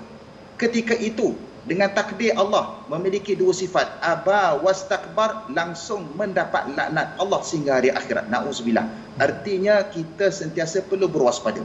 Ketika 0.56 0.96
itu, 0.96 1.36
dengan 1.70 1.92
takdir 1.94 2.34
Allah 2.34 2.82
memiliki 2.90 3.38
dua 3.38 3.54
sifat. 3.54 4.02
Aba 4.02 4.58
wastakbar 4.58 5.52
langsung 5.54 6.08
mendapat 6.18 6.72
laknat 6.74 7.14
Allah 7.22 7.40
sehingga 7.46 7.78
hari 7.78 7.94
akhirat. 7.94 8.32
Na'udzubillah. 8.32 8.90
Artinya 9.22 9.86
kita 9.86 10.34
sentiasa 10.34 10.82
perlu 10.88 11.06
berwaspada. 11.06 11.62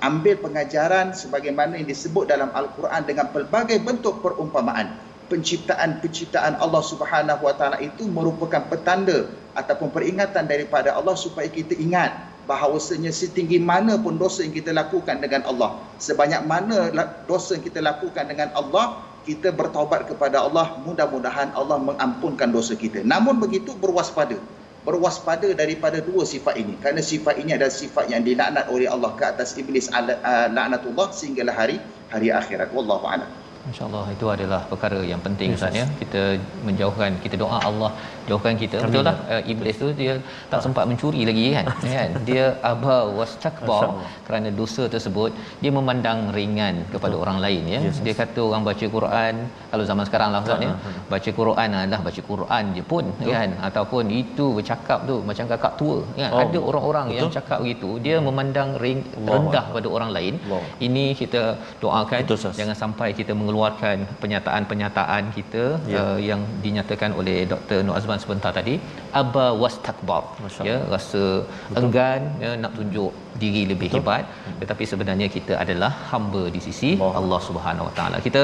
Ambil 0.00 0.40
pengajaran 0.40 1.12
sebagaimana 1.12 1.76
yang 1.76 1.88
disebut 1.88 2.28
dalam 2.28 2.52
Al-Quran 2.56 3.04
dengan 3.04 3.28
pelbagai 3.32 3.80
bentuk 3.84 4.24
perumpamaan 4.24 5.13
penciptaan-penciptaan 5.28 6.60
Allah 6.60 6.82
Subhanahu 6.84 7.42
Wa 7.44 7.54
Taala 7.56 7.78
itu 7.80 8.04
merupakan 8.08 8.60
petanda 8.68 9.28
ataupun 9.56 9.90
peringatan 9.94 10.44
daripada 10.44 10.92
Allah 10.92 11.16
supaya 11.16 11.48
kita 11.48 11.74
ingat 11.78 12.12
bahawasanya 12.44 13.08
setinggi 13.08 13.56
mana 13.56 13.96
pun 13.96 14.20
dosa 14.20 14.44
yang 14.44 14.52
kita 14.52 14.70
lakukan 14.76 15.16
dengan 15.20 15.48
Allah. 15.48 15.80
Sebanyak 15.96 16.44
mana 16.44 16.92
dosa 17.24 17.56
yang 17.56 17.64
kita 17.64 17.80
lakukan 17.80 18.28
dengan 18.28 18.52
Allah 18.52 19.00
kita 19.24 19.48
bertaubat 19.56 20.04
kepada 20.04 20.44
Allah. 20.44 20.76
Mudah-mudahan 20.84 21.56
Allah 21.56 21.80
mengampunkan 21.80 22.52
dosa 22.52 22.76
kita. 22.76 23.00
Namun 23.00 23.40
begitu 23.40 23.72
berwaspada. 23.80 24.36
Berwaspada 24.84 25.48
daripada 25.56 26.04
dua 26.04 26.28
sifat 26.28 26.60
ini. 26.60 26.76
Kerana 26.76 27.00
sifat 27.00 27.40
ini 27.40 27.56
adalah 27.56 27.72
sifat 27.72 28.12
yang 28.12 28.20
dilaknat 28.20 28.68
oleh 28.68 28.84
Allah 28.84 29.16
ke 29.16 29.24
atas 29.24 29.56
iblis 29.56 29.88
laknatullah 29.88 31.08
sehinggalah 31.08 31.56
hari 31.56 31.80
hari 32.12 32.28
akhirat. 32.28 32.68
Wallahu 32.76 33.08
a'lam 33.08 33.43
InsyaAllah 33.68 34.06
itu 34.16 34.26
adalah 34.34 34.60
perkara 34.70 34.98
yang 35.12 35.20
penting 35.26 35.48
yes, 35.52 35.58
Ustaz 35.58 35.80
ya. 35.80 35.86
Kita 36.00 36.22
menjauhkan, 36.68 37.16
kita 37.24 37.36
doa 37.42 37.58
Allah 37.70 37.90
jauhkan 38.28 38.54
kita. 38.62 38.78
Betul 38.86 39.04
tak? 39.08 39.16
Uh, 39.32 39.42
iblis 39.52 39.76
tu 39.82 39.88
dia 40.00 40.14
tak 40.52 40.60
sempat 40.66 40.84
mencuri 40.90 41.22
lagi 41.30 41.46
kan? 41.56 41.66
kan? 41.96 42.10
Dia 42.28 42.44
aba 42.70 42.98
wastakbar 43.18 43.84
kerana 44.26 44.48
dosa 44.60 44.84
tersebut 44.94 45.30
dia 45.62 45.70
memandang 45.78 46.18
ringan 46.36 46.74
kepada 46.94 47.14
orang 47.22 47.38
lain 47.44 47.62
ya. 47.74 47.80
Yes, 47.86 47.98
dia 48.06 48.14
kata 48.22 48.40
orang 48.50 48.62
baca 48.68 48.86
Quran 48.96 49.34
kalau 49.72 49.84
zaman 49.90 50.04
sekarang 50.08 50.28
lah 50.34 50.40
Ustaz 50.46 50.66
ya. 50.66 50.72
Baca 51.12 51.30
Quran 51.40 51.68
adalah 51.80 52.00
baca 52.08 52.20
Quran 52.30 52.64
je 52.76 52.82
pun 52.92 53.04
Betul. 53.18 53.32
kan 53.36 53.50
ataupun 53.68 54.04
itu 54.22 54.46
bercakap 54.58 54.98
tu 55.10 55.16
macam 55.30 55.44
kakak 55.52 55.72
tua 55.80 55.98
kan. 56.18 56.30
Oh. 56.34 56.40
Ada 56.44 56.58
orang-orang 56.68 57.06
Betul. 57.08 57.18
yang 57.18 57.30
cakap 57.38 57.58
begitu 57.64 57.90
dia 58.06 58.16
memandang 58.28 58.70
ring, 58.84 59.00
rendah 59.30 59.64
pada 59.76 59.88
orang 59.96 60.10
lain. 60.16 60.34
Allah. 60.46 60.62
Ini 60.86 61.04
kita 61.20 61.42
doakan 61.82 62.20
Betul, 62.24 62.38
jangan 62.60 62.76
sampai 62.82 63.08
kita 63.20 63.32
mengeluarkan 63.40 63.96
penyataan-penyataan 64.22 65.22
kita 65.38 65.64
ya. 65.94 65.98
uh, 66.00 66.18
yang 66.30 66.40
dinyatakan 66.64 67.10
oleh 67.20 67.36
Dr. 67.52 67.78
Nur 67.86 67.96
Azman 67.98 68.13
sebentar 68.22 68.50
tadi 68.58 68.74
aba 69.20 69.46
wastakbar. 69.62 70.22
Ya 70.68 70.76
rasa 70.94 71.22
Betul. 71.44 71.78
enggan 71.80 72.20
ya, 72.44 72.50
nak 72.62 72.72
tunjuk 72.78 73.12
diri 73.42 73.62
lebih 73.72 73.88
Betul. 73.90 74.02
hebat. 74.02 74.24
Tetapi 74.62 74.84
sebenarnya 74.92 75.28
kita 75.36 75.54
adalah 75.64 75.92
hamba 76.12 76.42
di 76.56 76.62
sisi 76.66 76.90
Allah, 76.96 77.20
Allah 77.20 77.40
Subhanahu 77.48 77.88
Wa 77.88 77.94
Taala. 77.98 78.18
Kita 78.26 78.42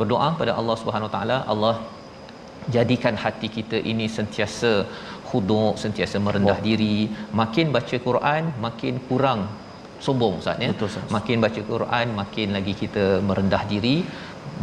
berdoa 0.00 0.28
pada 0.42 0.54
Allah 0.60 0.76
Subhanahu 0.82 1.08
Wa 1.10 1.14
Taala 1.16 1.38
Allah 1.54 1.74
jadikan 2.76 3.14
hati 3.24 3.48
kita 3.58 3.78
ini 3.92 4.06
sentiasa 4.18 4.72
khuduk 5.28 5.74
sentiasa 5.84 6.16
merendah 6.26 6.58
oh. 6.60 6.64
diri. 6.68 6.96
Makin 7.42 7.66
baca 7.76 7.96
Quran 8.08 8.42
makin 8.66 8.96
kurang 9.08 9.42
sombong 10.06 10.34
Ustaz 10.42 10.62
ya. 10.64 10.70
Betul, 10.74 10.90
makin 11.16 11.36
baca 11.44 11.60
Quran 11.72 12.06
makin 12.20 12.48
lagi 12.56 12.74
kita 12.82 13.04
merendah 13.28 13.62
diri 13.72 13.96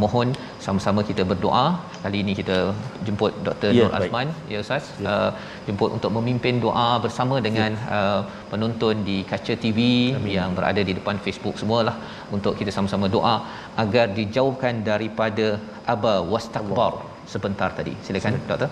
mohon 0.03 0.27
sama-sama 0.65 1.01
kita 1.09 1.23
berdoa 1.31 1.65
kali 2.03 2.17
ini 2.23 2.33
kita 2.39 2.57
jemput 3.05 3.33
Dr. 3.47 3.71
Ya, 3.77 3.85
Nur 3.85 3.93
Azman 3.99 4.27
baik. 4.31 4.51
ya 4.53 4.57
Ustaz 4.65 4.85
ya. 5.05 5.07
Uh, 5.13 5.31
jemput 5.67 5.91
untuk 5.97 6.11
memimpin 6.17 6.57
doa 6.65 6.87
bersama 7.05 7.37
dengan 7.47 7.71
ya. 7.79 7.97
uh, 7.97 8.21
penonton 8.51 9.03
di 9.09 9.17
kaca 9.31 9.55
TV 9.63 9.79
Amin. 10.19 10.31
yang 10.37 10.51
berada 10.59 10.83
di 10.89 10.95
depan 10.99 11.17
Facebook 11.25 11.55
semualah 11.61 11.95
untuk 12.37 12.53
kita 12.59 12.73
sama-sama 12.77 13.07
doa 13.17 13.35
agar 13.83 14.05
dijauhkan 14.19 14.75
daripada 14.91 15.47
aba 15.95 16.15
wastakbar 16.33 16.93
sebentar 17.33 17.71
tadi 17.79 17.95
silakan 18.05 18.35
Sila. 18.37 18.47
doktor 18.51 18.71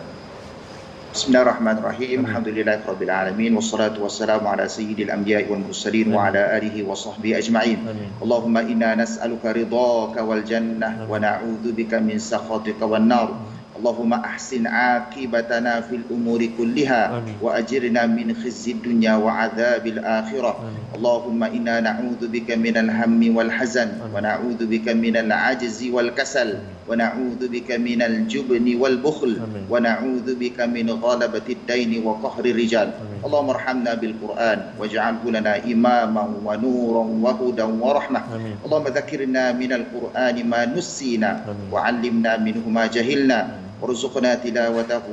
Bismillahirrahmanirrahim. 1.17 2.29
Alhamdulillahirabbil 2.29 3.09
alamin 3.09 3.57
wassalatu 3.57 4.05
wassalamu 4.05 4.53
ala 4.53 4.69
sayyidil 4.69 5.09
anbiya'i 5.09 5.49
wal 5.49 5.65
mursalin 5.65 6.13
wa 6.13 6.29
ala 6.29 6.53
alihi 6.53 6.85
wa 6.85 6.93
sahbihi 6.93 7.33
ajma'in. 7.41 7.81
Allahumma 8.21 8.61
inna 8.61 8.93
nas'aluka 8.93 9.49
ridhaka 9.49 10.21
wal 10.21 10.45
jannah 10.45 11.09
wa 11.09 11.17
na'udzubika 11.17 11.97
min 11.97 12.21
sakhatika 12.21 12.85
wan 12.85 13.09
nar. 13.09 13.33
اللهم 13.77 14.13
احسن 14.13 14.67
عاقبتنا 14.67 15.73
في 15.81 15.95
الامور 16.01 16.41
كلها 16.57 17.01
واجرنا 17.41 18.05
من 18.05 18.33
خزي 18.35 18.71
الدنيا 18.71 19.15
وعذاب 19.15 19.83
الاخره 19.87 20.53
اللهم 20.95 21.39
انا 21.43 21.75
نعوذ 21.79 22.21
بك 22.27 22.49
من 22.57 22.75
الهم 22.77 23.21
والحزن 23.37 23.89
ونعوذ 24.13 24.61
بك 24.65 24.87
من 24.89 25.15
العجز 25.17 25.79
والكسل 25.93 26.49
ونعوذ 26.89 27.41
بك 27.47 27.69
من 27.71 27.99
الجبن 28.01 28.65
والبخل 28.81 29.31
ونعوذ 29.69 30.27
بك 30.35 30.59
من 30.61 30.87
غلبه 30.89 31.47
الدين 31.49 31.91
وقهر 32.05 32.45
الرجال 32.45 32.89
اللهم 33.25 33.49
ارحمنا 33.49 33.91
بالقران 33.93 34.59
واجعله 34.79 35.23
لنا 35.25 35.53
اماما 35.65 36.23
ونورا 36.45 37.03
وهدى 37.23 37.65
ورحمه 37.83 38.21
اللهم 38.65 38.87
ذكرنا 38.87 39.43
من 39.51 39.71
القران 39.73 40.35
ما 40.49 40.61
نسينا 40.65 41.31
وعلمنا 41.71 42.31
منه 42.37 42.63
ما 42.69 42.85
جهلنا 42.87 43.66
وارزقنا 43.81 44.35
تلاوته 44.35 45.05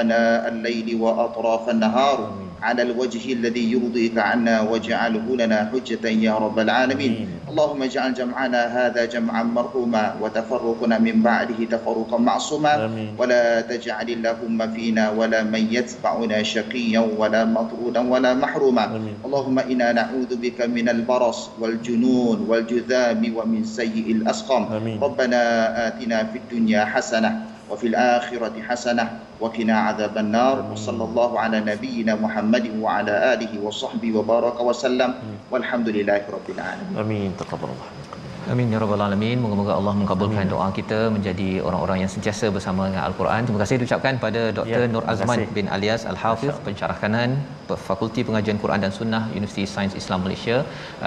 آناء 0.00 0.48
الليل 0.48 0.88
وأطراف 1.00 1.70
النهار 1.70 2.18
على 2.62 2.82
الوجه 2.82 3.32
الذي 3.32 3.72
يرضيك 3.72 4.18
عنا 4.18 4.60
واجعله 4.60 5.26
لنا 5.36 5.70
حجة 5.72 6.04
يا 6.08 6.34
رب 6.34 6.58
العالمين. 6.58 7.28
اللهم 7.48 7.80
اجعل 7.82 8.14
جمعنا 8.14 8.62
هذا 8.66 9.04
جمعا 9.04 9.42
مرحوما 9.42 10.14
وتفرقنا 10.22 10.98
من 10.98 11.22
بعده 11.22 11.60
تفرقا 11.70 12.18
معصوما. 12.18 12.74
ولا 13.18 13.60
تجعل 13.60 14.08
اللهم 14.10 14.58
فينا 14.74 15.10
ولا 15.10 15.46
من 15.46 15.62
يتبعنا 15.70 16.42
شقيا 16.42 17.02
ولا 17.18 17.44
مطرودا 17.44 18.02
ولا 18.10 18.34
محروما. 18.34 18.84
اللهم 19.24 19.58
إنا 19.58 19.92
نعوذ 19.92 20.30
بك 20.42 20.58
من 20.66 20.88
البرص 20.88 21.62
والجنون 21.62 22.38
والجذام 22.48 23.22
ومن 23.36 23.64
سيء 23.64 24.06
الأسقام. 24.18 24.62
ربنا 25.02 25.42
آتنا 25.88 26.18
في 26.34 26.38
الدنيا 26.42 26.84
حسنة 26.84 27.30
وفي 27.70 27.86
الآخرة 27.86 28.56
حسنة 28.68 29.04
وقنا 29.40 29.76
عذاب 29.78 30.18
النار 30.18 30.56
وصلى 30.72 31.04
الله 31.04 31.30
على 31.40 31.60
نبينا 31.60 32.14
محمد 32.16 32.80
وعلى 32.80 33.14
آله 33.34 33.52
وصحبه 33.62 34.16
وبارك 34.16 34.60
وسلم 34.60 35.14
والحمد 35.52 35.88
لله 35.88 36.22
رب 36.32 36.48
العالمين 36.48 36.96
Amin. 36.96 37.30
Taqabbalallah. 37.36 38.07
Amin 38.52 38.72
ya 38.72 38.78
rabbal 38.82 39.02
alamin. 39.06 39.38
Moga-moga 39.44 39.72
Allah 39.78 39.92
mengabulkan 40.00 40.42
Amin. 40.42 40.52
doa 40.52 40.66
kita 40.78 40.98
menjadi 41.14 41.48
orang-orang 41.68 41.98
yang 42.02 42.10
sentiasa 42.14 42.46
bersama 42.56 42.82
dengan 42.88 43.02
Al-Quran. 43.08 43.40
Terima 43.46 43.60
kasih 43.62 43.76
diucapkan 43.80 44.14
pada 44.24 44.42
Dr. 44.58 44.80
Ya, 44.84 44.92
Nur 44.92 45.04
Azman 45.12 45.40
bin 45.56 45.66
Alias 45.76 46.02
Al-Hafiz 46.12 46.54
pensyarah 46.66 46.96
kanan 47.02 47.30
Fakulti 47.86 48.20
Pengajian 48.28 48.58
Quran 48.62 48.80
dan 48.84 48.92
Sunnah 48.98 49.22
Universiti 49.38 49.64
Sains 49.74 49.94
Islam 50.02 50.24
Malaysia. 50.26 50.56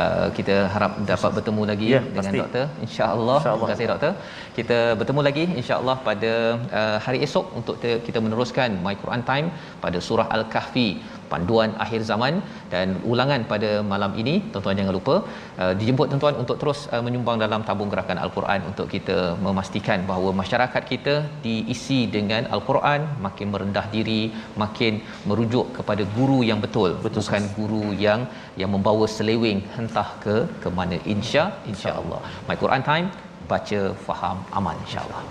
Uh, 0.01 0.27
kita 0.37 0.57
harap 0.73 0.91
dapat 1.11 1.31
bertemu 1.37 1.63
lagi 1.71 1.89
ya, 1.95 2.01
dengan 2.17 2.31
pasti. 2.31 2.41
doktor 2.41 2.65
insya-Allah. 2.87 3.37
Insya 3.41 3.53
Terima 3.55 3.71
kasih 3.73 3.87
doktor. 3.93 4.13
Kita 4.59 4.79
bertemu 4.99 5.21
lagi 5.29 5.45
insya-Allah 5.61 5.97
pada 6.09 6.33
uh, 6.81 6.97
hari 7.05 7.21
esok 7.29 7.47
untuk 7.61 7.75
kita 8.07 8.21
meneruskan 8.25 8.77
My 8.85 8.95
Quran 9.01 9.23
Time 9.31 9.49
pada 9.85 9.97
surah 10.09 10.29
Al-Kahfi 10.37 10.89
panduan 11.31 11.69
akhir 11.85 12.01
zaman 12.11 12.33
dan 12.73 12.87
ulangan 13.11 13.41
pada 13.51 13.71
malam 13.91 14.11
ini. 14.21 14.35
Tuan-tuan 14.51 14.79
jangan 14.79 14.95
lupa 14.99 15.15
uh, 15.61 15.73
dijemput 15.79 16.07
tuan-tuan 16.11 16.37
untuk 16.43 16.57
terus 16.61 16.79
uh, 16.93 17.01
menyumbang 17.05 17.39
dalam 17.45 17.63
tabung 17.69 17.91
gerakan 17.93 18.19
al-Quran 18.25 18.61
untuk 18.71 18.87
kita 18.95 19.17
memastikan 19.45 19.99
bahawa 20.11 20.31
masyarakat 20.41 20.83
kita 20.93 21.15
diisi 21.45 21.99
dengan 22.15 22.43
al-Quran 22.55 23.01
makin 23.27 23.49
merendah 23.55 23.85
diri 23.95 24.21
makin 24.63 24.93
merujuk 25.31 25.67
kepada 25.79 26.05
guru 26.17 26.39
yang 26.51 26.61
betul, 26.65 26.91
betul 27.05 27.21
bukan 27.23 27.43
sas. 27.47 27.55
guru 27.57 27.83
yang 28.05 28.21
yang 28.61 28.71
membawa 28.75 29.05
seleweng 29.17 29.61
entah 29.81 30.09
ke 30.23 30.37
ke 30.63 30.69
mana. 30.79 30.97
Insya 31.15 31.43
insya-Allah. 31.71 32.21
My 32.47 32.57
Quran 32.63 32.83
time 32.91 33.07
baca 33.51 33.81
faham 34.07 34.37
amal 34.59 34.75
insya-Allah 34.85 35.23